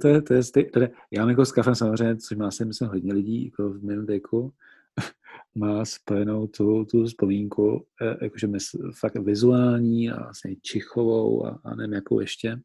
to 0.00 0.08
je, 0.08 0.22
to 0.22 0.34
je, 0.34 0.42
to 0.72 0.80
je, 0.80 0.90
já 1.10 1.28
jako 1.28 1.44
s 1.44 1.52
kafem 1.52 1.74
samozřejmě, 1.74 2.16
což 2.16 2.36
má 2.36 2.50
si 2.50 2.64
myslím 2.64 2.88
hodně 2.88 3.12
lidí 3.12 3.44
jako 3.44 3.70
v 3.70 3.84
mém 3.84 4.06
věku, 4.06 4.52
má 5.54 5.84
spojenou 5.84 6.46
tu, 6.46 6.84
tu 6.84 7.04
vzpomínku, 7.04 7.86
e, 8.02 8.24
jakože 8.24 8.46
mysl, 8.46 8.78
fakt 8.98 9.18
vizuální 9.18 10.10
a 10.10 10.22
vlastně 10.22 10.56
čichovou 10.62 11.46
a, 11.46 11.60
a 11.64 11.74
nevím 11.74 11.92
jakou 11.92 12.20
ještě, 12.20 12.60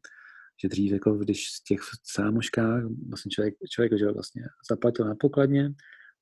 že 0.62 0.68
dřív, 0.68 0.92
jako 0.92 1.14
když 1.14 1.48
v 1.48 1.64
těch 1.64 1.80
sámoškách 2.04 2.82
vlastně 3.08 3.30
člověk, 3.30 3.54
člověk 3.70 3.98
že 3.98 4.10
vlastně 4.10 4.42
zaplatil 4.70 5.04
na 5.04 5.14
pokladně 5.14 5.74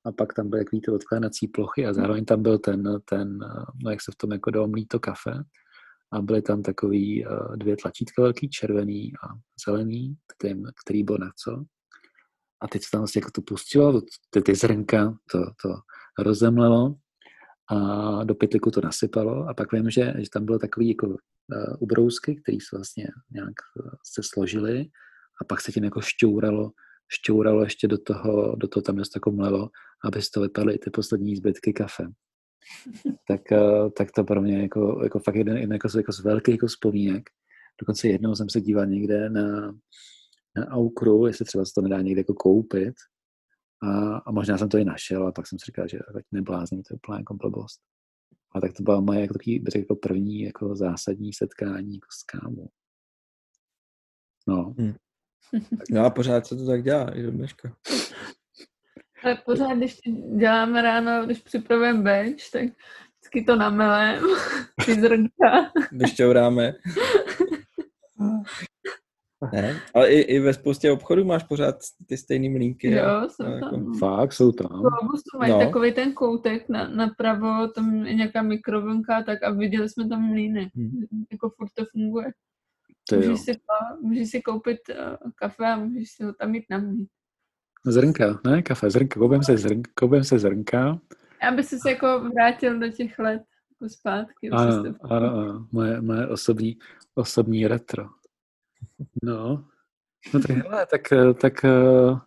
a 0.05 0.13
pak 0.13 0.35
tam 0.35 0.51
byly 0.51 0.65
takový 0.65 0.81
ty 0.81 0.91
odkládací 0.91 1.49
plochy 1.49 1.87
a 1.87 1.93
zároveň 1.93 2.25
tam 2.25 2.43
byl 2.43 2.59
ten, 2.59 3.01
ten 3.05 3.39
no 3.85 3.91
jak 3.91 4.01
se 4.03 4.13
v 4.13 4.17
tom 4.17 4.33
jako 4.33 4.51
dalo 4.51 4.69
mlít 4.69 4.89
to 4.89 5.01
kafe 5.01 5.45
a 6.13 6.23
byly 6.23 6.43
tam 6.43 6.63
takový 6.63 7.27
uh, 7.27 7.57
dvě 7.57 7.77
tlačítka 7.77 8.23
velký, 8.23 8.49
červený 8.49 9.13
a 9.13 9.35
zelený, 9.67 10.17
který, 10.37 10.63
který 10.85 11.03
byl 11.03 11.19
na 11.19 11.31
co. 11.37 11.65
A 12.61 12.69
teď 12.69 12.83
se 12.83 12.91
tam 12.93 13.01
vlastně 13.01 13.19
jako 13.19 13.31
to 13.31 13.43
pustilo, 13.43 14.03
ty, 14.31 14.43
ty 14.43 14.55
zrnka, 14.55 15.19
to, 15.31 15.39
to 15.63 15.75
rozemlelo 16.19 16.95
a 17.71 18.25
do 18.25 18.35
pytliku 18.35 18.71
to 18.71 18.81
nasypalo 18.81 19.49
a 19.49 19.55
pak 19.55 19.73
vím, 19.73 19.91
že, 19.91 20.15
že 20.19 20.31
tam 20.31 20.45
bylo 20.45 20.59
takový 20.59 20.89
jako 20.89 21.07
uh, 21.07 21.17
ubrousky, 21.79 22.37
které 22.37 22.59
se 22.61 22.77
vlastně 22.77 23.07
nějak 23.31 23.55
uh, 23.81 23.91
se 24.13 24.23
složily 24.25 24.87
a 25.41 25.45
pak 25.45 25.61
se 25.61 25.73
tím 25.73 25.85
jako 25.85 26.01
šťouralo, 26.01 26.71
šťouralo 27.09 27.63
ještě 27.63 27.89
do 27.89 27.99
toho, 27.99 28.57
do 28.57 28.69
toho 28.69 28.83
tam 28.83 28.99
jako 28.99 29.31
mlelo, 29.31 29.71
aby 30.05 30.23
z 30.23 30.31
toho 30.31 30.45
vypadly 30.45 30.79
ty 30.79 30.91
poslední 30.91 31.37
zbytky 31.37 31.73
kafe. 31.73 32.07
tak, 33.29 33.41
uh, 33.53 33.91
tak 33.91 34.13
to 34.13 34.25
pro 34.25 34.43
mě 34.43 34.63
jako, 34.63 35.01
jako 35.03 35.19
fakt 35.19 35.35
jeden, 35.35 35.57
jeden 35.57 35.73
jako, 35.73 35.89
jako 35.97 36.13
z 36.13 36.21
velkých 36.21 36.53
jako 36.53 36.67
vzpomínek. 36.67 37.31
Dokonce 37.81 38.09
jednou 38.09 38.35
jsem 38.35 38.51
se 38.51 38.61
díval 38.61 38.87
někde 38.87 39.31
na, 39.31 39.73
na 40.57 40.67
Aukru, 40.69 41.27
jestli 41.27 41.45
třeba 41.45 41.65
se 41.65 41.73
to 41.75 41.81
nedá 41.81 42.01
někde 42.01 42.21
jako 42.21 42.35
koupit, 42.35 42.95
a, 43.83 44.17
a 44.17 44.33
možná 44.33 44.59
jsem 44.59 44.69
to 44.69 44.79
i 44.79 44.85
našel, 44.85 45.27
a 45.27 45.33
pak 45.33 45.47
jsem 45.47 45.59
si 45.59 45.65
říkal, 45.67 45.89
že 45.89 45.99
ať 45.99 46.25
neblázním, 46.33 46.83
to 46.83 46.95
je 46.95 46.97
úplná 46.97 47.19
jako 47.19 47.35
blbost. 47.35 47.81
A 48.55 48.61
tak 48.61 48.73
to 48.73 48.83
byla 48.83 49.01
moje 49.01 49.21
jako, 49.21 49.35
takový, 49.35 49.65
jako 49.77 49.97
první 49.97 50.41
jako 50.41 50.77
zásadní 50.77 51.33
setkání 51.33 51.95
jako 51.95 52.07
s 52.11 52.23
kámou. 52.23 52.69
No. 54.47 54.75
Hmm. 54.79 54.95
No 55.91 56.05
a 56.05 56.11
pořád 56.11 56.47
se 56.47 56.57
to 56.57 56.67
tak 56.67 56.83
dělá 56.83 57.17
i 57.17 57.23
do 57.23 57.31
dneška. 57.31 57.77
Ale 59.25 59.39
pořád, 59.45 59.75
když 59.75 60.01
děláme 60.37 60.83
ráno, 60.83 61.25
když 61.25 61.39
připravujeme 61.39 62.03
bench, 62.03 62.51
tak 62.53 62.63
vždycky 62.63 63.45
to 63.47 63.57
namelem, 63.57 64.23
ty 64.87 64.95
zrnka. 64.95 65.73
Vyšťouráme. 65.93 66.75
Ne, 69.53 69.81
ale 69.95 70.09
i, 70.09 70.21
i 70.21 70.41
ve 70.41 70.55
spoustě 70.55 70.91
obchodů 70.91 71.25
máš 71.25 71.43
pořád 71.43 71.75
ty 72.07 72.17
stejné 72.17 72.49
mlínky. 72.49 72.91
Jo, 72.91 73.29
jsou 73.29 73.45
tam. 73.45 73.53
Jako... 73.53 73.93
Fakt, 73.99 74.33
jsou 74.33 74.53
tam. 74.53 74.69
Globusu 74.69 75.39
mají 75.39 75.53
no. 75.53 75.59
takový 75.59 75.93
ten 75.93 76.13
koutek 76.13 76.69
na, 76.69 76.89
napravo, 76.89 77.69
tam 77.69 78.07
je 78.07 78.15
nějaká 78.15 78.43
mikrovlnka, 78.43 79.23
tak 79.23 79.43
a 79.43 79.51
viděli 79.51 79.89
jsme 79.89 80.09
tam 80.09 80.29
mlíny. 80.29 80.71
Hmm. 80.75 81.07
Jako 81.33 81.51
furt 81.51 81.69
to 81.75 81.85
funguje. 81.93 82.27
To 83.09 83.17
můžeš, 83.17 83.41
si, 83.41 83.53
můžeš 84.01 84.31
si 84.31 84.43
koupit 84.43 84.79
uh, 84.91 85.31
kafe 85.35 85.67
a 85.67 85.77
můžeš 85.77 86.11
si 86.11 86.25
ho 86.25 86.33
tam 86.33 86.51
mít 86.51 86.65
na 86.71 86.79
mlín. 86.79 87.07
Zrnka, 87.87 88.41
ne 88.47 88.63
kafe, 88.63 88.91
zrnka, 88.91 89.21
koupím 89.21 89.43
se, 89.43 89.57
zrnka, 89.57 89.91
koupím 89.95 90.25
se 90.25 90.39
zrnka. 90.39 91.01
Aby 91.49 91.63
jsi 91.63 91.79
se 91.79 91.91
jako 91.91 92.31
vrátil 92.35 92.79
do 92.79 92.89
těch 92.89 93.19
let 93.19 93.43
zpátky. 93.89 94.51
Ano, 94.51 94.95
ano, 95.03 95.35
ano, 95.35 95.69
moje, 95.73 96.01
moje 96.01 96.29
osobní, 96.29 96.79
osobní 97.15 97.67
retro. 97.67 98.09
No, 99.23 99.65
no 100.35 100.41
tak 100.41 100.51
hele, 100.51 100.87
tak, 100.87 101.03
tak 101.41 101.65
eh, 101.65 102.19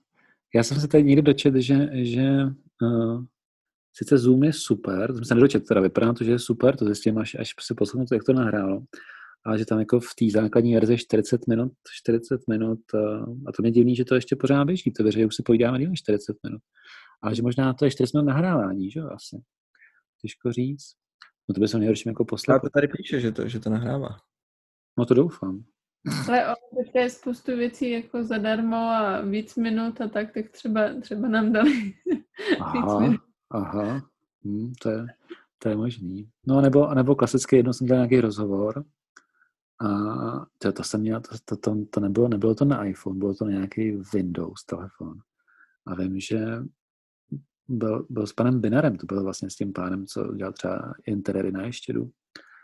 já 0.55 0.63
jsem 0.63 0.79
se 0.79 0.87
tady 0.87 1.03
někdy 1.03 1.21
dočet, 1.21 1.55
že, 1.55 1.89
že 1.93 2.23
uh, 2.81 3.23
sice 3.93 4.17
Zoom 4.17 4.43
je 4.43 4.53
super, 4.53 5.07
to 5.07 5.13
jsem 5.13 5.25
se 5.25 5.35
nedočet, 5.35 5.65
teda 5.65 5.81
vypadá 5.81 6.13
to, 6.13 6.23
že 6.23 6.31
je 6.31 6.39
super, 6.39 6.77
to 6.77 6.85
zjistím, 6.85 7.17
až, 7.17 7.35
až 7.39 7.53
se 7.61 7.75
poslechnu, 7.75 8.05
jak 8.11 8.23
to 8.23 8.33
nahrálo, 8.33 8.83
ale 9.47 9.57
že 9.57 9.65
tam 9.65 9.79
jako 9.79 9.99
v 9.99 10.15
té 10.19 10.25
základní 10.31 10.73
verzi 10.73 10.97
40 10.97 11.47
minut, 11.47 11.71
40 11.91 12.41
minut, 12.49 12.79
uh, 12.93 13.35
a 13.47 13.51
to 13.51 13.61
mě 13.61 13.71
divný, 13.71 13.95
že 13.95 14.05
to 14.05 14.15
ještě 14.15 14.35
pořád 14.35 14.65
běží, 14.65 14.91
to 14.91 15.11
že 15.11 15.25
už 15.25 15.35
si 15.35 15.43
povídáme 15.43 15.79
díl 15.79 15.91
40 15.95 16.37
minut, 16.43 16.61
ale 17.21 17.35
že 17.35 17.41
možná 17.41 17.73
to 17.73 17.85
je 17.85 17.91
40 17.91 18.13
minut 18.17 18.27
nahrávání, 18.27 18.91
že 18.91 18.99
jo, 18.99 19.09
asi. 19.09 19.41
Těžko 20.21 20.51
říct. 20.51 20.93
No 21.49 21.53
to 21.53 21.61
by 21.61 21.67
se 21.67 21.77
nejhorším 21.77 22.09
jako 22.09 22.25
poslat. 22.25 22.61
to 22.61 22.69
tady 22.69 22.87
píše, 22.87 23.19
že 23.19 23.31
to, 23.31 23.47
že 23.47 23.59
to 23.59 23.69
nahrává. 23.69 24.09
No 24.97 25.05
to 25.05 25.13
doufám. 25.13 25.63
Ale 26.27 26.45
ono 26.45 26.83
teďka 26.83 26.99
je 26.99 27.09
spoustu 27.09 27.57
věcí 27.57 27.91
jako 27.91 28.23
zadarmo 28.23 28.75
a 28.75 29.21
víc 29.21 29.55
minut 29.55 30.01
a 30.01 30.07
tak, 30.07 30.33
tak 30.33 30.49
třeba, 30.49 30.81
třeba 31.01 31.27
nám 31.27 31.51
dali 31.51 31.71
aha, 32.59 32.73
víc 32.73 33.07
minut. 33.07 33.21
Aha, 33.51 34.09
hm, 34.45 34.73
to, 34.81 34.89
je, 34.89 35.05
to 35.57 35.69
je 35.69 35.75
možný. 35.75 36.29
No 36.47 36.61
nebo, 36.61 36.93
nebo 36.93 37.15
klasicky 37.15 37.55
jednou 37.55 37.73
jsem 37.73 37.87
dělal 37.87 37.99
nějaký 37.99 38.21
rozhovor 38.21 38.85
a 39.81 39.89
to, 40.57 40.71
to 40.71 40.83
jsem 40.83 41.01
měl, 41.01 41.21
to, 41.21 41.37
to, 41.45 41.57
to, 41.57 41.85
to 41.85 41.99
nebylo, 41.99 42.27
nebylo 42.27 42.55
to 42.55 42.65
na 42.65 42.85
iPhone, 42.85 43.19
bylo 43.19 43.33
to 43.33 43.45
na 43.45 43.51
nějaký 43.51 43.97
Windows 44.13 44.63
telefon. 44.63 45.17
A 45.87 45.95
vím, 45.95 46.19
že 46.19 46.45
byl, 47.67 48.07
byl 48.09 48.27
s 48.27 48.33
panem 48.33 48.61
Binarem, 48.61 48.97
to 48.97 49.05
byl 49.05 49.23
vlastně 49.23 49.49
s 49.49 49.55
tím 49.55 49.73
pánem, 49.73 50.05
co 50.05 50.33
dělal 50.33 50.53
třeba 50.53 50.93
interiéry 51.05 51.51
na 51.51 51.65
Ještědu. 51.65 52.11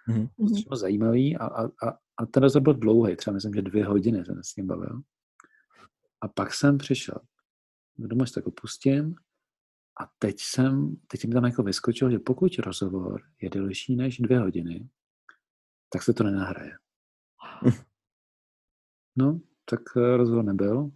Mm-hmm. 0.09 0.63
To 0.69 0.75
zajímavý 0.75 1.37
a, 1.37 1.45
a, 1.45 1.65
a, 1.65 1.97
a 2.17 2.25
ten 2.25 2.43
rozhovor 2.43 2.63
byl 2.63 2.73
dlouhý, 2.73 3.15
třeba 3.15 3.33
myslím, 3.33 3.53
že 3.53 3.61
dvě 3.61 3.85
hodiny 3.85 4.25
jsem 4.25 4.43
s 4.43 4.55
ním 4.55 4.67
bavil. 4.67 5.01
A 6.21 6.27
pak 6.27 6.53
jsem 6.53 6.77
přišel 6.77 7.19
domů 7.97 8.25
tak 8.35 8.47
opustím 8.47 9.15
a 10.01 10.11
teď 10.19 10.35
jsem, 10.39 10.95
teď 11.07 11.25
mi 11.25 11.33
tam 11.33 11.45
jako 11.45 11.63
vyskočil, 11.63 12.11
že 12.11 12.19
pokud 12.19 12.59
rozhovor 12.59 13.21
je 13.41 13.49
delší 13.49 13.95
než 13.95 14.17
dvě 14.17 14.39
hodiny, 14.39 14.89
tak 15.89 16.03
se 16.03 16.13
to 16.13 16.23
nenahraje. 16.23 16.77
No, 19.17 19.39
tak 19.69 19.79
eh, 19.97 20.17
rozhovor 20.17 20.45
nebyl, 20.45 20.91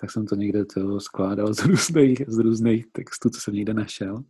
tak 0.00 0.10
jsem 0.10 0.26
to 0.26 0.34
někde 0.34 0.64
to 0.64 1.00
skládal 1.00 1.54
z 1.54 1.64
různých, 1.64 2.22
z 2.28 2.38
různých 2.38 2.86
textů, 2.92 3.30
co 3.30 3.40
jsem 3.40 3.54
někde 3.54 3.74
našel. 3.74 4.24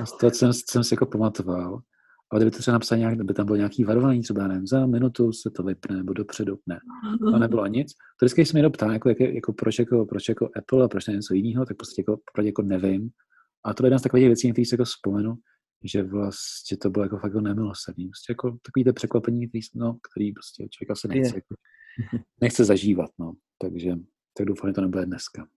A 0.00 0.06
z 0.06 0.18
toho 0.18 0.30
jsem, 0.30 0.52
jsem 0.52 0.84
si 0.84 0.94
jako 0.94 1.06
pamatoval. 1.06 1.80
Ale 2.30 2.40
kdyby 2.40 2.50
to 2.50 2.58
třeba 2.58 2.72
napsal 2.72 2.98
nějak, 2.98 3.14
kdyby 3.14 3.34
tam 3.34 3.46
bylo 3.46 3.56
nějaký 3.56 3.84
varování, 3.84 4.22
třeba 4.22 4.48
nevím, 4.48 4.66
za 4.66 4.86
minutu 4.86 5.32
se 5.32 5.50
to 5.50 5.62
vypne 5.62 5.96
nebo 5.96 6.12
dopředu, 6.12 6.58
ne. 6.66 6.78
To 7.18 7.30
nebylo 7.38 7.66
nic. 7.66 7.92
To 7.92 8.26
vždycky, 8.26 8.40
když 8.40 8.48
se 8.48 8.52
mě 8.52 8.58
někdo 8.58 8.70
ptá, 8.70 8.92
jako, 8.92 9.08
jak, 9.08 9.20
jako, 9.20 9.52
proč, 9.52 9.78
jako, 9.78 10.06
proč 10.06 10.28
jako 10.28 10.50
Apple 10.56 10.84
a 10.84 10.88
proč 10.88 11.06
ne 11.06 11.14
něco 11.14 11.34
jiného, 11.34 11.66
tak 11.66 11.76
prostě 11.76 12.02
jako, 12.02 12.20
jako 12.42 12.62
nevím. 12.62 13.10
A 13.64 13.74
to 13.74 13.84
je 13.84 13.86
jedna 13.86 13.98
z 13.98 14.02
takových 14.02 14.26
věcí, 14.26 14.52
které 14.52 14.64
si 14.64 14.74
jako 14.74 14.84
vzpomenu, 14.84 15.34
že 15.84 16.02
vlastně 16.02 16.76
to 16.76 16.90
bylo 16.90 17.04
jako 17.04 17.18
fakt 17.18 17.28
jako 17.28 17.40
nemilosrdný. 17.40 18.08
Prostě 18.08 18.32
jako 18.32 18.58
takový 18.62 18.84
to 18.84 18.92
překvapení, 18.92 19.48
který, 19.48 19.60
no, 19.74 19.98
který 20.10 20.32
prostě 20.32 20.68
člověk 20.70 20.90
asi 20.90 21.08
nechce, 21.08 21.36
jako, 21.36 21.54
nechce 22.40 22.64
zažívat, 22.64 23.10
no. 23.18 23.32
Takže 23.60 23.94
tak 24.36 24.46
doufám, 24.46 24.70
že 24.70 24.74
to 24.74 24.80
nebude 24.80 25.06
dneska. 25.06 25.48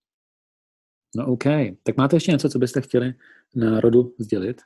No 1.16 1.28
OK. 1.28 1.44
Tak 1.84 1.98
máte 1.98 2.16
ještě 2.16 2.32
něco, 2.32 2.50
co 2.50 2.60
byste 2.60 2.82
chtěli 2.82 3.14
národu 3.56 4.16
sdělit? 4.20 4.62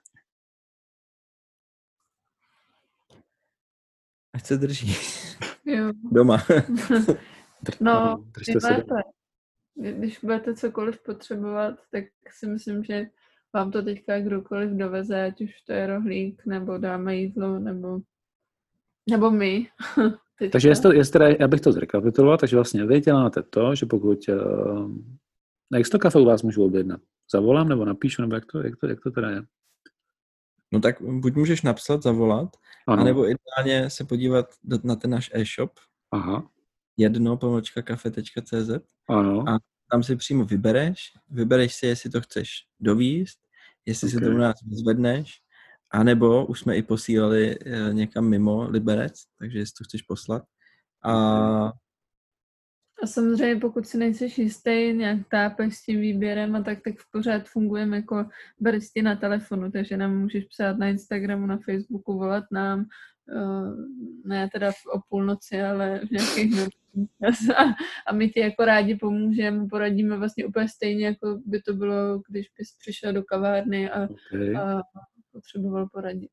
Ať 4.33 4.45
se 4.45 4.57
drží. 4.57 4.95
Jo. 5.65 5.91
Doma. 6.11 6.37
no, 7.81 8.25
máte, 8.63 9.01
když 9.75 10.19
budete 10.19 10.55
cokoliv 10.55 11.03
potřebovat, 11.03 11.79
tak 11.91 12.03
si 12.31 12.47
myslím, 12.47 12.83
že 12.83 13.05
vám 13.55 13.71
to 13.71 13.81
teďka 13.81 14.19
kdokoliv 14.19 14.71
doveze, 14.71 15.25
ať 15.25 15.41
už 15.41 15.61
to 15.61 15.73
je 15.73 15.87
rohlík, 15.87 16.45
nebo 16.45 16.77
dáme 16.77 17.15
jídlo, 17.15 17.59
nebo, 17.59 17.99
nebo 19.09 19.31
my. 19.31 19.67
Teďka. 20.39 20.51
Takže 20.51 20.69
jestli, 20.69 20.97
jestli 20.97 21.13
teda, 21.13 21.27
já 21.27 21.47
bych 21.47 21.61
to 21.61 21.71
zrekapituloval, 21.71 22.37
takže 22.37 22.55
vlastně 22.55 22.85
vy 22.85 23.01
děláte 23.01 23.43
to, 23.43 23.75
že 23.75 23.85
pokud 23.85 24.19
uh, 24.29 24.91
jak 25.73 25.89
to 25.89 25.99
kafe 25.99 26.19
u 26.19 26.25
vás 26.25 26.43
můžu 26.43 26.63
objednat? 26.65 27.01
Zavolám 27.31 27.69
nebo 27.69 27.85
napíšu, 27.85 28.21
nebo 28.21 28.35
jak 28.35 28.45
to, 28.45 28.63
jak 28.63 28.77
to, 28.77 28.87
jak 28.87 29.01
to 29.01 29.11
teda 29.11 29.29
je? 29.29 29.43
No 30.73 30.79
tak 30.79 31.01
buď 31.01 31.35
můžeš 31.35 31.61
napsat, 31.61 32.03
zavolat, 32.03 32.49
ano. 32.87 33.01
anebo 33.01 33.25
ideálně 33.29 33.89
se 33.89 34.03
podívat 34.03 34.45
na 34.83 34.95
ten 34.95 35.11
náš 35.11 35.31
e-shop. 35.33 35.71
Aha. 36.11 36.49
Jedno 36.97 37.37
pomlčka 37.37 37.81
kafe.cz 37.81 38.69
ano. 39.09 39.49
a 39.49 39.57
tam 39.91 40.03
si 40.03 40.15
přímo 40.15 40.45
vybereš, 40.45 41.13
vybereš 41.29 41.75
si, 41.75 41.85
jestli 41.85 42.09
to 42.09 42.21
chceš 42.21 42.49
dovíst, 42.79 43.44
jestli 43.86 44.07
okay. 44.07 44.19
si 44.19 44.25
to 44.25 44.31
u 44.31 44.38
nás 44.38 44.55
zvedneš, 44.71 45.41
anebo 45.91 46.45
už 46.45 46.59
jsme 46.59 46.77
i 46.77 46.83
posílali 46.83 47.57
eh, 47.65 47.93
někam 47.93 48.29
mimo 48.29 48.69
Liberec, 48.69 49.13
takže 49.39 49.59
jestli 49.59 49.73
to 49.77 49.83
chceš 49.83 50.01
poslat. 50.01 50.43
A 51.05 51.71
a 53.03 53.07
samozřejmě 53.07 53.61
pokud 53.61 53.88
si 53.88 53.97
nejsi 53.97 54.41
jistý, 54.41 54.93
nějak 54.93 55.19
tápeš 55.31 55.77
s 55.77 55.83
tím 55.83 56.01
výběrem 56.01 56.55
a 56.55 56.63
tak, 56.63 56.79
tak 56.86 56.95
v 56.97 57.11
pořád 57.11 57.47
fungujeme 57.47 57.95
jako 57.97 58.25
baristi 58.59 59.01
na 59.01 59.15
telefonu, 59.15 59.71
takže 59.71 59.97
nám 59.97 60.17
můžeš 60.17 60.45
psát 60.45 60.77
na 60.77 60.88
Instagramu, 60.88 61.45
na 61.45 61.57
Facebooku, 61.57 62.17
volat 62.17 62.43
nám, 62.51 62.86
ne 64.26 64.49
teda 64.53 64.71
o 64.93 64.99
půlnoci, 65.09 65.61
ale 65.61 66.01
v 66.07 66.11
nějakých 66.11 66.67
a, 67.57 67.63
a 68.07 68.13
my 68.13 68.30
ti 68.30 68.39
jako 68.39 68.65
rádi 68.65 68.95
pomůžeme, 68.95 69.67
poradíme 69.69 70.17
vlastně 70.17 70.45
úplně 70.45 70.69
stejně, 70.69 71.05
jako 71.05 71.39
by 71.45 71.61
to 71.61 71.73
bylo, 71.73 72.21
když 72.30 72.47
bys 72.59 72.67
přišel 72.80 73.13
do 73.13 73.23
kavárny 73.23 73.89
a, 73.89 74.03
okay. 74.03 74.55
a 74.55 74.82
potřeboval 75.32 75.88
poradit. 75.93 76.30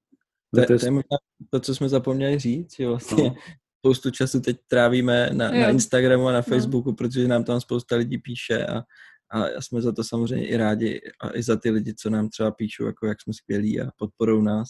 To, 0.55 0.67
to 0.67 0.73
je 0.85 0.91
možná 0.91 1.17
to, 1.51 1.61
co 1.61 1.75
jsme 1.75 1.89
zapomněli 1.89 2.39
říct, 2.39 2.77
že 2.77 2.89
vlastně 2.89 3.25
no 3.25 3.35
spoustu 3.83 4.11
času 4.11 4.41
teď 4.41 4.57
trávíme 4.67 5.31
na, 5.33 5.51
na 5.51 5.69
Instagramu 5.69 6.29
a 6.29 6.33
na 6.33 6.39
no. 6.39 6.43
Facebooku, 6.43 6.91
no. 6.91 6.97
protože 6.97 7.29
nám 7.29 7.45
tam 7.45 7.61
spousta 7.61 7.97
lidí 7.97 8.19
píše 8.19 8.67
a, 8.67 8.85
a 9.33 9.61
jsme 9.61 9.83
za 9.83 9.93
to 9.93 10.05
samozřejmě 10.05 10.47
i 10.49 10.57
rádi 10.57 11.01
a 11.21 11.37
i 11.37 11.43
za 11.43 11.57
ty 11.57 11.71
lidi, 11.71 11.95
co 11.95 12.11
nám 12.11 12.29
třeba 12.29 12.51
píšou, 12.51 12.87
jako 12.87 13.07
jak 13.07 13.23
jsme 13.23 13.33
skvělí 13.33 13.81
a 13.81 13.91
podporou 13.97 14.43
nás, 14.43 14.69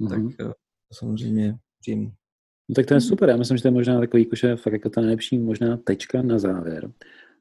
mm-hmm. 0.00 0.08
tak 0.08 0.46
eh, 0.48 0.52
samozřejmě 0.92 1.58
příjemný. 1.80 2.12
No, 2.68 2.74
tak 2.74 2.86
to 2.86 2.94
je 2.94 3.00
super, 3.00 3.28
já 3.28 3.36
myslím, 3.36 3.56
že 3.56 3.62
to 3.62 3.68
je 3.68 3.72
možná 3.72 4.00
takový 4.00 4.28
že 4.36 4.56
fakt 4.56 4.72
jako 4.72 4.90
ta 4.90 5.00
nejlepší 5.00 5.38
možná 5.38 5.76
tečka 5.76 6.22
na 6.22 6.38
závěr, 6.38 6.92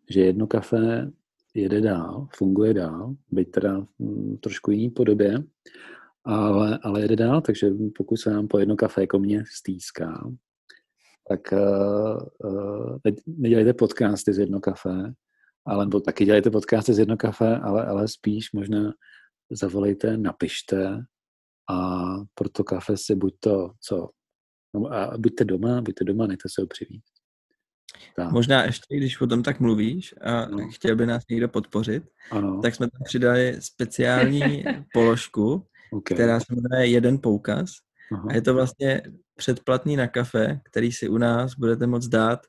že 0.09 0.21
jedno 0.21 0.47
kafe 0.47 1.11
jede 1.53 1.81
dál, 1.81 2.27
funguje 2.35 2.73
dál, 2.73 3.15
byť 3.31 3.51
teda 3.51 3.85
v 3.99 4.37
trošku 4.37 4.71
jiný 4.71 4.89
podobě, 4.89 5.43
ale, 6.23 6.79
ale 6.83 7.01
jede 7.01 7.15
dál, 7.15 7.41
takže 7.41 7.69
pokud 7.97 8.17
se 8.17 8.29
nám 8.29 8.47
po 8.47 8.59
jedno 8.59 8.75
kafe 8.75 9.01
jako 9.01 9.19
mě 9.19 9.43
stýská, 9.51 10.31
tak 11.29 11.39
uh, 11.51 12.99
teď 13.03 13.15
nedělejte 13.27 13.73
podcasty 13.73 14.33
z 14.33 14.39
jedno 14.39 14.59
kafe, 14.59 15.13
ale 15.65 15.85
nebo 15.85 15.99
taky 15.99 16.25
dělejte 16.25 16.51
podcasty 16.51 16.93
z 16.93 16.99
jedno 16.99 17.17
kafe, 17.17 17.57
ale, 17.57 17.85
ale 17.85 18.07
spíš 18.07 18.51
možná 18.51 18.93
zavolejte, 19.51 20.17
napište 20.17 21.05
a 21.71 22.25
pro 22.35 22.49
to 22.49 22.63
kafe 22.63 22.97
si 22.97 23.15
buď 23.15 23.35
to, 23.39 23.73
co, 23.79 24.09
no, 24.73 24.93
a 24.93 25.17
buďte 25.17 25.45
doma, 25.45 25.81
buďte 25.81 26.03
doma, 26.03 26.27
nechte 26.27 26.49
se 26.49 26.61
ho 26.61 26.67
přivít. 26.67 27.03
Tak. 28.15 28.31
Možná 28.31 28.63
ještě, 28.63 28.97
když 28.97 29.21
o 29.21 29.27
tom 29.27 29.43
tak 29.43 29.59
mluvíš 29.59 30.15
a 30.21 30.45
no. 30.45 30.69
chtěl 30.69 30.95
by 30.95 31.05
nás 31.05 31.23
někdo 31.29 31.49
podpořit, 31.49 32.03
ano. 32.31 32.61
tak 32.61 32.75
jsme 32.75 32.89
tam 32.89 33.01
přidali 33.03 33.55
speciální 33.59 34.63
položku, 34.93 35.67
okay. 35.91 36.15
která 36.15 36.39
se 36.39 36.45
jmenuje 36.55 36.87
Jeden 36.87 37.19
poukaz. 37.19 37.71
Aha. 38.13 38.27
A 38.29 38.33
je 38.33 38.41
to 38.41 38.53
vlastně 38.53 39.01
předplatný 39.35 39.95
na 39.95 40.07
kafe, 40.07 40.61
který 40.63 40.91
si 40.91 41.09
u 41.09 41.17
nás 41.17 41.55
budete 41.55 41.87
moct 41.87 42.07
dát, 42.07 42.39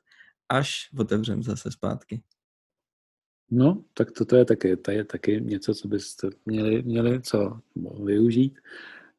až 0.49 0.89
otevřem 0.99 1.43
zase 1.43 1.71
zpátky. 1.71 2.21
No, 3.51 3.83
tak 3.93 4.11
toto 4.11 4.35
je 4.35 4.45
taky, 4.45 4.77
to 4.77 4.91
je 4.91 5.03
taky 5.03 5.41
něco, 5.41 5.73
co 5.73 5.87
byste 5.87 6.29
měli, 6.45 6.83
měli 6.83 7.21
co 7.21 7.59
využít, 8.03 8.59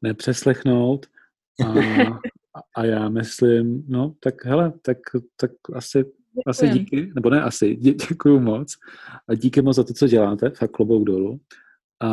nepřeslechnout 0.01 1.05
a, 1.65 1.73
a 2.75 2.85
já 2.85 3.09
myslím, 3.09 3.85
no, 3.87 4.13
tak 4.19 4.45
hele, 4.45 4.73
tak, 4.81 4.97
tak 5.37 5.51
asi, 5.73 6.05
asi 6.47 6.69
díky, 6.69 7.11
nebo 7.15 7.29
ne 7.29 7.41
asi, 7.41 7.75
dě, 7.75 7.93
děkuju 7.93 8.39
moc 8.39 8.73
a 9.27 9.35
díky 9.35 9.61
moc 9.61 9.75
za 9.75 9.83
to, 9.83 9.93
co 9.93 10.07
děláte, 10.07 10.49
fakt 10.49 10.71
klobouk 10.71 11.03
dolů 11.03 11.39
a, 12.01 12.09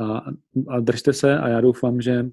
a, 0.00 0.22
a 0.68 0.80
držte 0.80 1.12
se 1.12 1.38
a 1.38 1.48
já 1.48 1.60
doufám, 1.60 2.00
že 2.00 2.24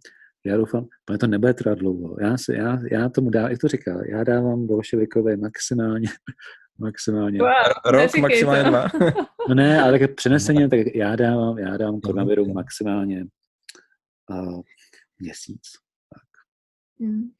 já 0.46 0.58
doufám, 0.58 0.88
že 1.12 1.18
to 1.18 1.28
nebude 1.28 1.54
trvat 1.54 1.80
dlouho. 1.80 2.18
Já, 2.22 2.38
si, 2.38 2.54
já, 2.54 2.80
já 2.92 3.10
tomu 3.10 3.30
dá, 3.30 3.50
jak 3.50 3.60
to 3.60 3.68
říká, 3.68 4.02
já 4.10 4.24
dávám 4.24 4.68
bolševikovi 4.68 5.38
maximálně, 5.38 6.08
maximálně. 6.80 7.40
Wow, 7.40 7.50
Rok, 7.86 8.18
maximálně 8.18 8.64
dva. 8.64 8.88
no 9.50 9.56
ne, 9.56 9.82
ale 9.82 10.00
tak 10.00 10.16
přeneseně, 10.16 10.70
tak 10.70 10.80
já 10.96 11.16
dávám, 11.16 11.58
já 11.58 11.78
dávám 11.78 12.00
koronaviru 12.00 12.54
maximálně 12.54 13.26
uh, 14.30 14.62
měsíc. 15.20 15.62
Tak, 16.14 16.28
mm. 17.00 17.32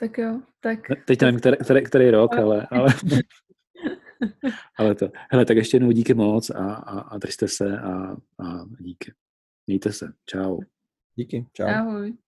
tak 0.00 0.18
jo, 0.18 0.42
tak... 0.60 0.78
Teď 1.06 1.20
nevím, 1.20 1.40
který, 1.40 1.56
který, 1.56 1.84
který 1.84 2.10
rok, 2.10 2.34
ale, 2.34 2.66
ale, 2.70 2.94
ale 4.78 4.94
to. 4.94 5.08
Hele, 5.30 5.44
tak 5.44 5.56
ještě 5.56 5.76
jednou 5.76 5.90
díky 5.90 6.14
moc 6.14 6.50
a, 6.50 6.74
a, 6.74 7.00
a 7.00 7.18
držte 7.18 7.48
se 7.48 7.78
a, 7.78 8.12
a 8.12 8.64
díky. 8.80 9.12
Mějte 9.66 9.92
se. 9.92 10.12
Čau. 10.26 10.60
Díky. 11.14 11.46
Čau. 11.52 11.66
Ahoj. 11.66 12.23